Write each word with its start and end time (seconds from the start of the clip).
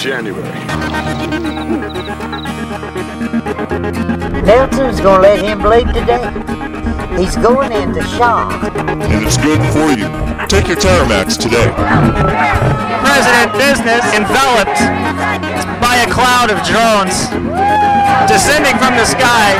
January. 0.00 0.48
Nelson's 4.46 4.98
gonna 4.98 5.20
let 5.20 5.44
him 5.44 5.60
bleed 5.60 5.88
today. 5.92 6.24
He's 7.18 7.36
going 7.36 7.70
into 7.70 8.02
shock. 8.16 8.50
And 8.78 9.26
it's 9.26 9.36
good 9.36 9.60
for 9.74 9.92
you. 9.92 10.08
Take 10.48 10.68
your 10.68 10.78
Terramax 10.78 11.36
today. 11.36 11.68
President 13.04 13.52
business 13.60 14.02
enveloped 14.14 14.80
by 15.82 15.96
a 15.96 16.10
cloud 16.10 16.50
of 16.50 16.64
drones 16.64 17.28
descending 18.28 18.76
from 18.78 18.96
the 18.96 19.04
sky. 19.06 19.54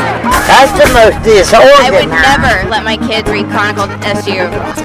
That's 0.48 0.73
the 0.77 0.88
most 0.92 1.55
I 1.55 1.91
would 1.91 2.09
never 2.09 2.68
let 2.68 2.84
my 2.84 2.96
kids 2.96 3.28
read 3.30 3.46
Chronicle 3.46 3.87
SU. 4.02 4.32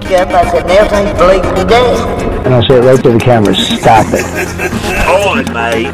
Yep, 0.09 0.27
I 0.29 0.52
said 0.52 0.66
Nelson's 0.67 1.17
bleeding 1.17 1.55
today. 1.55 1.95
And 2.45 2.53
I 2.53 2.61
said 2.67 2.83
right 2.85 3.02
to 3.03 3.11
the 3.11 3.19
camera, 3.19 3.55
stop 3.55 4.05
it. 4.13 4.23
Right, 5.16 5.45
please. 5.45 5.91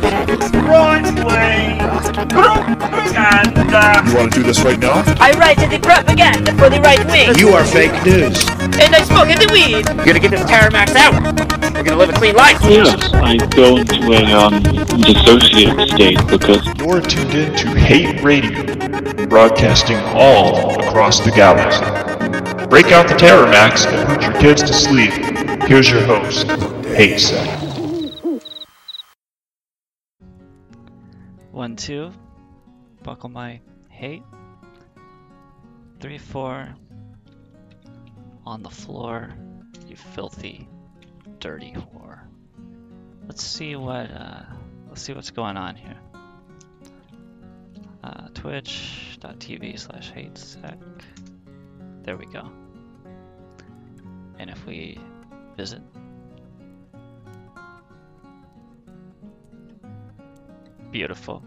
And, 3.13 3.57
uh, 3.73 4.03
You 4.05 4.15
want 4.15 4.33
to 4.33 4.39
do 4.39 4.43
this 4.45 4.59
right 4.61 4.79
now? 4.79 5.03
I 5.19 5.31
write 5.37 5.57
the 5.57 5.79
propaganda 5.79 6.53
for 6.53 6.69
the 6.69 6.79
right 6.81 7.03
wing, 7.07 7.37
You 7.37 7.49
are 7.49 7.63
fake 7.65 7.91
news. 8.05 8.45
and 8.79 8.95
I 8.95 9.01
smoke 9.03 9.29
in 9.29 9.37
the 9.39 9.49
weed. 9.51 9.87
We're 9.97 10.05
gonna 10.05 10.19
get 10.19 10.31
this 10.31 10.41
Terramax 10.43 10.95
out. 10.95 11.13
We're 11.73 11.83
gonna 11.83 11.97
live 11.97 12.09
a 12.09 12.13
clean 12.13 12.35
life. 12.35 12.57
Yes, 12.63 12.95
I 13.13 13.37
go 13.55 13.77
into 13.77 14.11
a 14.11 14.23
um, 14.33 14.53
dissociative 15.03 15.89
state 15.93 16.19
because 16.27 16.65
You're 16.77 17.01
tuned 17.01 17.33
in 17.33 17.53
to 17.55 17.70
Hate 17.77 18.21
Radio, 18.23 18.63
broadcasting 19.27 19.97
all 19.97 20.79
across 20.81 21.19
the 21.19 21.31
galaxy. 21.31 21.85
Break 22.67 22.87
out 22.87 23.07
the 23.07 23.15
Terramax, 23.15 23.85
and 23.85 24.07
put 24.07 24.21
your 24.23 24.33
kids 24.41 24.61
to 24.63 24.73
sleep. 24.73 25.11
Here's 25.63 25.89
your 25.89 26.01
host, 26.03 26.47
Hatesec. 26.47 27.69
One, 31.51 31.75
two. 31.75 32.11
Buckle 33.03 33.29
my 33.29 33.61
hate. 33.89 34.23
Three, 35.99 36.17
four. 36.17 36.73
On 38.45 38.63
the 38.63 38.69
floor, 38.69 39.29
you 39.87 39.95
filthy, 39.95 40.67
dirty 41.39 41.73
whore. 41.73 42.21
Let's 43.27 43.43
see 43.43 43.75
what, 43.75 44.09
uh, 44.11 44.43
let's 44.89 45.01
see 45.01 45.13
what's 45.13 45.31
going 45.31 45.57
on 45.57 45.75
here. 45.75 45.97
Uh, 48.03 48.27
Twitch.tv 48.33 49.79
slash 49.79 50.11
hatesec. 50.11 50.79
There 52.03 52.17
we 52.17 52.25
go. 52.25 52.49
And 54.39 54.49
if 54.49 54.65
we 54.65 54.97
visit 55.55 55.81
Beautiful. 60.91 61.41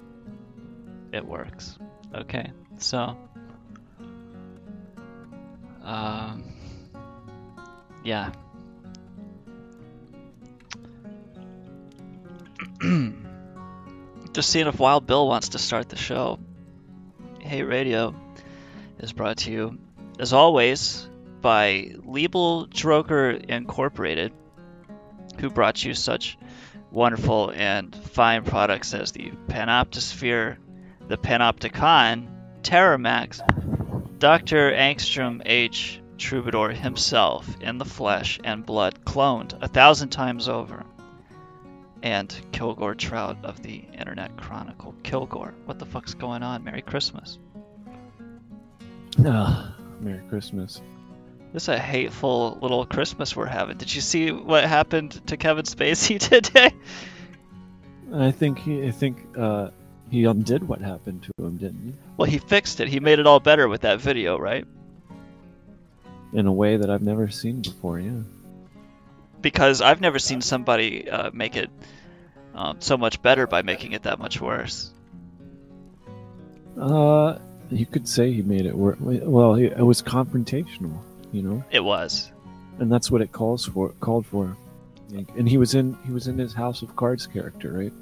It 1.12 1.25
works. 1.25 1.78
Okay, 2.14 2.50
so. 2.78 3.16
Um. 5.82 6.44
Yeah. 8.03 8.32
Just 14.34 14.50
seeing 14.50 14.67
if 14.67 14.81
Wild 14.81 15.06
Bill 15.06 15.28
wants 15.28 15.50
to 15.50 15.61
start 15.61 15.89
the 15.89 15.97
show. 15.97 16.41
Hate 17.39 17.62
Radio 17.62 18.17
is 18.99 19.12
brought 19.12 19.37
to 19.39 19.53
you, 19.53 19.78
as 20.19 20.33
always, 20.33 21.09
by 21.41 21.93
Liebel 22.05 22.69
Droger 22.69 23.44
Incorporated, 23.49 24.33
who 25.39 25.50
brought 25.50 25.84
you 25.84 25.94
such 25.94 26.37
wonderful 26.91 27.53
and 27.55 27.94
fine 27.94 28.43
products 28.43 28.93
as 28.93 29.12
the 29.12 29.31
Panoptosphere, 29.47 30.56
the 31.06 31.17
Panopticon, 31.17 32.27
Terramax, 32.62 33.39
Dr. 34.19 34.73
Angstrom 34.73 35.43
H. 35.47 36.00
Troubadour 36.19 36.71
himself 36.71 37.49
in 37.61 37.78
the 37.78 37.84
flesh 37.84 38.41
and 38.43 38.67
blood, 38.67 39.05
cloned 39.05 39.56
a 39.62 39.69
thousand 39.69 40.09
times 40.09 40.49
over, 40.49 40.84
and 42.04 42.37
Kilgore 42.53 42.94
Trout 42.94 43.38
of 43.44 43.62
the 43.62 43.82
Internet 43.98 44.37
Chronicle. 44.37 44.94
Kilgore, 45.03 45.54
what 45.65 45.78
the 45.78 45.87
fuck's 45.87 46.12
going 46.12 46.42
on? 46.42 46.62
Merry 46.62 46.82
Christmas. 46.82 47.38
Ah, 49.25 49.75
Merry 50.00 50.20
Christmas. 50.28 50.82
This 51.54 51.62
is 51.62 51.69
a 51.70 51.78
hateful 51.78 52.59
little 52.60 52.84
Christmas 52.84 53.34
we're 53.34 53.47
having. 53.47 53.78
Did 53.78 53.94
you 53.94 54.03
see 54.03 54.31
what 54.31 54.64
happened 54.64 55.26
to 55.28 55.38
Kevin 55.38 55.64
Spacey 55.64 56.19
today? 56.43 56.75
I 58.12 58.32
think 58.32 58.59
he, 58.59 58.87
I 58.87 58.91
think 58.91 59.26
uh, 59.38 59.70
he 60.10 60.25
undid 60.25 60.69
what 60.69 60.82
happened 60.82 61.22
to 61.22 61.43
him, 61.43 61.56
didn't 61.56 61.87
he? 61.87 61.94
Well, 62.19 62.28
he 62.28 62.37
fixed 62.37 62.81
it. 62.81 62.88
He 62.88 63.00
made 63.00 63.19
it 63.19 63.26
all 63.26 63.41
better 63.41 63.66
with 63.66 63.81
that 63.81 63.98
video, 64.03 64.38
right? 64.38 64.66
In 66.34 66.47
a 66.47 66.53
way 66.53 66.76
that 66.76 66.91
I've 66.91 67.03
never 67.03 67.31
seen 67.31 67.62
before. 67.62 67.98
Yeah. 67.98 68.20
Because 69.44 69.82
I've 69.82 70.00
never 70.00 70.19
seen 70.19 70.41
somebody 70.41 71.09
uh, 71.09 71.31
make 71.34 71.55
it 71.55 71.69
um, 72.55 72.81
so 72.81 72.97
much 72.97 73.21
better 73.21 73.47
by 73.47 73.60
making 73.60 73.93
it 73.93 74.05
that 74.05 74.19
much 74.19 74.41
worse. 74.41 74.91
Uh, 76.81 77.38
you 77.71 77.84
could 77.84 78.09
say 78.09 78.32
he 78.32 78.41
made 78.43 78.65
it 78.65 78.75
work. 78.75 78.97
Well, 79.00 79.55
it 79.56 79.77
was 79.82 80.00
confrontational, 80.03 80.97
you 81.31 81.43
know, 81.43 81.62
It 81.71 81.84
was. 81.84 82.32
and 82.78 82.91
that's 82.91 83.10
what 83.10 83.21
it 83.21 83.32
calls 83.32 83.66
for. 83.66 83.91
Called 84.00 84.25
for. 84.27 84.56
And 85.37 85.47
he 85.47 85.59
was 85.59 85.75
in 85.75 85.97
he 86.06 86.12
was 86.12 86.26
in 86.26 86.38
his 86.38 86.55
House 86.55 86.81
of 86.81 86.97
Cards 86.97 87.26
character, 87.26 87.71
right? 87.72 87.93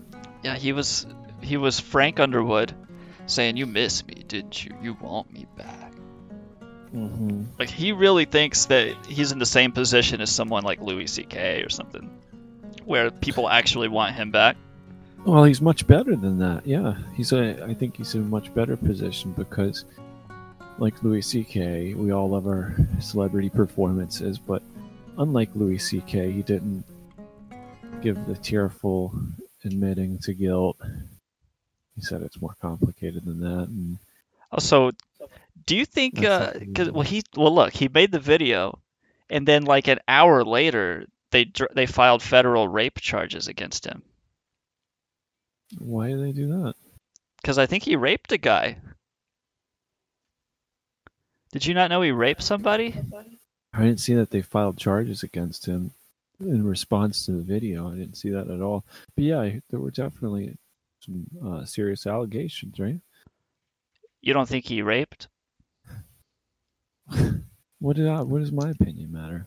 Yeah, 0.44 0.54
he 0.56 0.72
was 0.72 1.06
he 1.42 1.56
was 1.56 1.80
Frank 1.80 2.20
Underwood 2.20 2.72
saying, 3.26 3.56
"You 3.56 3.66
miss 3.66 4.06
me, 4.06 4.24
didn't 4.26 4.64
you? 4.64 4.74
You 4.80 4.96
want 5.00 5.30
me 5.32 5.46
back." 5.58 5.81
Mm-hmm. 6.94 7.44
Like 7.58 7.70
he 7.70 7.92
really 7.92 8.24
thinks 8.26 8.66
that 8.66 8.94
he's 9.06 9.32
in 9.32 9.38
the 9.38 9.46
same 9.46 9.72
position 9.72 10.20
as 10.20 10.30
someone 10.30 10.62
like 10.62 10.80
Louis 10.80 11.06
C.K. 11.06 11.62
or 11.62 11.68
something, 11.68 12.10
where 12.84 13.10
people 13.10 13.48
actually 13.48 13.88
want 13.88 14.14
him 14.14 14.30
back. 14.30 14.56
Well, 15.24 15.44
he's 15.44 15.62
much 15.62 15.86
better 15.86 16.16
than 16.16 16.38
that. 16.40 16.66
Yeah, 16.66 16.96
he's 17.14 17.32
a. 17.32 17.64
I 17.64 17.74
think 17.74 17.96
he's 17.96 18.14
in 18.14 18.22
a 18.22 18.24
much 18.24 18.52
better 18.54 18.76
position 18.76 19.32
because, 19.32 19.84
like 20.78 21.02
Louis 21.02 21.22
C.K., 21.22 21.94
we 21.94 22.12
all 22.12 22.28
love 22.28 22.46
our 22.46 22.76
celebrity 23.00 23.48
performances, 23.48 24.38
but 24.38 24.62
unlike 25.18 25.48
Louis 25.54 25.78
C.K., 25.78 26.30
he 26.32 26.42
didn't 26.42 26.84
give 28.02 28.26
the 28.26 28.34
tearful 28.34 29.14
admitting 29.64 30.18
to 30.18 30.34
guilt. 30.34 30.76
He 31.94 32.02
said 32.02 32.22
it's 32.22 32.40
more 32.40 32.56
complicated 32.60 33.24
than 33.24 33.40
that, 33.40 33.68
and 33.68 33.98
Also, 34.52 34.90
do 35.66 35.76
you 35.76 35.84
think? 35.84 36.20
That's 36.20 36.56
Uh, 36.56 36.64
cause, 36.74 36.90
well, 36.90 37.02
he 37.02 37.22
well 37.36 37.54
look, 37.54 37.72
he 37.72 37.88
made 37.88 38.12
the 38.12 38.20
video, 38.20 38.80
and 39.30 39.46
then 39.46 39.64
like 39.64 39.88
an 39.88 39.98
hour 40.08 40.44
later, 40.44 41.06
they 41.30 41.50
they 41.74 41.86
filed 41.86 42.22
federal 42.22 42.68
rape 42.68 43.00
charges 43.00 43.48
against 43.48 43.86
him 43.86 44.02
why 45.78 46.08
do 46.08 46.20
they 46.20 46.32
do 46.32 46.48
that? 46.48 46.74
because 47.42 47.58
I 47.58 47.66
think 47.66 47.82
he 47.82 47.96
raped 47.96 48.30
a 48.32 48.38
guy. 48.38 48.78
Did 51.50 51.66
you 51.66 51.74
not 51.74 51.90
know 51.90 52.00
he 52.00 52.12
raped 52.12 52.42
somebody? 52.42 52.94
I 53.74 53.82
didn't 53.82 54.00
see 54.00 54.14
that 54.14 54.30
they 54.30 54.42
filed 54.42 54.78
charges 54.78 55.22
against 55.22 55.66
him 55.66 55.90
in 56.40 56.64
response 56.64 57.26
to 57.26 57.32
the 57.32 57.42
video. 57.42 57.90
I 57.90 57.96
didn't 57.96 58.16
see 58.16 58.30
that 58.30 58.48
at 58.48 58.60
all. 58.60 58.84
But 59.16 59.24
yeah, 59.24 59.50
there 59.70 59.80
were 59.80 59.90
definitely 59.90 60.56
some 61.00 61.26
uh, 61.44 61.64
serious 61.64 62.06
allegations, 62.06 62.78
right? 62.78 63.00
You 64.20 64.32
don't 64.32 64.48
think 64.48 64.66
he 64.66 64.82
raped? 64.82 65.28
What 67.78 67.96
did 67.96 68.06
I, 68.06 68.22
what 68.22 68.38
does 68.38 68.52
my 68.52 68.70
opinion 68.70 69.10
matter? 69.12 69.46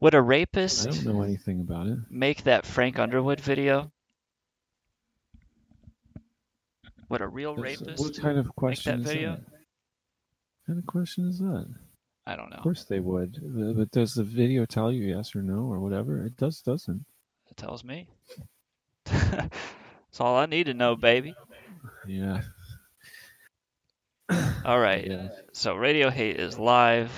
Would 0.00 0.12
a 0.14 0.20
rapist 0.20 0.84
don't 0.84 1.04
know 1.06 1.22
anything 1.22 1.60
about 1.60 1.86
it. 1.86 1.98
make 2.10 2.44
that 2.44 2.66
Frank 2.66 2.98
Underwood 2.98 3.40
video? 3.40 3.90
Would 7.08 7.20
a 7.22 7.26
real 7.28 7.54
That's- 7.54 7.80
rapist 7.80 8.02
what 8.02 8.20
kind 8.20 8.38
of 8.38 8.46
make 8.46 8.54
question 8.56 9.02
that 9.02 9.08
is 9.08 9.14
video? 9.14 9.30
that? 9.32 9.40
What 9.40 10.66
kind 10.66 10.78
of 10.78 10.86
question 10.86 11.28
is 11.28 11.38
that? 11.38 11.66
I 12.26 12.36
don't 12.36 12.50
know. 12.50 12.56
Of 12.56 12.62
course 12.62 12.84
they 12.84 13.00
would. 13.00 13.38
But 13.42 13.76
but 13.76 13.90
does 13.90 14.14
the 14.14 14.24
video 14.24 14.64
tell 14.66 14.90
you 14.90 15.04
yes 15.04 15.34
or 15.36 15.42
no 15.42 15.60
or 15.64 15.78
whatever? 15.80 16.24
It 16.24 16.36
does, 16.36 16.60
doesn't. 16.62 17.04
It 17.50 17.56
tells 17.56 17.84
me. 17.84 18.08
That's 19.04 20.20
all 20.20 20.36
I 20.36 20.46
need 20.46 20.64
to 20.64 20.74
know, 20.74 20.96
baby. 20.96 21.34
Yeah. 22.06 22.42
All 24.64 24.78
right. 24.78 25.06
Yeah. 25.06 25.28
So 25.52 25.74
Radio 25.74 26.10
Hate 26.10 26.38
is 26.38 26.58
live, 26.58 27.12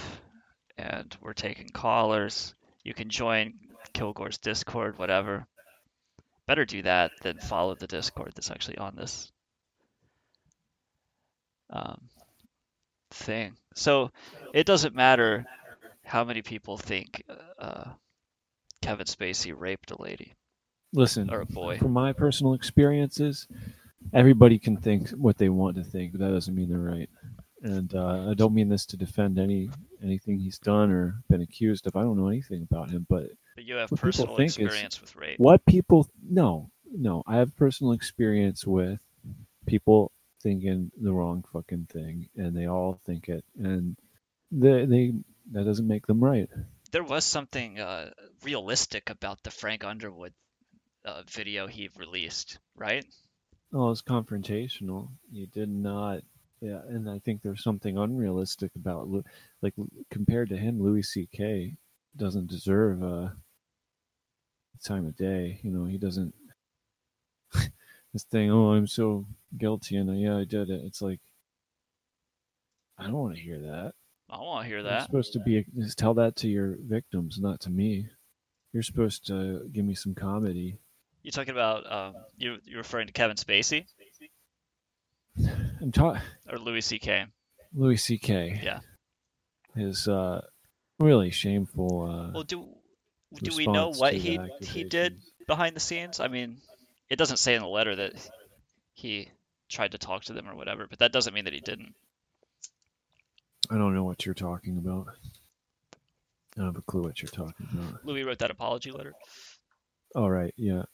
and 0.77 1.17
we're 1.21 1.33
taking 1.33 1.69
callers. 1.69 2.55
You 2.85 2.95
can 2.95 3.09
join 3.09 3.55
Kilgore's 3.93 4.39
Discord, 4.39 4.99
whatever. 4.99 5.47
Better 6.47 6.65
do 6.65 6.83
that 6.83 7.13
than 7.23 7.39
follow 7.39 7.75
the 7.75 7.87
Discord 7.87 8.33
that's 8.35 8.51
actually 8.51 8.79
on 8.79 8.95
this 8.97 9.31
um, 11.71 12.01
thing. 13.11 13.57
So 13.75 14.11
it 14.55 14.67
doesn't 14.67 14.95
matter 14.95 15.47
how 16.05 16.25
many 16.25 16.43
people 16.43 16.77
think 16.77 17.23
uh, 17.59 17.91
Kevin 18.83 19.07
Spacey 19.07 19.53
raped 19.57 19.91
a 19.91 20.01
lady 20.01 20.35
Listen, 20.93 21.31
or 21.31 21.41
a 21.41 21.47
boy. 21.47 21.79
from 21.79 21.93
my 21.93 22.13
personal 22.13 22.55
experiences, 22.55 23.49
everybody 24.13 24.59
can 24.59 24.77
think 24.77 25.11
what 25.11 25.39
they 25.39 25.49
want 25.49 25.77
to 25.77 25.85
think, 25.85 26.13
but 26.13 26.21
that 26.21 26.31
doesn't 26.31 26.55
mean 26.55 26.69
they're 26.69 26.79
right. 26.79 27.11
And 27.63 27.95
uh, 27.95 28.29
I 28.31 28.35
don't 28.35 28.55
mean 28.55 28.69
this 28.69 28.87
to 28.87 28.97
defend 28.97 29.39
any 29.39 29.71
anything 30.03 30.39
he's 30.39 30.59
done 30.59 30.91
or 30.91 31.23
been 31.29 31.41
accused 31.43 31.87
of. 31.87 31.97
I 31.97 32.03
don't 32.03 32.19
know 32.19 32.29
anything 32.29 32.63
about 32.63 32.91
him, 32.91 33.07
but 33.09 33.31
But 33.55 33.65
you 33.65 33.77
have 33.77 33.95
personal 33.95 34.37
experience 34.39 35.01
with 35.01 35.17
rape. 35.17 35.41
what 35.41 35.65
people 35.67 36.09
no 36.23 36.71
no 36.93 37.23
i 37.27 37.37
have 37.37 37.57
personal 37.57 37.93
experience 37.93 38.67
with 38.67 39.01
people 39.67 40.13
thinking 40.43 40.91
the 41.01 41.13
wrong 41.13 41.45
fucking 41.53 41.87
thing 41.91 42.29
and 42.37 42.57
they 42.57 42.67
all 42.67 43.01
think 43.07 43.29
it 43.29 43.45
and 43.59 43.97
they, 44.53 44.85
they 44.87 45.13
that 45.53 45.65
doesn't 45.65 45.89
make 45.89 46.07
them 46.07 46.23
right 46.23 46.49
There 46.93 47.05
was 47.05 47.25
something 47.25 47.79
uh, 47.81 48.11
realistic 48.43 49.11
about 49.11 49.43
the 49.43 49.51
Frank 49.51 49.85
Underwood 49.85 50.33
uh, 51.05 51.23
video 51.31 51.67
he 51.67 51.91
released, 51.97 52.59
right? 52.77 53.05
Oh 53.73 53.91
it's 53.91 54.03
confrontational 54.03 55.09
you 55.31 55.47
did 55.47 55.69
not 55.69 56.21
yeah 56.61 56.81
and 56.89 57.09
i 57.09 57.19
think 57.21 57.43
there's 57.43 57.63
something 57.63 57.99
unrealistic 57.99 58.71
about 58.77 59.09
like 59.63 59.75
compared 60.11 60.49
to 60.49 60.57
him 60.57 60.83
louis 60.83 61.17
ck 61.17 61.77
doesn't 62.17 62.49
deserve 62.49 63.03
a 63.03 63.35
time 64.85 65.07
of 65.07 65.17
day 65.17 65.59
you 65.63 65.71
know 65.71 65.85
he 65.85 65.99
doesn't 65.99 66.35
this 68.13 68.25
thing 68.31 68.51
oh 68.51 68.73
i'm 68.73 68.87
so 68.87 69.27
guilty 69.59 69.97
and 69.97 70.11
uh, 70.11 70.13
yeah 70.13 70.37
i 70.37 70.45
did 70.45 70.71
it 70.71 70.83
it's 70.85 71.03
like 71.03 71.21
i 72.99 73.05
don't 73.05 73.15
want 73.15 73.35
to 73.35 73.41
hear 73.41 73.59
that 73.59 73.93
I 74.29 74.39
want 74.39 74.65
to 74.65 74.69
hear 74.69 74.83
that. 74.83 74.91
You're 74.91 75.01
supposed 75.03 75.33
to 75.35 75.41
be 75.41 75.65
just 75.79 75.99
tell 75.99 76.15
that 76.15 76.37
to 76.37 76.49
your 76.49 76.77
victims, 76.81 77.39
not 77.39 77.61
to 77.61 77.71
me. 77.71 78.09
You're 78.73 78.83
supposed 78.83 79.27
to 79.29 79.69
give 79.73 79.85
me 79.85 79.95
some 79.95 80.15
comedy. 80.15 80.79
You 81.27 81.33
talking 81.33 81.55
about 81.55 81.91
um, 81.91 82.15
you? 82.37 82.59
You're 82.65 82.79
referring 82.79 83.09
to 83.09 83.13
Kevin 83.13 83.35
Spacey 83.35 83.85
I'm 85.83 85.91
talking 85.91 86.23
or 86.49 86.57
Louis 86.57 86.83
C.K. 86.83 87.27
Louis 87.75 87.97
C.K. 87.97 88.61
Yeah. 88.63 88.79
His 89.75 90.07
uh, 90.07 90.43
really 91.01 91.33
shameful. 91.33 92.03
Uh, 92.09 92.31
Well, 92.33 92.45
do 92.45 92.69
do 93.43 93.57
we 93.57 93.67
know 93.67 93.91
what 93.91 94.15
he 94.15 94.39
he 94.61 94.85
did 94.85 95.19
behind 95.49 95.75
the 95.75 95.81
scenes? 95.81 96.21
I 96.21 96.29
mean, 96.29 96.59
it 97.11 97.17
doesn't 97.17 97.39
say 97.39 97.57
in 97.57 97.63
the 97.63 97.67
letter 97.67 97.97
that 97.97 98.13
he 98.95 99.29
tried 99.69 99.91
to 99.93 99.99
talk 99.99 100.23
to 100.27 100.33
them 100.33 100.49
or 100.49 100.55
whatever, 100.55 100.87
but 100.89 101.01
that 101.01 101.11
doesn't 101.11 101.35
mean 101.35 101.47
that 101.47 101.55
he 101.55 101.61
didn't. 101.61 101.93
I 103.69 103.79
don't 103.79 103.97
know 103.97 104.05
what 104.05 104.25
you're 104.25 104.33
talking 104.33 104.79
about. 104.79 105.09
I 106.57 106.61
don't 106.61 106.67
have 106.67 106.77
a 106.77 106.83
clue 106.83 107.03
what 107.03 107.21
you're 107.21 107.33
talking 107.33 107.67
about. 107.73 108.07
Louis 108.07 108.23
wrote 108.23 108.39
that 108.39 108.53
apology 108.53 108.93
letter. 108.93 109.13
All 110.15 110.31
right, 110.31 110.55
yeah. 110.57 110.85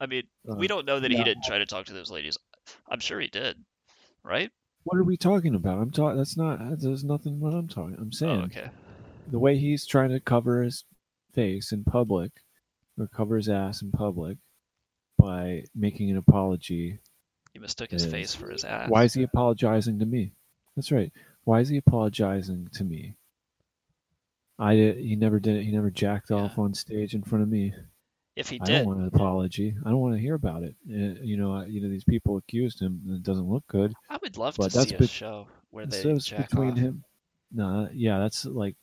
I 0.00 0.06
mean, 0.06 0.24
Uh, 0.48 0.54
we 0.56 0.66
don't 0.68 0.86
know 0.86 1.00
that 1.00 1.10
he 1.10 1.22
didn't 1.24 1.44
try 1.44 1.58
to 1.58 1.66
talk 1.66 1.86
to 1.86 1.92
those 1.92 2.10
ladies. 2.10 2.38
I'm 2.88 3.00
sure 3.00 3.20
he 3.20 3.28
did, 3.28 3.56
right? 4.22 4.50
What 4.84 4.96
are 4.98 5.04
we 5.04 5.16
talking 5.16 5.54
about? 5.54 5.78
I'm 5.78 5.90
talking. 5.90 6.16
That's 6.16 6.36
not. 6.36 6.58
There's 6.80 7.04
nothing. 7.04 7.40
What 7.40 7.52
I'm 7.54 7.68
talking. 7.68 7.96
I'm 7.98 8.12
saying. 8.12 8.40
Oh, 8.40 8.44
okay. 8.44 8.70
the 9.30 9.38
way 9.38 9.58
he's 9.58 9.84
trying 9.86 10.10
to 10.10 10.20
cover 10.20 10.62
his 10.62 10.84
face 11.34 11.72
in 11.72 11.84
public 11.84 12.30
or 12.98 13.06
cover 13.08 13.36
his 13.36 13.48
ass 13.48 13.82
in 13.82 13.90
public 13.90 14.38
by 15.18 15.64
making 15.74 16.10
an 16.10 16.16
apology. 16.16 16.98
He 17.52 17.58
mistook 17.58 17.90
his 17.90 18.04
is- 18.04 18.12
face 18.12 18.34
for 18.34 18.50
his 18.50 18.64
ass. 18.64 18.88
Why 18.88 19.04
is 19.04 19.14
he 19.14 19.22
apologizing 19.24 19.98
to 19.98 20.06
me? 20.06 20.32
That's 20.76 20.92
right. 20.92 21.12
Why 21.44 21.60
is 21.60 21.68
he 21.68 21.76
apologizing 21.78 22.68
to 22.74 22.84
me? 22.84 23.14
I 24.58 24.74
did, 24.76 24.98
he 24.98 25.16
never 25.16 25.38
did 25.40 25.56
it. 25.56 25.64
He 25.64 25.70
never 25.72 25.90
jacked 25.90 26.30
off 26.30 26.58
on 26.58 26.74
stage 26.74 27.14
in 27.14 27.22
front 27.22 27.42
of 27.42 27.48
me. 27.48 27.74
If 28.38 28.48
he 28.50 28.58
did. 28.60 28.70
I 28.70 28.78
don't 28.78 28.86
want 28.86 29.00
an 29.00 29.06
apology. 29.08 29.74
I 29.84 29.90
don't 29.90 29.98
want 29.98 30.14
to 30.14 30.20
hear 30.20 30.34
about 30.34 30.62
it. 30.62 30.76
Uh, 30.88 31.20
you 31.22 31.36
know, 31.36 31.52
I- 31.54 31.66
you 31.66 31.80
know 31.80 31.88
these 31.88 32.04
people 32.04 32.36
accused 32.36 32.80
him. 32.80 33.02
and 33.06 33.16
It 33.16 33.22
doesn't 33.24 33.48
look 33.48 33.66
good. 33.66 33.92
I 34.08 34.16
would 34.22 34.36
love 34.36 34.54
but 34.56 34.70
to 34.70 34.78
that's 34.78 34.90
see 34.90 34.94
a 34.94 34.98
bet- 34.98 35.08
show 35.10 35.48
where 35.70 35.86
they 35.86 36.16
jack 36.18 36.48
between 36.48 36.70
off. 36.72 36.78
him. 36.78 37.04
No, 37.50 37.88
yeah, 37.92 38.18
that's 38.20 38.44
like 38.44 38.76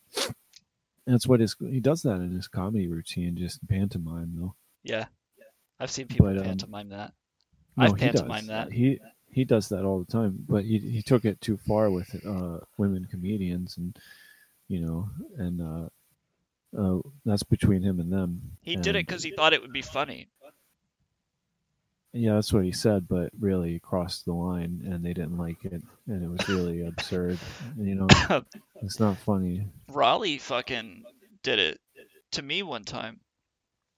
that's 1.08 1.28
what 1.28 1.40
his 1.40 1.56
he 1.60 1.80
does 1.80 2.02
that 2.02 2.16
in 2.16 2.32
his 2.32 2.48
comedy 2.48 2.88
routine, 2.88 3.36
just 3.38 3.66
pantomime 3.68 4.34
though. 4.36 4.56
Yeah, 4.84 5.06
I've 5.80 5.92
seen 5.92 6.08
people 6.08 6.26
But, 6.28 6.38
um, 6.40 6.44
pantomime 6.46 6.90
that. 6.90 7.14
No, 7.78 7.86
I've 7.86 7.98
pantomimed 7.98 8.50
that. 8.50 8.72
He 8.74 9.00
he 9.32 9.46
does 9.46 9.70
that 9.70 9.86
all 9.86 10.00
the 10.00 10.12
time, 10.12 10.44
but 10.50 10.66
he 10.66 10.80
he 10.80 11.02
took 11.02 11.24
it 11.26 11.40
too 11.42 11.58
far 11.58 11.90
with 11.92 12.10
uh, 12.26 12.60
women 12.78 13.06
comedians, 13.06 13.78
and 13.78 13.98
you 14.68 14.82
know, 14.82 15.10
and 15.38 15.62
uh, 15.62 15.90
uh, 16.78 16.98
that's 17.26 17.44
between 17.44 17.82
him 17.82 18.00
and 18.00 18.12
them. 18.12 18.42
He 18.62 18.76
did 18.76 18.96
it 18.96 19.08
because 19.08 19.24
he 19.24 19.32
thought 19.32 19.54
it 19.54 19.62
would 19.62 19.74
be 19.74 19.82
funny. 19.82 20.28
Yeah, 22.14 22.36
that's 22.36 22.54
what 22.54 22.64
he 22.64 22.72
said, 22.72 23.10
but 23.10 23.30
really 23.38 23.74
he 23.74 23.80
crossed 23.80 24.24
the 24.24 24.34
line, 24.34 24.84
and 24.86 25.04
they 25.04 25.14
didn't 25.14 25.38
like 25.38 25.66
it, 25.66 25.82
and 26.08 26.24
it 26.24 26.30
was 26.30 26.48
really 26.48 26.82
absurd. 26.88 27.38
You 27.78 27.96
know, 27.96 28.08
it's 28.82 29.00
not 29.00 29.18
funny. 29.18 29.68
Raleigh 29.90 30.38
fucking 30.38 31.04
did 31.44 31.60
it 31.60 31.80
to 32.32 32.42
me 32.42 32.64
one 32.64 32.84
time. 32.84 33.20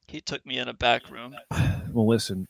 He 0.08 0.22
took 0.22 0.46
me 0.46 0.58
in 0.58 0.68
a 0.68 0.74
back 0.74 1.10
room. 1.10 1.36
Well, 1.90 2.06
listen, 2.06 2.48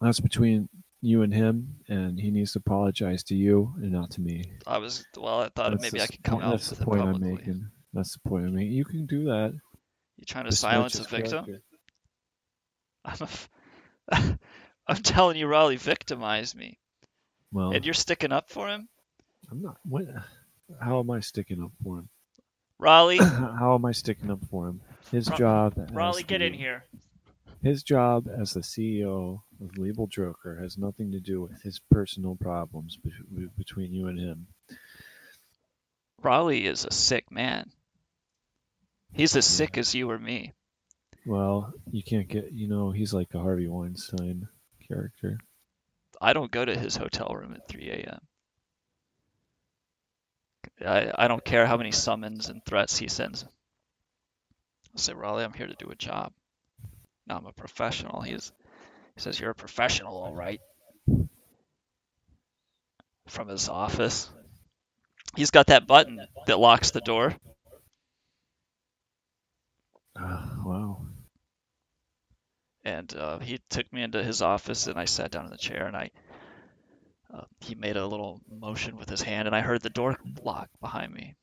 that's 0.00 0.18
between 0.18 0.68
you 1.02 1.22
and 1.22 1.32
him, 1.32 1.76
and 1.88 2.18
he 2.18 2.30
needs 2.30 2.52
to 2.54 2.58
apologize 2.58 3.22
to 3.24 3.34
you 3.36 3.74
and 3.76 3.92
not 3.92 4.10
to 4.12 4.20
me. 4.20 4.54
I 4.66 4.78
was 4.78 5.04
well. 5.16 5.40
I 5.40 5.50
thought 5.50 5.70
That's 5.70 5.82
maybe 5.82 5.98
the 5.98 6.04
I 6.04 6.06
could 6.06 6.22
come 6.24 6.40
out 6.40 6.52
That's 6.52 6.70
with 6.70 6.78
the 6.78 6.84
point 6.84 7.02
I'm 7.02 7.20
making. 7.20 7.70
That's 7.92 8.14
the 8.14 8.28
point 8.28 8.46
I 8.46 8.50
mean. 8.50 8.72
You 8.72 8.84
can 8.84 9.06
do 9.06 9.24
that. 9.24 9.52
You're 10.16 10.26
trying 10.26 10.46
to 10.46 10.52
silence 10.52 10.98
a 10.98 11.04
victim? 11.04 11.44
character. 11.44 11.62
I'm, 13.04 13.16
a 13.20 13.24
f- 13.24 13.48
I'm 14.86 15.02
telling 15.02 15.36
you, 15.36 15.46
Raleigh 15.46 15.76
victimized 15.76 16.54
me, 16.54 16.78
Well, 17.52 17.72
and 17.72 17.84
you're 17.84 17.94
sticking 17.94 18.32
up 18.32 18.50
for 18.50 18.68
him, 18.68 18.88
I'm 19.50 19.62
not. 19.62 19.78
What? 19.84 20.04
How 20.80 21.00
am 21.00 21.10
I 21.10 21.20
sticking 21.20 21.62
up 21.62 21.72
for 21.82 21.98
him? 21.98 22.08
Raleigh. 22.78 23.18
How 23.18 23.74
am 23.74 23.84
I 23.84 23.92
sticking 23.92 24.30
up 24.30 24.40
for 24.50 24.68
him? 24.68 24.80
His 25.10 25.28
Ra- 25.28 25.36
job. 25.36 25.88
Raleigh, 25.92 26.22
get 26.22 26.42
in 26.42 26.54
here. 26.54 26.84
His 27.62 27.82
job 27.82 28.28
as 28.28 28.52
the 28.54 28.60
CEO 28.60 29.40
of 29.60 29.78
Label 29.78 30.06
Joker 30.08 30.58
has 30.60 30.76
nothing 30.78 31.12
to 31.12 31.20
do 31.20 31.40
with 31.42 31.62
his 31.62 31.80
personal 31.90 32.34
problems 32.34 32.96
be- 32.96 33.46
between 33.56 33.92
you 33.92 34.08
and 34.08 34.18
him. 34.18 34.46
Raleigh 36.22 36.66
is 36.66 36.84
a 36.84 36.92
sick 36.92 37.30
man. 37.30 37.70
He's 39.12 39.36
as 39.36 39.46
sick 39.46 39.78
as 39.78 39.94
you 39.94 40.10
or 40.10 40.18
me. 40.18 40.52
Well, 41.26 41.72
you 41.90 42.02
can't 42.02 42.28
get. 42.28 42.52
You 42.52 42.68
know, 42.68 42.90
he's 42.90 43.12
like 43.12 43.28
a 43.34 43.38
Harvey 43.38 43.68
Weinstein 43.68 44.48
character. 44.86 45.38
I 46.20 46.32
don't 46.32 46.50
go 46.50 46.64
to 46.64 46.78
his 46.78 46.96
hotel 46.96 47.34
room 47.34 47.54
at 47.54 47.68
3 47.68 47.90
a.m. 47.90 48.20
I, 50.86 51.12
I 51.24 51.28
don't 51.28 51.44
care 51.44 51.66
how 51.66 51.76
many 51.76 51.92
summons 51.92 52.48
and 52.48 52.64
threats 52.64 52.98
he 52.98 53.08
sends. 53.08 53.44
I 54.94 55.00
say, 55.00 55.14
Raleigh, 55.14 55.44
I'm 55.44 55.52
here 55.52 55.66
to 55.66 55.74
do 55.74 55.90
a 55.90 55.96
job. 55.96 56.32
No, 57.26 57.36
I'm 57.36 57.46
a 57.46 57.52
professional. 57.52 58.20
He's, 58.20 58.52
he 59.14 59.20
says, 59.20 59.38
You're 59.38 59.50
a 59.50 59.54
professional, 59.54 60.16
all 60.16 60.34
right. 60.34 60.60
From 63.28 63.48
his 63.48 63.68
office. 63.68 64.30
He's 65.36 65.50
got 65.50 65.68
that 65.68 65.86
button 65.86 66.20
that 66.46 66.58
locks 66.58 66.90
the 66.90 67.00
door. 67.00 67.34
Uh, 70.18 70.46
wow. 70.64 71.06
and 72.84 73.14
uh, 73.16 73.38
he 73.38 73.58
took 73.70 73.90
me 73.92 74.02
into 74.02 74.22
his 74.22 74.42
office 74.42 74.86
and 74.86 74.98
I 74.98 75.04
sat 75.06 75.30
down 75.30 75.44
in 75.46 75.50
the 75.50 75.56
chair 75.56 75.86
and 75.86 75.96
I 75.96 76.10
uh, 77.32 77.44
he 77.60 77.74
made 77.74 77.96
a 77.96 78.06
little 78.06 78.40
motion 78.50 78.96
with 78.96 79.08
his 79.08 79.22
hand 79.22 79.46
and 79.48 79.56
I 79.56 79.60
heard 79.60 79.80
the 79.80 79.88
door 79.90 80.18
lock 80.42 80.68
behind 80.80 81.14
me. 81.14 81.34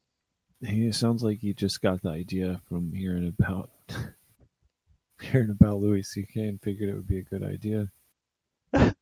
He 0.62 0.92
sounds 0.92 1.24
like 1.24 1.40
he 1.40 1.54
just 1.54 1.82
got 1.82 2.02
the 2.04 2.10
idea 2.10 2.62
from 2.68 2.94
hearing 2.94 3.28
about 3.28 3.72
hearing 5.22 5.50
about 5.50 5.80
Louis 5.82 6.04
C.K. 6.04 6.42
and 6.48 6.62
figured 6.62 6.90
it 6.90 6.94
would 6.96 7.08
be 7.08 7.20
a 7.20 7.24
good 7.24 7.44
idea. 7.44 7.90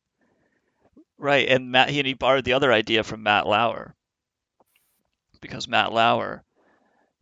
Right, 1.18 1.48
and 1.48 1.70
Matt 1.72 1.90
he 1.90 1.98
and 1.98 2.06
he 2.06 2.14
borrowed 2.14 2.44
the 2.44 2.52
other 2.52 2.72
idea 2.72 3.02
from 3.02 3.24
Matt 3.24 3.46
Lauer 3.46 3.96
because 5.40 5.66
Matt 5.68 5.92
Lauer 5.92 6.44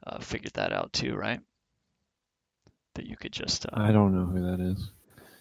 uh, 0.06 0.18
figured 0.20 0.52
that 0.54 0.72
out 0.72 0.92
too, 0.92 1.14
right? 1.16 1.40
That 2.96 3.06
you 3.06 3.16
could 3.16 3.32
just 3.32 3.66
uh, 3.66 3.70
I 3.74 3.92
don't 3.92 4.14
know 4.14 4.26
who 4.26 4.50
that 4.50 4.60
is. 4.60 4.90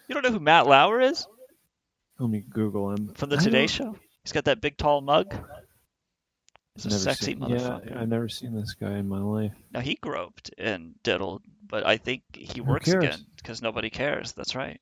you 0.08 0.14
don't 0.14 0.22
know 0.24 0.30
who 0.32 0.40
Matt 0.40 0.66
Lauer 0.66 1.00
is? 1.00 1.26
Let 2.18 2.30
me 2.30 2.44
Google 2.48 2.90
him. 2.92 3.12
from 3.14 3.28
the 3.30 3.36
Today 3.36 3.66
Show. 3.66 3.96
He's 4.24 4.32
got 4.32 4.44
that 4.44 4.60
big 4.60 4.76
tall 4.76 5.00
mug. 5.00 5.34
He's 6.74 6.86
a 6.86 6.90
sexy 6.98 7.24
seen- 7.26 7.40
motherfucker. 7.40 7.90
Yeah, 7.90 8.00
I've 8.00 8.08
never 8.08 8.28
seen 8.28 8.54
this 8.54 8.74
guy 8.74 8.96
in 8.98 9.08
my 9.08 9.20
life. 9.20 9.52
Now 9.72 9.80
he 9.80 9.94
groped 9.96 10.50
and 10.58 10.94
diddled, 11.02 11.42
but 11.66 11.86
I 11.86 11.96
think 11.96 12.22
he 12.34 12.58
Who 12.60 12.64
works 12.64 12.90
cares? 12.90 13.04
again 13.04 13.26
because 13.36 13.62
nobody 13.62 13.88
cares. 13.90 14.32
That's 14.32 14.54
right. 14.54 14.80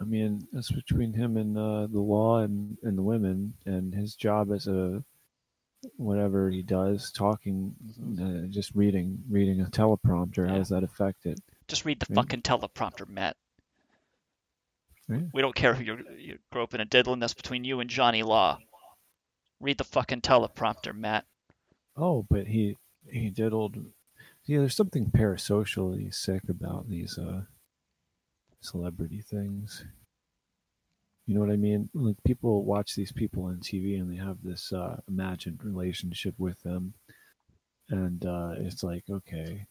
I 0.00 0.04
mean, 0.04 0.46
that's 0.52 0.70
between 0.70 1.12
him 1.12 1.36
and 1.36 1.56
uh, 1.58 1.86
the 1.88 2.00
law 2.00 2.38
and, 2.38 2.76
and 2.84 2.96
the 2.96 3.02
women, 3.02 3.54
and 3.66 3.92
his 3.94 4.14
job 4.14 4.52
as 4.52 4.66
a 4.68 5.02
whatever 5.96 6.50
he 6.50 6.62
does, 6.62 7.12
talking, 7.12 7.74
uh, 8.20 8.46
just 8.48 8.74
reading, 8.74 9.22
reading 9.28 9.60
a 9.60 9.64
teleprompter. 9.66 10.48
How 10.48 10.56
does 10.56 10.68
that 10.70 10.82
affect 10.84 11.26
it? 11.26 11.40
Just 11.68 11.84
read 11.84 12.00
the 12.00 12.06
Right. 12.10 12.16
fucking 12.16 12.42
teleprompter, 12.42 13.08
Matt. 13.08 13.36
Right. 15.08 15.24
We 15.32 15.40
don't 15.40 15.54
care 15.54 15.74
who 15.74 15.84
you're, 15.84 16.12
you're 16.12 16.36
groping 16.52 16.80
and 16.80 16.90
diddling. 16.90 17.20
That's 17.20 17.34
between 17.34 17.64
you 17.64 17.80
and 17.80 17.88
Johnny 17.88 18.22
Law. 18.22 18.58
Read 19.60 19.78
the 19.78 19.84
fucking 19.84 20.20
teleprompter, 20.20 20.94
Matt. 20.94 21.24
Oh, 21.96 22.26
but 22.28 22.46
he 22.46 22.76
he 23.10 23.30
diddled. 23.30 23.76
Yeah, 24.44 24.58
there's 24.60 24.76
something 24.76 25.10
parasocially 25.10 26.14
sick 26.14 26.42
about 26.48 26.88
these 26.88 27.18
uh, 27.18 27.42
celebrity 28.60 29.20
things. 29.20 29.84
You 31.28 31.34
know 31.34 31.40
what 31.40 31.50
I 31.50 31.56
mean? 31.56 31.90
Like 31.92 32.16
people 32.24 32.64
watch 32.64 32.94
these 32.94 33.12
people 33.12 33.44
on 33.44 33.58
TV 33.58 34.00
and 34.00 34.10
they 34.10 34.16
have 34.16 34.38
this 34.42 34.72
uh, 34.72 34.96
imagined 35.08 35.62
relationship 35.62 36.34
with 36.38 36.58
them, 36.62 36.94
and 37.90 38.24
uh, 38.24 38.54
it's 38.56 38.82
like, 38.82 39.04
okay, 39.10 39.66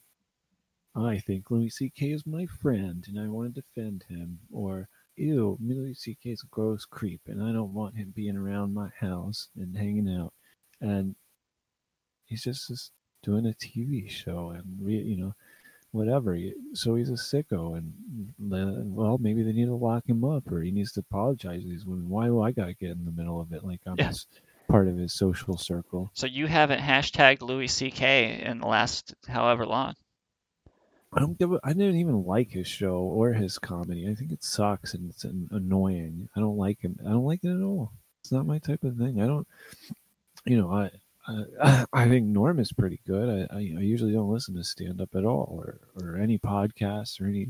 I 0.96 1.18
think 1.18 1.50
Louis 1.50 1.70
C.K. 1.72 2.12
is 2.12 2.28
my 2.28 2.46
friend 2.46 3.04
and 3.08 3.20
I 3.20 3.28
want 3.28 3.56
to 3.56 3.62
defend 3.62 4.06
him, 4.08 4.38
or 4.52 4.88
ew, 5.16 5.58
Louis 5.60 5.96
C.K. 5.96 6.30
is 6.30 6.44
a 6.44 6.48
gross 6.52 6.86
creep 6.86 7.22
and 7.26 7.42
I 7.42 7.52
don't 7.52 7.74
want 7.74 7.98
him 7.98 8.14
being 8.16 8.38
around 8.38 8.76
my 8.76 8.90
house 9.00 9.50
and 9.58 9.76
hanging 9.76 10.16
out, 10.16 10.34
and 10.80 11.16
he's 12.26 12.44
just, 12.44 12.68
just 12.68 12.92
doing 13.24 13.48
a 13.48 13.54
TV 13.54 14.08
show 14.08 14.52
and 14.52 14.64
re, 14.80 14.94
you 14.94 15.18
know 15.18 15.34
whatever. 15.92 16.38
So 16.74 16.96
he's 16.96 17.10
a 17.10 17.14
sicko, 17.14 17.78
and 17.78 17.94
uh, 18.54 18.82
well, 18.86 19.18
maybe 19.18 19.44
they 19.44 19.52
need 19.54 19.66
to 19.66 19.76
lock 19.76 20.04
him 20.08 20.24
up, 20.24 20.52
or 20.52 20.62
he 20.62 20.72
needs 20.72 20.92
to 20.94 21.00
apologize 21.02 21.64
to 21.64 21.70
these 21.70 21.86
women. 21.86 22.10
Why 22.10 22.26
do 22.28 22.42
I 22.42 22.52
gotta 22.52 22.74
get 22.74 22.92
in 22.92 23.06
the 23.06 23.12
middle 23.12 23.40
of 23.40 23.52
it? 23.54 23.64
Like 23.64 23.80
I'm 23.88 23.96
Yeah. 23.98 24.10
just 24.10 24.28
part 24.68 24.88
of 24.88 24.98
his 24.98 25.14
social 25.14 25.58
circle. 25.58 26.12
So 26.14 26.28
you 26.28 26.46
haven't 26.48 26.80
hashtagged 26.82 27.42
Louis 27.42 27.68
C.K. 27.68 28.42
in 28.46 28.60
the 28.60 28.68
last 28.68 29.14
however 29.28 29.66
long. 29.66 29.94
I 31.14 31.22
don't 31.22 31.40
give. 31.40 31.54
A, 31.54 31.60
I 31.64 31.72
didn't 31.74 31.96
even 31.96 32.26
like 32.26 32.52
his 32.52 32.68
show 32.68 32.98
or 32.98 33.32
his 33.32 33.58
comedy. 33.58 34.10
I 34.10 34.14
think 34.14 34.32
it 34.34 34.44
sucks 34.44 34.94
and 34.94 35.10
it's 35.10 35.24
an- 35.24 35.48
annoying. 35.52 36.28
I 36.36 36.42
don't 36.42 36.58
like 36.58 36.82
him. 36.82 37.00
I 37.06 37.10
don't 37.12 37.24
like 37.26 37.44
it 37.44 37.56
at 37.56 37.62
all. 37.64 37.92
It's 38.22 38.32
not 38.32 38.46
my 38.46 38.60
type 38.60 38.84
of 38.84 38.98
thing. 38.98 39.22
I 39.22 39.26
don't. 39.26 39.48
You 40.46 40.58
know, 40.62 40.70
I. 40.72 40.92
I, 41.28 41.86
I 41.94 42.08
think 42.08 42.28
Norm 42.28 42.60
is 42.60 42.72
pretty 42.72 43.00
good. 43.06 43.48
I, 43.52 43.56
I, 43.56 43.60
I 43.60 43.82
usually 43.82 44.14
don't 44.14 44.32
listen 44.32 44.56
to 44.56 44.64
stand 44.64 45.02
up 45.02 45.10
at 45.16 45.26
all, 45.26 45.60
or 45.62 45.80
or 46.02 46.18
any 46.18 46.38
podcasts 46.38 47.22
or 47.22 47.26
any. 47.28 47.50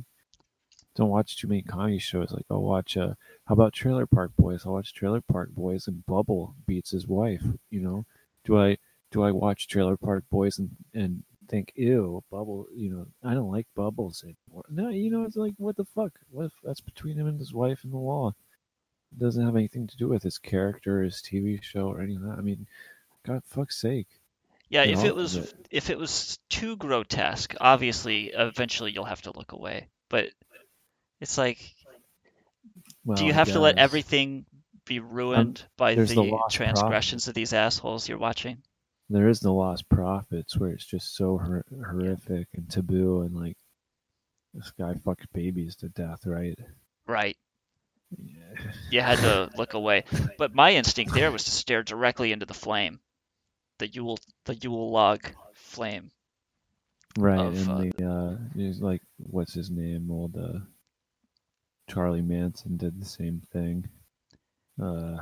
Don't 0.95 1.09
watch 1.09 1.37
too 1.37 1.47
many 1.47 1.61
comedy 1.61 1.99
shows. 1.99 2.31
Like 2.31 2.45
I'll 2.49 2.61
watch. 2.61 2.97
Uh, 2.97 3.13
how 3.45 3.53
about 3.53 3.73
Trailer 3.73 4.07
Park 4.07 4.31
Boys? 4.37 4.63
I'll 4.65 4.73
watch 4.73 4.93
Trailer 4.93 5.21
Park 5.21 5.49
Boys 5.51 5.87
and 5.87 6.05
Bubble 6.05 6.55
beats 6.65 6.91
his 6.91 7.07
wife. 7.07 7.43
You 7.69 7.81
know, 7.81 8.05
do 8.45 8.57
I 8.57 8.77
do 9.11 9.23
I 9.23 9.31
watch 9.31 9.67
Trailer 9.67 9.97
Park 9.97 10.23
Boys 10.31 10.57
and 10.57 10.71
and 10.93 11.23
think 11.49 11.71
ew 11.75 12.23
Bubble? 12.31 12.67
You 12.75 12.89
know, 12.91 13.07
I 13.23 13.35
don't 13.35 13.51
like 13.51 13.67
Bubbles 13.75 14.23
anymore. 14.23 14.65
No, 14.69 14.89
you 14.89 15.11
know, 15.11 15.23
it's 15.23 15.35
like 15.37 15.53
what 15.57 15.75
the 15.75 15.85
fuck? 15.85 16.13
What 16.31 16.51
that's 16.63 16.81
between 16.81 17.17
him 17.17 17.27
and 17.27 17.39
his 17.39 17.53
wife 17.53 17.83
and 17.83 17.93
the 17.93 17.97
law? 17.97 18.33
It 19.11 19.19
doesn't 19.19 19.45
have 19.45 19.55
anything 19.55 19.87
to 19.87 19.97
do 19.97 20.07
with 20.09 20.23
his 20.23 20.37
character, 20.37 21.01
his 21.03 21.21
TV 21.21 21.61
show, 21.63 21.87
or 21.87 22.01
any 22.01 22.15
of 22.15 22.23
that. 22.23 22.35
I 22.37 22.41
mean, 22.41 22.67
God 23.27 23.43
fuck's 23.45 23.79
sake. 23.79 24.07
Yeah, 24.69 24.85
Get 24.85 24.93
if 24.93 24.99
off 24.99 25.05
it 25.05 25.15
was 25.15 25.53
if 25.69 25.89
it 25.89 25.97
was 25.97 26.39
too 26.49 26.77
grotesque, 26.77 27.55
obviously 27.59 28.31
eventually 28.33 28.91
you'll 28.91 29.05
have 29.05 29.21
to 29.23 29.31
look 29.35 29.51
away. 29.51 29.89
But 30.09 30.29
it's 31.19 31.37
like 31.37 31.59
Well, 33.05 33.17
do 33.17 33.25
you 33.25 33.33
have 33.33 33.51
to 33.51 33.59
let 33.59 33.77
everything 33.77 34.45
be 34.85 34.99
um, 34.99 35.09
ruined 35.09 35.63
by 35.77 35.95
the 35.95 36.05
the 36.05 36.39
transgressions 36.51 37.27
of 37.27 37.33
these 37.33 37.53
assholes 37.53 38.07
you're 38.07 38.17
watching? 38.17 38.61
There 39.09 39.29
is 39.29 39.39
the 39.39 39.49
Lostprophets 39.49 40.57
where 40.57 40.71
it's 40.71 40.85
just 40.85 41.15
so 41.15 41.37
hor- 41.37 41.65
horrific 41.69 42.47
and 42.53 42.69
taboo, 42.69 43.21
and 43.21 43.33
like 43.35 43.57
this 44.53 44.71
guy 44.71 44.95
fucked 44.95 45.31
babies 45.33 45.75
to 45.77 45.89
death, 45.89 46.25
right? 46.25 46.59
Right. 47.05 47.37
You 48.89 49.01
had 49.01 49.19
to 49.19 49.49
look 49.57 49.73
away. 49.75 50.03
But 50.37 50.53
my 50.53 50.73
instinct 50.73 51.13
there 51.13 51.31
was 51.31 51.45
to 51.45 51.51
stare 51.51 51.83
directly 51.83 52.31
into 52.31 52.45
the 52.45 52.53
flame. 52.53 52.99
The 53.79 53.87
Yule 53.87 54.17
the 54.45 54.55
Yule 54.55 54.91
log 54.91 55.21
flame. 55.53 56.11
Right, 57.17 57.39
of, 57.39 57.67
and 57.67 57.91
the 57.91 58.07
uh, 58.07 58.85
like 58.85 59.01
what's 59.17 59.53
his 59.53 59.71
name? 59.71 60.11
Old 60.11 60.37
uh, 60.37 60.59
Charlie 61.89 62.21
Manson 62.21 62.77
did 62.77 62.99
the 62.99 63.05
same 63.05 63.41
thing, 63.51 63.87
uh, 64.81 65.17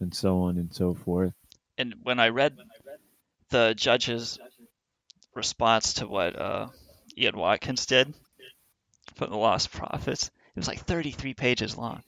and 0.00 0.14
so 0.14 0.40
on 0.40 0.58
and 0.58 0.74
so 0.74 0.94
forth. 0.94 1.34
And 1.76 1.94
when 2.02 2.18
I 2.18 2.30
read 2.30 2.56
the 3.50 3.74
judge's 3.76 4.38
response 5.34 5.94
to 5.94 6.08
what 6.08 6.36
uh, 6.36 6.68
Ian 7.16 7.38
Watkins 7.38 7.86
did 7.86 8.12
from 9.14 9.30
the 9.30 9.36
Lostprophets, 9.36 10.26
it 10.26 10.56
was 10.56 10.66
like 10.66 10.80
33 10.80 11.34
pages 11.34 11.76
long, 11.76 12.02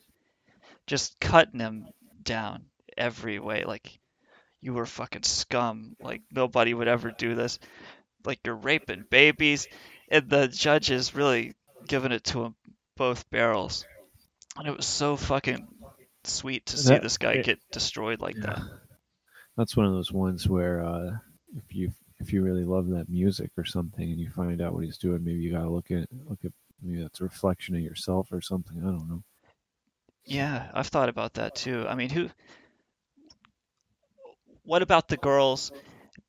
just 0.89 1.21
cutting 1.21 1.61
him 1.61 1.87
down 2.23 2.65
every 2.97 3.39
way. 3.39 3.63
Like 3.65 4.00
you 4.61 4.75
were 4.75 4.87
fucking 4.87 5.23
scum. 5.23 5.97
Like 6.01 6.23
nobody 6.31 6.75
would 6.75 6.89
ever 6.89 7.11
do 7.11 7.35
this. 7.35 7.59
Like 8.25 8.41
you're 8.45 8.55
raping 8.57 9.05
babies, 9.11 9.67
and 10.11 10.29
the 10.29 10.49
judge 10.49 10.91
is 10.91 11.15
really 11.15 11.55
giving 11.87 12.13
it 12.13 12.25
to 12.25 12.45
him 12.45 12.55
both 12.97 13.29
barrels. 13.31 13.87
And 14.57 14.67
it 14.69 14.77
was 14.77 14.87
so 14.87 15.17
fucking 15.17 15.67
sweet 16.25 16.67
to 16.67 16.77
see 16.77 16.89
That- 16.91 17.03
this 17.03 17.17
guy 17.19 17.33
it- 17.35 17.47
get 17.47 17.61
destroyed 17.73 18.21
like 18.21 18.37
that. 18.37 18.61
That's 19.57 19.77
one 19.77 19.87
of 19.87 19.93
those 19.93 20.13
ones 20.13 20.47
where 20.49 20.85
uh, 20.85 21.11
if 21.57 21.75
you 21.75 21.93
if 22.19 22.33
you 22.35 22.43
really 22.43 22.65
love 22.65 22.89
that 22.89 23.09
music 23.09 23.51
or 23.57 23.65
something, 23.65 24.11
and 24.11 24.21
you 24.21 24.31
find 24.31 24.61
out 24.61 24.75
what 24.75 24.85
he's 24.85 24.99
doing, 24.99 25.25
maybe 25.25 25.41
you 25.41 25.53
gotta 25.53 25.71
look 25.71 25.91
at 25.91 26.07
look 26.29 26.45
at 26.45 26.53
maybe 26.83 27.03
that's 27.03 27.21
a 27.21 27.25
reflection 27.25 27.75
of 27.75 27.81
yourself 27.81 28.29
or 28.33 28.41
something. 28.43 28.79
I 28.79 28.85
don't 28.87 29.09
know. 29.09 29.23
Yeah, 30.27 30.71
I've 30.75 30.87
thought 30.89 31.09
about 31.09 31.35
that 31.35 31.55
too. 31.55 31.87
I 31.89 31.95
mean, 31.95 32.11
who? 32.11 32.29
What 34.65 34.83
about 34.83 35.09
the 35.09 35.17
girls 35.17 35.73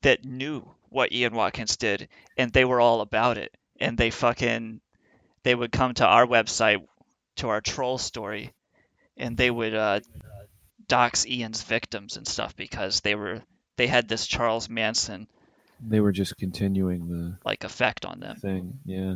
that 0.01 0.25
knew 0.25 0.63
what 0.89 1.11
Ian 1.11 1.33
Watkins 1.33 1.77
did 1.77 2.09
and 2.37 2.51
they 2.51 2.65
were 2.65 2.81
all 2.81 3.01
about 3.01 3.37
it 3.37 3.55
and 3.79 3.97
they 3.97 4.09
fucking 4.09 4.81
they 5.43 5.55
would 5.55 5.71
come 5.71 5.93
to 5.95 6.05
our 6.05 6.25
website 6.25 6.85
to 7.37 7.49
our 7.49 7.61
troll 7.61 7.97
story 7.97 8.51
and 9.17 9.37
they 9.37 9.49
would 9.49 9.73
uh, 9.73 9.99
dox 10.87 11.25
Ian's 11.25 11.61
victims 11.63 12.17
and 12.17 12.27
stuff 12.27 12.55
because 12.55 13.01
they 13.01 13.15
were 13.15 13.41
they 13.77 13.87
had 13.87 14.07
this 14.07 14.27
Charles 14.27 14.69
Manson 14.69 15.27
They 15.81 15.99
were 15.99 16.11
just 16.11 16.37
continuing 16.37 17.07
the 17.07 17.37
like 17.45 17.63
effect 17.63 18.05
on 18.05 18.19
them. 18.19 18.35
thing. 18.37 18.79
Yeah. 18.85 19.15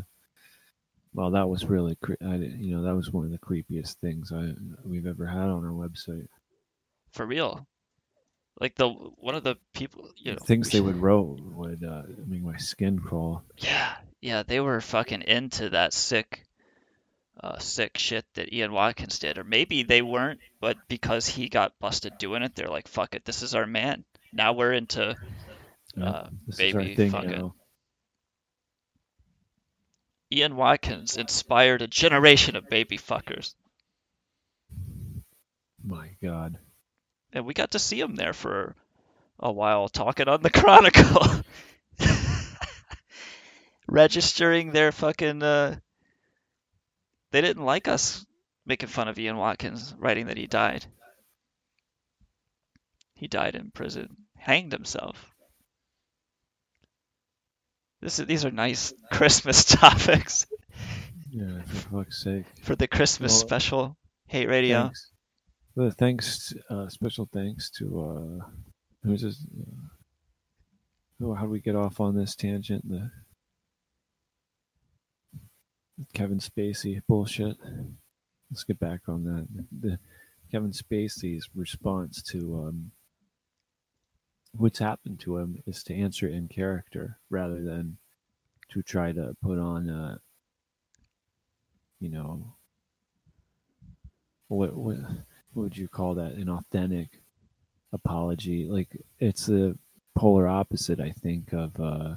Well, 1.14 1.32
that 1.32 1.48
was 1.48 1.64
really, 1.66 1.96
cre- 1.96 2.14
I, 2.22 2.36
you 2.36 2.76
know, 2.76 2.84
that 2.84 2.96
was 2.96 3.10
one 3.10 3.26
of 3.26 3.32
the 3.32 3.38
creepiest 3.38 3.96
things 4.02 4.32
I 4.34 4.54
we've 4.84 5.08
ever 5.08 5.26
had 5.26 5.48
on 5.50 5.64
our 5.64 5.72
website. 5.72 6.28
For 7.12 7.26
real. 7.26 7.66
Like 8.60 8.76
the 8.76 8.88
one 8.90 9.36
of 9.36 9.44
the 9.44 9.58
people, 9.74 10.10
you 10.18 10.32
know, 10.32 10.38
Things 10.38 10.70
they 10.70 10.80
would 10.80 10.96
wrote 10.96 11.40
would 11.42 11.84
uh, 11.84 12.04
make 12.26 12.42
my 12.42 12.58
skin 12.58 13.00
crawl. 13.00 13.44
Yeah, 13.58 13.96
yeah, 14.22 14.44
they 14.44 14.62
were 14.62 14.80
fucking 14.80 15.24
into 15.24 15.72
that 15.72 15.94
sick, 15.94 16.46
uh, 17.42 17.60
sick 17.60 17.98
shit 17.98 18.26
that 18.36 18.54
Ian 18.54 18.72
Watkins 18.72 19.20
did, 19.20 19.38
or 19.38 19.44
maybe 19.44 19.84
they 19.84 20.02
weren't, 20.02 20.40
but 20.62 20.78
because 20.88 21.28
he 21.28 21.50
got 21.50 21.78
busted 21.80 22.18
doing 22.18 22.44
it, 22.44 22.56
they're 22.56 22.70
like, 22.70 22.88
"Fuck 22.88 23.16
it, 23.16 23.26
this 23.26 23.42
is 23.42 23.56
our 23.56 23.66
man." 23.66 24.06
Now 24.32 24.54
we're 24.54 24.74
into 24.74 25.18
uh, 26.00 26.04
our 26.04 26.30
baby 26.58 26.96
thing 26.96 27.12
fucking. 27.12 27.32
now. 27.32 27.56
Ian 30.32 30.56
Watkins 30.56 31.18
inspired 31.18 31.82
a 31.82 31.88
generation 31.88 32.56
of 32.56 32.70
baby 32.70 32.98
fuckers, 32.98 33.54
My 35.84 36.10
God. 36.22 36.58
And 37.36 37.46
we 37.46 37.54
got 37.54 37.72
to 37.72 37.80
see 37.80 38.00
him 38.00 38.16
there 38.16 38.34
for 38.34 38.76
a 39.40 39.52
while 39.52 39.88
talking 39.90 40.28
on 40.28 40.42
the 40.42 40.50
Chronicle, 40.60 41.44
registering 43.88 44.72
their 44.72 44.92
fucking. 44.92 45.44
Uh, 45.44 45.78
they 47.32 47.42
didn't 47.42 47.66
like 47.66 47.88
us 47.88 48.26
making 48.66 48.90
fun 48.90 49.08
of 49.08 49.20
Ian 49.20 49.38
Watkins, 49.38 49.94
writing 49.98 50.28
that 50.28 50.38
he 50.38 50.48
died. 50.48 50.86
He 53.16 53.28
died 53.28 53.56
in 53.56 53.72
prison, 53.72 54.16
hanged 54.38 54.72
himself. 54.72 55.32
This 58.02 58.20
is, 58.20 58.26
these 58.26 58.46
are 58.46 58.52
nice 58.52 58.94
Christmas 59.12 59.66
topics 59.66 60.46
Yeah, 61.32 61.62
for 61.64 62.04
fuck's 62.04 62.24
sake. 62.24 62.46
for 62.62 62.76
the 62.76 62.88
Christmas 62.88 63.32
Well, 63.34 63.40
special. 63.40 63.98
Hate 64.28 64.48
Radio. 64.50 64.84
Thanks. 64.84 65.12
Thanks, 65.78 66.54
uh, 66.70 66.88
special 66.88 67.28
thanks 67.34 67.70
to 67.72 68.40
uh, 68.42 68.46
who's 69.04 69.24
this? 69.24 69.46
Uh, 69.60 71.26
oh, 71.26 71.34
how 71.34 71.44
do 71.44 71.50
we 71.50 71.60
get 71.60 71.76
off 71.76 72.00
on 72.00 72.16
this 72.16 72.34
tangent? 72.34 72.88
The 72.90 73.12
Kevin 76.14 76.40
Spacey 76.40 77.02
bullshit. 77.10 77.58
Let's 78.50 78.64
get 78.64 78.80
back 78.80 79.02
on 79.10 79.26
that. 79.26 79.48
The 79.82 80.00
Kevin 80.50 80.72
Spacey's 80.72 81.50
response 81.54 82.22
to 82.24 82.68
um, 82.68 82.92
what's 84.54 84.80
happened 84.80 85.20
to 85.22 85.38
him 85.38 85.62
is 85.68 85.84
to 85.84 85.94
answer 85.94 86.28
in 86.30 86.48
character 86.48 87.20
rather 87.30 87.62
than 87.62 87.98
to 88.70 88.82
try 88.82 89.12
to 89.12 89.36
put 89.44 89.60
on 89.60 89.90
a, 89.90 90.20
you 92.00 92.10
know, 92.10 92.54
what 94.48 94.74
what 94.74 94.98
would 95.56 95.78
you 95.78 95.88
call 95.88 96.16
that? 96.16 96.34
An 96.34 96.50
authentic 96.50 97.10
apology. 97.94 98.68
Like 98.68 98.90
it's 99.20 99.46
the 99.46 99.78
polar 100.16 100.48
opposite, 100.48 101.00
I 101.00 101.12
think, 101.12 101.54
of 101.54 101.80
uh, 101.80 102.16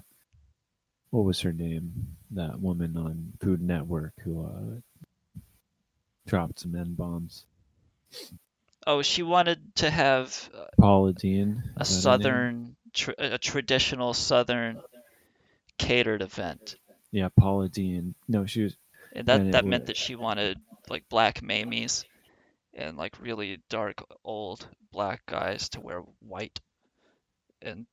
what 1.11 1.25
was 1.25 1.40
her 1.40 1.52
name? 1.52 1.92
That 2.33 2.61
woman 2.61 2.97
on 2.97 3.33
Food 3.40 3.62
Network 3.62 4.12
who 4.23 4.45
uh, 4.45 5.40
dropped 6.26 6.61
some 6.61 6.75
n 6.75 6.95
bombs. 6.95 7.45
Oh, 8.87 9.02
she 9.02 9.23
wanted 9.23 9.75
to 9.76 9.90
have 9.90 10.49
uh, 10.54 10.64
Paula 10.80 11.12
Deen. 11.12 11.62
a 11.76 11.83
is 11.83 12.02
that 12.02 12.11
her 12.11 12.18
name? 12.18 12.23
southern, 12.73 12.76
tr- 12.95 13.11
a 13.18 13.38
traditional 13.38 14.14
southern 14.14 14.80
catered 15.78 16.23
event, 16.23 16.76
Yeah, 17.12 17.28
Paula 17.38 17.68
Deen. 17.68 18.14
No, 18.28 18.47
she 18.47 18.64
was. 18.64 18.76
and 19.12 19.26
that 19.26 19.40
and 19.40 19.54
that 19.54 19.64
meant 19.64 19.87
that 19.87 19.97
she 19.97 20.16
wanted 20.16 20.59
like 20.88 21.09
black 21.09 21.40
mamies 21.40 22.04
and 22.78 22.97
like 22.97 23.20
really 23.20 23.61
dark 23.68 24.02
old 24.25 24.66
black 24.92 25.26
guys 25.26 25.68
to 25.70 25.80
wear 25.80 26.00
white 26.20 26.61
and 27.61 27.87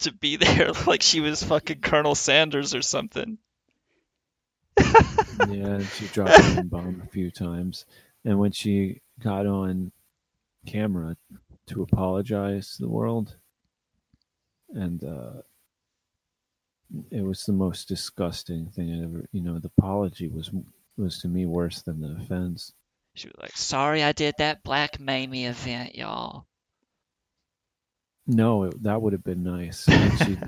to 0.00 0.12
be 0.12 0.36
there 0.36 0.72
like 0.86 1.02
she 1.02 1.20
was 1.20 1.42
fucking 1.42 1.80
Colonel 1.80 2.14
Sanders 2.14 2.74
or 2.74 2.82
something. 2.82 3.38
yeah, 5.48 5.80
she 5.80 6.06
dropped 6.08 6.38
an 6.38 6.68
bomb 6.68 7.02
a 7.04 7.08
few 7.08 7.30
times, 7.30 7.86
and 8.24 8.38
when 8.38 8.52
she 8.52 9.00
got 9.20 9.46
on 9.46 9.90
camera 10.66 11.16
to 11.68 11.82
apologize 11.82 12.76
to 12.76 12.82
the 12.82 12.88
world, 12.88 13.36
and 14.74 15.02
uh, 15.02 15.40
it 17.10 17.22
was 17.22 17.44
the 17.44 17.54
most 17.54 17.88
disgusting 17.88 18.66
thing 18.66 18.92
I 18.92 19.04
ever. 19.04 19.26
You 19.32 19.40
know, 19.40 19.58
the 19.58 19.70
apology 19.78 20.28
was 20.28 20.50
was 20.98 21.18
to 21.20 21.28
me 21.28 21.46
worse 21.46 21.82
than 21.82 22.00
the 22.00 22.16
offense. 22.22 22.72
She 23.16 23.28
was 23.28 23.36
like, 23.40 23.56
"Sorry, 23.56 24.02
I 24.02 24.12
did 24.12 24.34
that 24.38 24.62
black 24.62 25.00
mamie 25.00 25.46
event, 25.46 25.94
y'all." 25.94 26.46
No, 28.26 28.64
it, 28.64 28.82
that 28.82 29.00
would 29.00 29.12
have 29.12 29.24
been 29.24 29.42
nice. 29.42 29.86
She- 30.24 30.38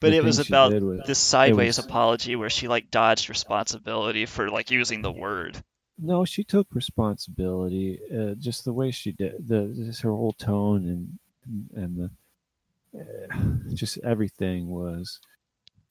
But 0.00 0.12
it 0.12 0.24
was 0.24 0.40
about 0.40 0.72
was- 0.82 1.06
this 1.06 1.18
sideways 1.18 1.76
was- 1.76 1.86
apology 1.86 2.34
where 2.36 2.50
she 2.50 2.66
like 2.68 2.90
dodged 2.90 3.28
responsibility 3.28 4.26
for 4.26 4.50
like 4.50 4.70
using 4.70 5.00
the 5.02 5.12
word. 5.12 5.62
No, 5.98 6.24
she 6.24 6.42
took 6.42 6.66
responsibility. 6.72 8.00
Uh, 8.12 8.34
just 8.34 8.64
the 8.64 8.72
way 8.72 8.90
she 8.90 9.12
did, 9.12 9.46
the 9.46 9.72
just 9.76 10.02
her 10.02 10.10
whole 10.10 10.32
tone 10.32 10.88
and 11.44 11.68
and 11.76 12.10
the 12.92 13.00
uh, 13.00 13.74
just 13.74 13.98
everything 13.98 14.68
was 14.70 15.20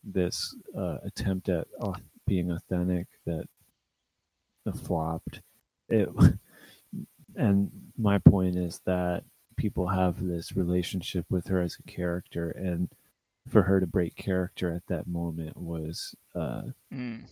this 0.03 0.53
uh, 0.77 0.97
attempt 1.05 1.47
at 1.49 1.67
being 2.27 2.51
authentic 2.51 3.07
that 3.25 3.45
uh, 4.65 4.71
flopped. 4.73 5.41
It 5.91 6.09
and 7.35 7.71
my 7.97 8.17
point 8.17 8.55
is 8.55 8.79
that 8.85 9.23
people 9.57 9.87
have 9.87 10.21
this 10.25 10.55
relationship 10.55 11.25
with 11.29 11.47
her 11.47 11.61
as 11.61 11.77
a 11.79 11.83
character, 11.91 12.49
and 12.51 12.89
for 13.49 13.61
her 13.63 13.79
to 13.79 13.87
break 13.87 14.15
character 14.15 14.73
at 14.73 14.85
that 14.87 15.07
moment 15.07 15.57
was. 15.57 16.15
Uh, 16.35 16.63
Mm. 16.93 17.23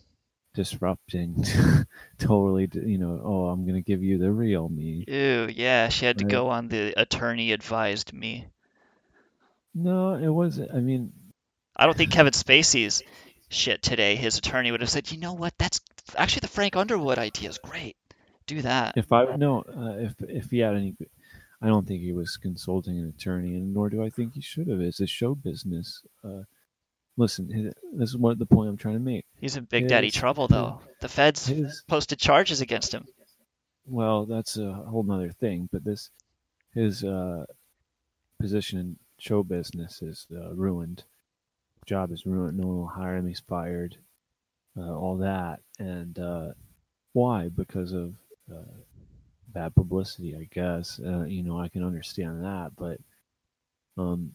disrupting 0.55 1.45
totally 2.17 2.67
you 2.73 2.97
know 2.97 3.21
oh 3.23 3.45
i'm 3.49 3.65
gonna 3.67 3.81
give 3.81 4.01
you 4.01 4.17
the 4.17 4.31
real 4.31 4.67
me 4.67 5.05
Ew, 5.07 5.47
yeah, 5.53 5.89
she 5.89 6.05
had 6.05 6.17
to 6.19 6.23
Right. 6.25 6.31
go 6.31 6.49
on 6.49 6.69
the 6.69 6.93
attorney 6.99 7.51
advised 7.51 8.13
me. 8.13 8.47
no 9.75 10.15
it 10.15 10.27
wasn't 10.27 10.71
i 10.73 10.79
mean 10.79 11.11
I 11.75 11.85
don't 11.85 11.95
think 11.95 12.11
Kevin 12.11 12.33
Spacey's 12.33 13.03
shit 13.49 13.81
today. 13.81 14.15
His 14.17 14.37
attorney 14.37 14.69
would 14.71 14.81
have 14.81 14.89
said, 14.89 15.11
"You 15.13 15.17
know 15.17 15.31
what? 15.31 15.53
That's 15.57 15.79
actually 16.17 16.41
the 16.41 16.49
Frank 16.49 16.75
Underwood 16.75 17.17
idea 17.17 17.47
is 17.47 17.57
great. 17.57 17.95
Do 18.49 18.61
that." 18.63 18.97
if 18.97 19.11
i 19.11 19.35
no 19.35 19.61
uh, 19.61 19.95
if 20.07 20.13
if 20.27 20.45
he 20.51 20.59
had 20.59 20.75
any 20.75 20.95
i 21.61 21.67
don't 21.67 21.87
think 21.87 22.01
he 22.01 22.13
was 22.13 22.37
consulting 22.37 22.97
an 22.99 23.07
attorney 23.15 23.53
and 23.55 23.73
nor 23.73 23.89
do 23.89 24.03
i 24.03 24.09
think 24.09 24.33
he 24.33 24.41
should 24.41 24.67
have. 24.67 24.81
It's 24.81 24.99
a 24.99 25.07
show 25.07 25.35
business. 25.35 26.01
Uh 26.23 26.43
listen 27.17 27.49
hi- 27.53 27.73
this 27.99 28.09
is 28.09 28.17
what 28.17 28.39
the 28.39 28.45
point 28.45 28.69
i'm 28.69 28.77
trying 28.77 28.95
to 29.01 29.05
make. 29.13 29.25
He's 29.41 29.57
in 29.57 29.65
big 29.65 29.87
daddy 29.87 30.11
trouble 30.11 30.47
though. 30.47 30.79
The 31.01 31.09
feds 31.09 31.47
his 31.47 31.83
posted 31.87 32.19
charges 32.19 32.61
against 32.61 32.93
him. 32.93 33.05
well 33.85 34.25
that's 34.25 34.57
a 34.57 34.71
whole 34.89 35.03
nother 35.03 35.31
thing 35.31 35.67
but 35.71 35.83
this 35.83 36.09
his 36.73 37.03
uh 37.03 37.45
position 38.39 38.79
in 38.79 38.95
show 39.19 39.43
business 39.43 40.01
is 40.01 40.27
uh, 40.33 40.53
ruined. 40.53 41.03
Job 41.85 42.11
is 42.13 42.25
ruined. 42.25 42.57
No 42.57 42.67
one 42.67 42.77
will 42.77 42.87
hire 42.87 43.17
him. 43.17 43.27
He's 43.27 43.41
fired. 43.41 43.97
Uh, 44.77 44.93
all 44.95 45.17
that. 45.17 45.59
And 45.79 46.17
uh 46.19 46.49
why? 47.13 47.49
Because 47.49 47.91
of 47.91 48.13
uh, 48.51 48.77
bad 49.49 49.73
publicity 49.75 50.35
i 50.35 50.47
guess 50.53 50.99
uh, 51.05 51.23
you 51.23 51.43
know 51.43 51.59
i 51.59 51.67
can 51.67 51.83
understand 51.83 52.43
that 52.43 52.71
but 52.77 52.97
um 53.97 54.33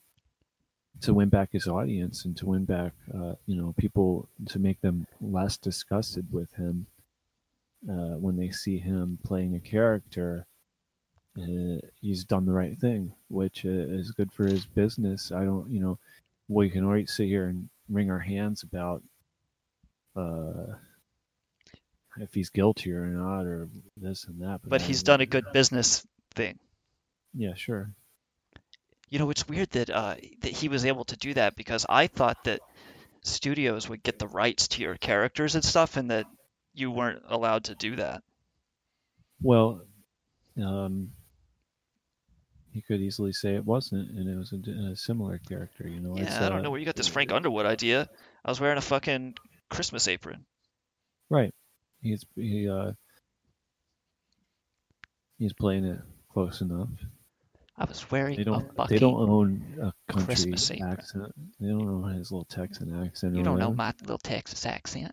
to 1.01 1.13
win 1.13 1.29
back 1.29 1.51
his 1.53 1.67
audience 1.67 2.25
and 2.25 2.37
to 2.37 2.47
win 2.47 2.65
back 2.65 2.93
uh, 3.15 3.35
you 3.47 3.57
know 3.57 3.75
people 3.77 4.29
to 4.47 4.59
make 4.59 4.81
them 4.81 5.07
less 5.21 5.57
disgusted 5.57 6.27
with 6.33 6.53
him 6.55 6.87
uh, 7.89 8.17
when 8.17 8.37
they 8.37 8.51
see 8.51 8.79
him 8.79 9.19
playing 9.25 9.55
a 9.55 9.61
character, 9.61 10.47
uh, 11.39 11.79
he's 12.01 12.25
done 12.25 12.47
the 12.47 12.53
right 12.53 12.79
thing, 12.79 13.13
which 13.29 13.65
uh, 13.65 13.69
is 13.69 14.13
good 14.13 14.33
for 14.33 14.47
his 14.47 14.65
business. 14.67 15.33
I 15.33 15.45
don't, 15.45 15.69
you 15.71 15.81
know, 15.81 15.99
we 16.49 16.71
can 16.71 16.85
already 16.85 17.07
sit 17.07 17.27
here 17.27 17.47
and 17.47 17.69
wring 17.89 18.11
our 18.11 18.19
hands 18.19 18.63
about 18.63 19.03
uh, 20.17 20.75
if 22.19 22.33
he's 22.35 22.51
guilty 22.51 22.93
or 22.93 23.07
not, 23.07 23.47
or 23.47 23.69
this 23.97 24.25
and 24.25 24.43
that. 24.43 24.61
But 24.65 24.83
I- 24.83 24.85
he's 24.85 25.03
done 25.03 25.21
a 25.21 25.27
good 25.27 25.45
business 25.53 26.07
thing. 26.35 26.59
Yeah, 27.35 27.55
sure. 27.55 27.91
You 29.11 29.19
know, 29.19 29.31
it's 29.31 29.49
weird 29.49 29.71
that 29.71 29.91
uh, 29.91 30.17
that 30.41 30.53
he 30.53 30.69
was 30.69 30.85
able 30.85 31.05
to 31.07 31.17
do 31.17 31.35
that 31.35 31.57
because 31.57 31.87
I 31.89 32.07
thought 32.07 32.45
that 32.45 32.61
studios 33.23 33.89
would 33.89 34.03
get 34.03 34.19
the 34.19 34.27
rights 34.29 34.69
to 34.69 34.83
your 34.83 34.97
characters 34.97 35.55
and 35.55 35.65
stuff, 35.65 35.97
and 35.97 36.11
that 36.11 36.27
you 36.73 36.91
weren't 36.91 37.23
allowed 37.29 37.65
to 37.65 37.75
do 37.75 37.97
that. 37.97 38.23
Well, 39.41 39.83
um, 40.63 41.11
he 42.73 42.83
could 42.83 43.01
easily 43.01 43.33
say 43.33 43.55
it 43.55 43.65
wasn't, 43.65 44.11
and 44.11 44.29
it 44.29 44.37
was 44.37 44.53
a 44.53 44.97
similar 44.97 45.39
character. 45.39 45.87
You 45.87 46.01
know, 46.01 46.17
Yeah, 46.17 46.45
I 46.45 46.49
don't 46.49 46.59
uh, 46.59 46.63
know 46.63 46.71
where 46.71 46.81
you 46.81 46.87
got 46.87 46.97
this 46.97 47.07
Frank 47.09 47.31
Underwood 47.31 47.67
idea. 47.67 48.09
I 48.45 48.51
was 48.51 48.61
wearing 48.61 48.79
a 48.79 48.83
fucking 48.83 49.35
Christmas 49.71 50.09
apron. 50.09 50.45
Right. 51.31 51.55
He's 52.05 52.25
he 52.37 52.69
uh 52.69 52.93
he's 55.39 55.55
playing 55.55 55.87
it 55.87 56.01
close 56.31 56.61
enough. 56.61 56.91
I 57.79 57.87
was 57.87 58.09
wearing 58.11 58.37
They 58.37 58.45
don't 58.45 58.89
they 58.89 58.99
don't 58.99 59.15
own 59.15 59.65
a 59.81 60.13
country 60.13 60.27
Christmas 60.27 60.71
accent. 60.71 61.33
They 61.59 61.69
don't 61.69 61.89
own 61.89 62.15
his 62.15 62.31
little 62.31 62.45
Texan 62.45 63.07
accent. 63.07 63.35
You 63.35 63.43
don't 63.43 63.59
know 63.59 63.73
my 63.73 63.95
little 64.03 64.19
Texas 64.19 64.67
accent. 64.67 65.13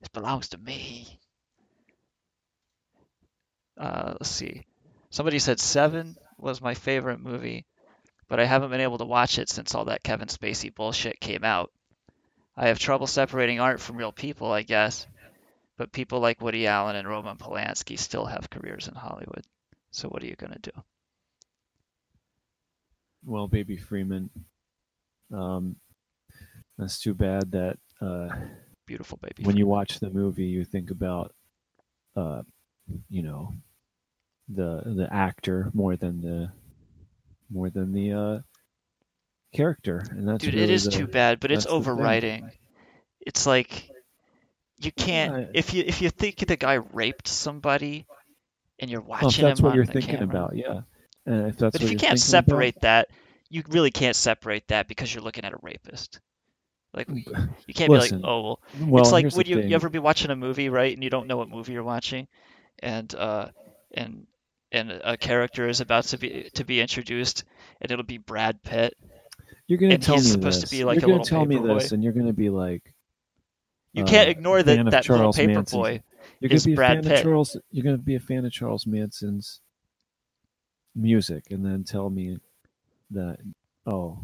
This 0.00 0.08
belongs 0.12 0.50
to 0.50 0.58
me. 0.58 1.18
Uh, 3.78 4.14
let's 4.20 4.30
see. 4.30 4.66
Somebody 5.08 5.38
said 5.38 5.58
Seven 5.58 6.16
was 6.36 6.60
my 6.60 6.74
favorite 6.74 7.18
movie, 7.18 7.64
but 8.28 8.38
I 8.38 8.44
haven't 8.44 8.70
been 8.70 8.80
able 8.82 8.98
to 8.98 9.06
watch 9.06 9.38
it 9.38 9.48
since 9.48 9.74
all 9.74 9.86
that 9.86 10.02
Kevin 10.02 10.28
Spacey 10.28 10.72
bullshit 10.74 11.18
came 11.18 11.44
out. 11.44 11.70
I 12.56 12.68
have 12.68 12.78
trouble 12.78 13.06
separating 13.06 13.60
art 13.60 13.80
from 13.80 13.96
real 13.96 14.12
people, 14.12 14.52
I 14.52 14.62
guess, 14.62 15.06
but 15.78 15.92
people 15.92 16.20
like 16.20 16.40
Woody 16.40 16.66
Allen 16.66 16.96
and 16.96 17.08
Roman 17.08 17.36
Polanski 17.36 17.98
still 17.98 18.26
have 18.26 18.50
careers 18.50 18.88
in 18.88 18.94
Hollywood. 18.94 19.44
So 19.90 20.08
what 20.08 20.22
are 20.22 20.26
you 20.26 20.36
gonna 20.36 20.58
do? 20.60 20.72
Well, 23.24 23.48
Baby 23.48 23.76
Freeman. 23.76 24.30
Um 25.32 25.76
that's 26.78 27.00
too 27.00 27.14
bad 27.14 27.52
that 27.52 27.78
uh 28.00 28.28
Beautiful 28.86 29.18
baby. 29.22 29.44
when 29.44 29.56
you 29.56 29.66
watch 29.66 30.00
the 30.00 30.10
movie 30.10 30.44
you 30.44 30.64
think 30.64 30.90
about 30.90 31.34
uh 32.16 32.42
you 33.08 33.22
know 33.22 33.54
the 34.48 34.82
the 34.84 35.08
actor 35.12 35.70
more 35.72 35.96
than 35.96 36.20
the 36.20 36.50
more 37.50 37.70
than 37.70 37.92
the 37.92 38.12
uh 38.12 38.38
character 39.52 40.04
and 40.10 40.26
that's 40.28 40.44
Dude, 40.44 40.54
really 40.54 40.64
it 40.64 40.70
is 40.70 40.84
the- 40.84 40.90
too 40.90 41.06
bad, 41.06 41.40
but 41.40 41.50
it's 41.52 41.66
overwriting. 41.66 42.50
It's 43.20 43.46
like 43.46 43.88
you 44.78 44.90
can't 44.92 45.42
Yeah. 45.42 45.46
if 45.54 45.74
you 45.74 45.84
if 45.86 46.02
you 46.02 46.10
think 46.10 46.38
the 46.38 46.56
guy 46.56 46.74
raped 46.92 47.28
somebody 47.28 48.06
and 48.78 48.90
you're 48.90 49.00
watching 49.00 49.26
Well, 49.26 49.30
if 49.30 49.36
that's 49.40 49.60
what 49.60 49.74
you're 49.74 49.84
thinking 49.86 50.16
camera. 50.18 50.24
about, 50.44 50.56
yeah. 50.56 50.80
And 51.26 51.46
if 51.48 51.56
that's 51.56 51.72
But 51.72 51.82
what 51.82 51.82
if 51.82 51.90
you 51.92 51.98
can't 51.98 52.18
thinking 52.18 52.34
about- 52.34 52.46
separate 52.46 52.80
that, 52.80 53.08
you 53.48 53.62
really 53.68 53.90
can't 53.92 54.16
separate 54.16 54.66
that 54.68 54.88
because 54.88 55.14
you're 55.14 55.22
looking 55.22 55.44
at 55.44 55.52
a 55.52 55.58
rapist. 55.62 56.18
Like 56.94 57.08
you 57.08 57.74
can't 57.74 57.90
Listen, 57.90 58.18
be 58.18 58.22
like, 58.22 58.30
oh 58.30 58.42
well. 58.42 58.60
well, 58.88 59.02
it's 59.02 59.12
like 59.12 59.30
when 59.32 59.46
you, 59.46 59.56
thing. 59.60 59.68
you 59.70 59.74
ever 59.76 59.88
be 59.88 59.98
watching 59.98 60.30
a 60.30 60.36
movie, 60.36 60.68
right, 60.68 60.92
and 60.92 61.02
you 61.02 61.08
don't 61.10 61.26
know 61.26 61.36
what 61.38 61.48
movie 61.48 61.72
you're 61.72 61.82
watching, 61.84 62.28
and 62.80 63.14
uh, 63.14 63.48
and 63.94 64.26
and 64.72 64.90
a 64.90 65.16
character 65.16 65.68
is 65.68 65.80
about 65.80 66.04
to 66.04 66.18
be 66.18 66.50
to 66.54 66.64
be 66.64 66.80
introduced, 66.82 67.44
and 67.80 67.90
it'll 67.90 68.04
be 68.04 68.18
Brad 68.18 68.62
Pitt. 68.62 68.94
You're 69.72 69.78
gonna 69.78 69.94
and 69.94 70.02
tell 70.02 70.16
he's 70.16 70.26
me 70.26 70.32
supposed 70.32 70.60
this. 70.60 70.68
to 70.68 70.76
be 70.76 70.84
like 70.84 71.00
you're 71.00 71.08
a 71.08 71.12
little 71.12 71.24
tell 71.24 71.46
me 71.46 71.56
this, 71.56 71.92
and 71.92 72.04
you're 72.04 72.12
gonna 72.12 72.34
be 72.34 72.50
like, 72.50 72.92
You 73.94 74.04
uh, 74.04 74.06
can't 74.06 74.28
ignore 74.28 74.58
a 74.58 74.62
that 74.62 74.90
that 74.90 75.08
little 75.08 75.32
paper 75.32 75.62
boy 75.62 76.02
You're 76.40 76.50
gonna 76.50 76.56
is 76.56 76.66
be 76.66 76.74
a 76.74 76.76
Brad 76.76 76.96
fan 76.96 77.04
Pitt. 77.04 77.12
of 77.20 77.22
Charles. 77.22 77.56
You're 77.70 77.82
gonna 77.82 77.96
be 77.96 78.16
a 78.16 78.20
fan 78.20 78.44
of 78.44 78.52
Charles 78.52 78.86
Manson's 78.86 79.62
music, 80.94 81.44
and 81.50 81.64
then 81.64 81.84
tell 81.84 82.10
me 82.10 82.36
that 83.12 83.38
oh, 83.86 84.18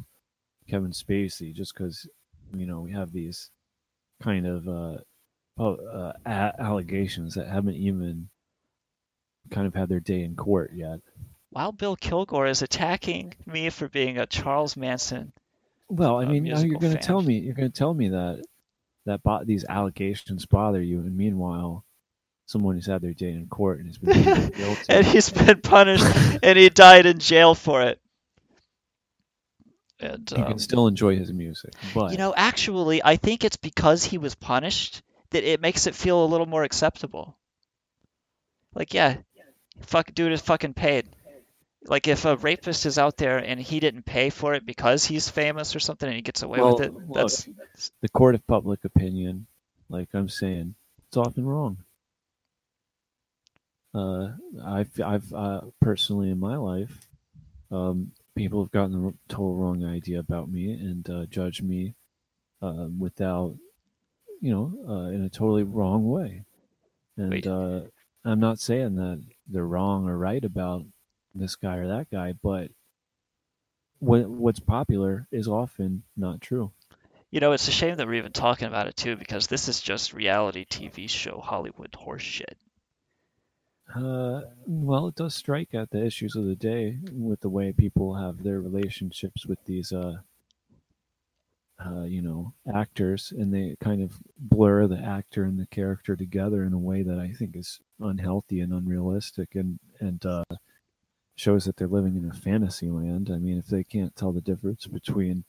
Kevin 0.68 0.90
Spacey, 0.90 1.54
just 1.54 1.72
because 1.72 2.06
you 2.54 2.66
know 2.66 2.80
we 2.80 2.92
have 2.92 3.10
these 3.10 3.48
kind 4.20 4.46
of 4.46 4.68
uh, 4.68 4.98
oh, 5.56 5.76
uh, 5.76 6.12
allegations 6.58 7.36
that 7.36 7.48
haven't 7.48 7.76
even 7.76 8.28
kind 9.50 9.66
of 9.66 9.74
had 9.74 9.88
their 9.88 10.00
day 10.00 10.24
in 10.24 10.36
court 10.36 10.72
yet. 10.74 11.00
While 11.50 11.72
Bill 11.72 11.96
Kilgore 11.96 12.46
is 12.46 12.62
attacking 12.62 13.34
me 13.46 13.70
for 13.70 13.88
being 13.88 14.18
a 14.18 14.26
Charles 14.26 14.76
Manson. 14.76 15.32
Well, 15.88 16.16
I 16.16 16.24
uh, 16.24 16.28
mean, 16.28 16.44
now 16.44 16.60
you're 16.60 16.78
going 16.78 16.96
to 16.96 17.02
tell 17.02 17.22
me 17.22 17.38
you're 17.38 17.54
going 17.54 17.70
to 17.70 17.76
tell 17.76 17.94
me 17.94 18.10
that 18.10 18.44
that 19.06 19.22
bo- 19.22 19.44
these 19.44 19.64
allegations 19.64 20.44
bother 20.44 20.82
you, 20.82 21.00
and 21.00 21.16
meanwhile, 21.16 21.84
someone 22.46 22.74
who's 22.74 22.86
had 22.86 23.00
their 23.00 23.14
day 23.14 23.32
in 23.32 23.46
court 23.46 23.78
and 23.78 23.86
has 23.86 23.98
been 23.98 24.50
guilty. 24.56 24.82
and 24.90 25.06
he's 25.06 25.30
been 25.30 25.60
punished, 25.62 26.04
and 26.42 26.58
he 26.58 26.68
died 26.68 27.06
in 27.06 27.18
jail 27.18 27.54
for 27.54 27.82
it. 27.82 28.00
And 30.00 30.30
you 30.30 30.44
um, 30.44 30.50
can 30.50 30.58
still 30.58 30.86
enjoy 30.86 31.16
his 31.16 31.32
music, 31.32 31.72
but 31.94 32.12
you 32.12 32.18
know, 32.18 32.34
actually, 32.36 33.02
I 33.02 33.16
think 33.16 33.44
it's 33.44 33.56
because 33.56 34.04
he 34.04 34.18
was 34.18 34.34
punished 34.34 35.02
that 35.30 35.44
it 35.44 35.60
makes 35.60 35.86
it 35.86 35.94
feel 35.94 36.22
a 36.22 36.26
little 36.26 36.46
more 36.46 36.62
acceptable. 36.62 37.36
Like, 38.74 38.94
yeah, 38.94 39.16
fuck, 39.80 40.14
dude 40.14 40.32
is 40.32 40.42
fucking 40.42 40.74
paid. 40.74 41.08
Like, 41.84 42.08
if 42.08 42.24
a 42.24 42.36
rapist 42.36 42.86
is 42.86 42.98
out 42.98 43.16
there 43.16 43.38
and 43.38 43.60
he 43.60 43.80
didn't 43.80 44.04
pay 44.04 44.30
for 44.30 44.54
it 44.54 44.66
because 44.66 45.04
he's 45.04 45.28
famous 45.28 45.76
or 45.76 45.80
something 45.80 46.08
and 46.08 46.16
he 46.16 46.22
gets 46.22 46.42
away 46.42 46.60
well, 46.60 46.76
with 46.76 46.86
it, 46.86 46.94
look, 46.94 47.14
that's 47.14 47.48
the 48.00 48.08
court 48.08 48.34
of 48.34 48.46
public 48.46 48.84
opinion. 48.84 49.46
Like 49.88 50.08
I'm 50.12 50.28
saying, 50.28 50.74
it's 51.06 51.16
often 51.16 51.46
wrong. 51.46 51.78
Uh, 53.94 54.32
I've 54.62 55.00
I've 55.00 55.32
uh, 55.32 55.60
personally 55.80 56.30
in 56.30 56.38
my 56.38 56.56
life, 56.56 57.08
um, 57.70 58.12
people 58.34 58.62
have 58.62 58.70
gotten 58.70 59.02
the 59.02 59.14
total 59.28 59.56
wrong 59.56 59.84
idea 59.84 60.18
about 60.18 60.50
me 60.50 60.70
and 60.72 61.08
uh, 61.08 61.26
judged 61.26 61.62
me 61.62 61.94
um, 62.60 62.98
without, 62.98 63.56
you 64.40 64.52
know, 64.52 64.72
uh, 64.86 65.08
in 65.10 65.24
a 65.24 65.28
totally 65.28 65.62
wrong 65.62 66.08
way. 66.08 66.44
And 67.16 67.46
uh, 67.46 67.80
I'm 68.24 68.40
not 68.40 68.60
saying 68.60 68.96
that 68.96 69.22
they're 69.48 69.64
wrong 69.64 70.08
or 70.08 70.16
right 70.16 70.44
about 70.44 70.84
this 71.38 71.56
guy 71.56 71.76
or 71.76 71.88
that 71.88 72.10
guy, 72.10 72.34
but 72.42 72.70
what 74.00 74.28
what's 74.28 74.60
popular 74.60 75.26
is 75.30 75.48
often 75.48 76.02
not 76.16 76.40
true. 76.40 76.72
You 77.30 77.40
know, 77.40 77.52
it's 77.52 77.68
a 77.68 77.72
shame 77.72 77.96
that 77.96 78.06
we're 78.06 78.14
even 78.14 78.32
talking 78.32 78.68
about 78.68 78.86
it 78.86 78.96
too, 78.96 79.16
because 79.16 79.46
this 79.46 79.68
is 79.68 79.80
just 79.80 80.14
reality 80.14 80.64
TV 80.64 81.08
show 81.10 81.40
Hollywood 81.44 81.92
horseshit. 81.92 82.54
Uh, 83.94 84.42
well, 84.66 85.08
it 85.08 85.14
does 85.14 85.34
strike 85.34 85.74
at 85.74 85.90
the 85.90 86.04
issues 86.04 86.36
of 86.36 86.44
the 86.44 86.54
day 86.54 86.98
with 87.12 87.40
the 87.40 87.48
way 87.48 87.72
people 87.72 88.14
have 88.14 88.42
their 88.42 88.60
relationships 88.60 89.46
with 89.46 89.62
these, 89.64 89.92
uh, 89.92 90.18
uh, 91.84 92.02
you 92.02 92.20
know, 92.20 92.52
actors, 92.74 93.32
and 93.36 93.52
they 93.52 93.76
kind 93.80 94.02
of 94.02 94.12
blur 94.36 94.86
the 94.86 94.98
actor 94.98 95.44
and 95.44 95.58
the 95.58 95.66
character 95.66 96.16
together 96.16 96.64
in 96.64 96.72
a 96.72 96.78
way 96.78 97.02
that 97.02 97.18
I 97.18 97.32
think 97.32 97.56
is 97.56 97.80
unhealthy 98.00 98.60
and 98.60 98.72
unrealistic, 98.72 99.54
and 99.54 99.78
and 100.00 100.24
uh, 100.26 100.44
shows 101.38 101.64
that 101.64 101.76
they're 101.76 101.86
living 101.86 102.16
in 102.16 102.28
a 102.28 102.34
fantasy 102.34 102.90
land. 102.90 103.30
I 103.32 103.38
mean, 103.38 103.58
if 103.58 103.66
they 103.66 103.84
can't 103.84 104.14
tell 104.16 104.32
the 104.32 104.40
difference 104.40 104.86
between 104.86 105.44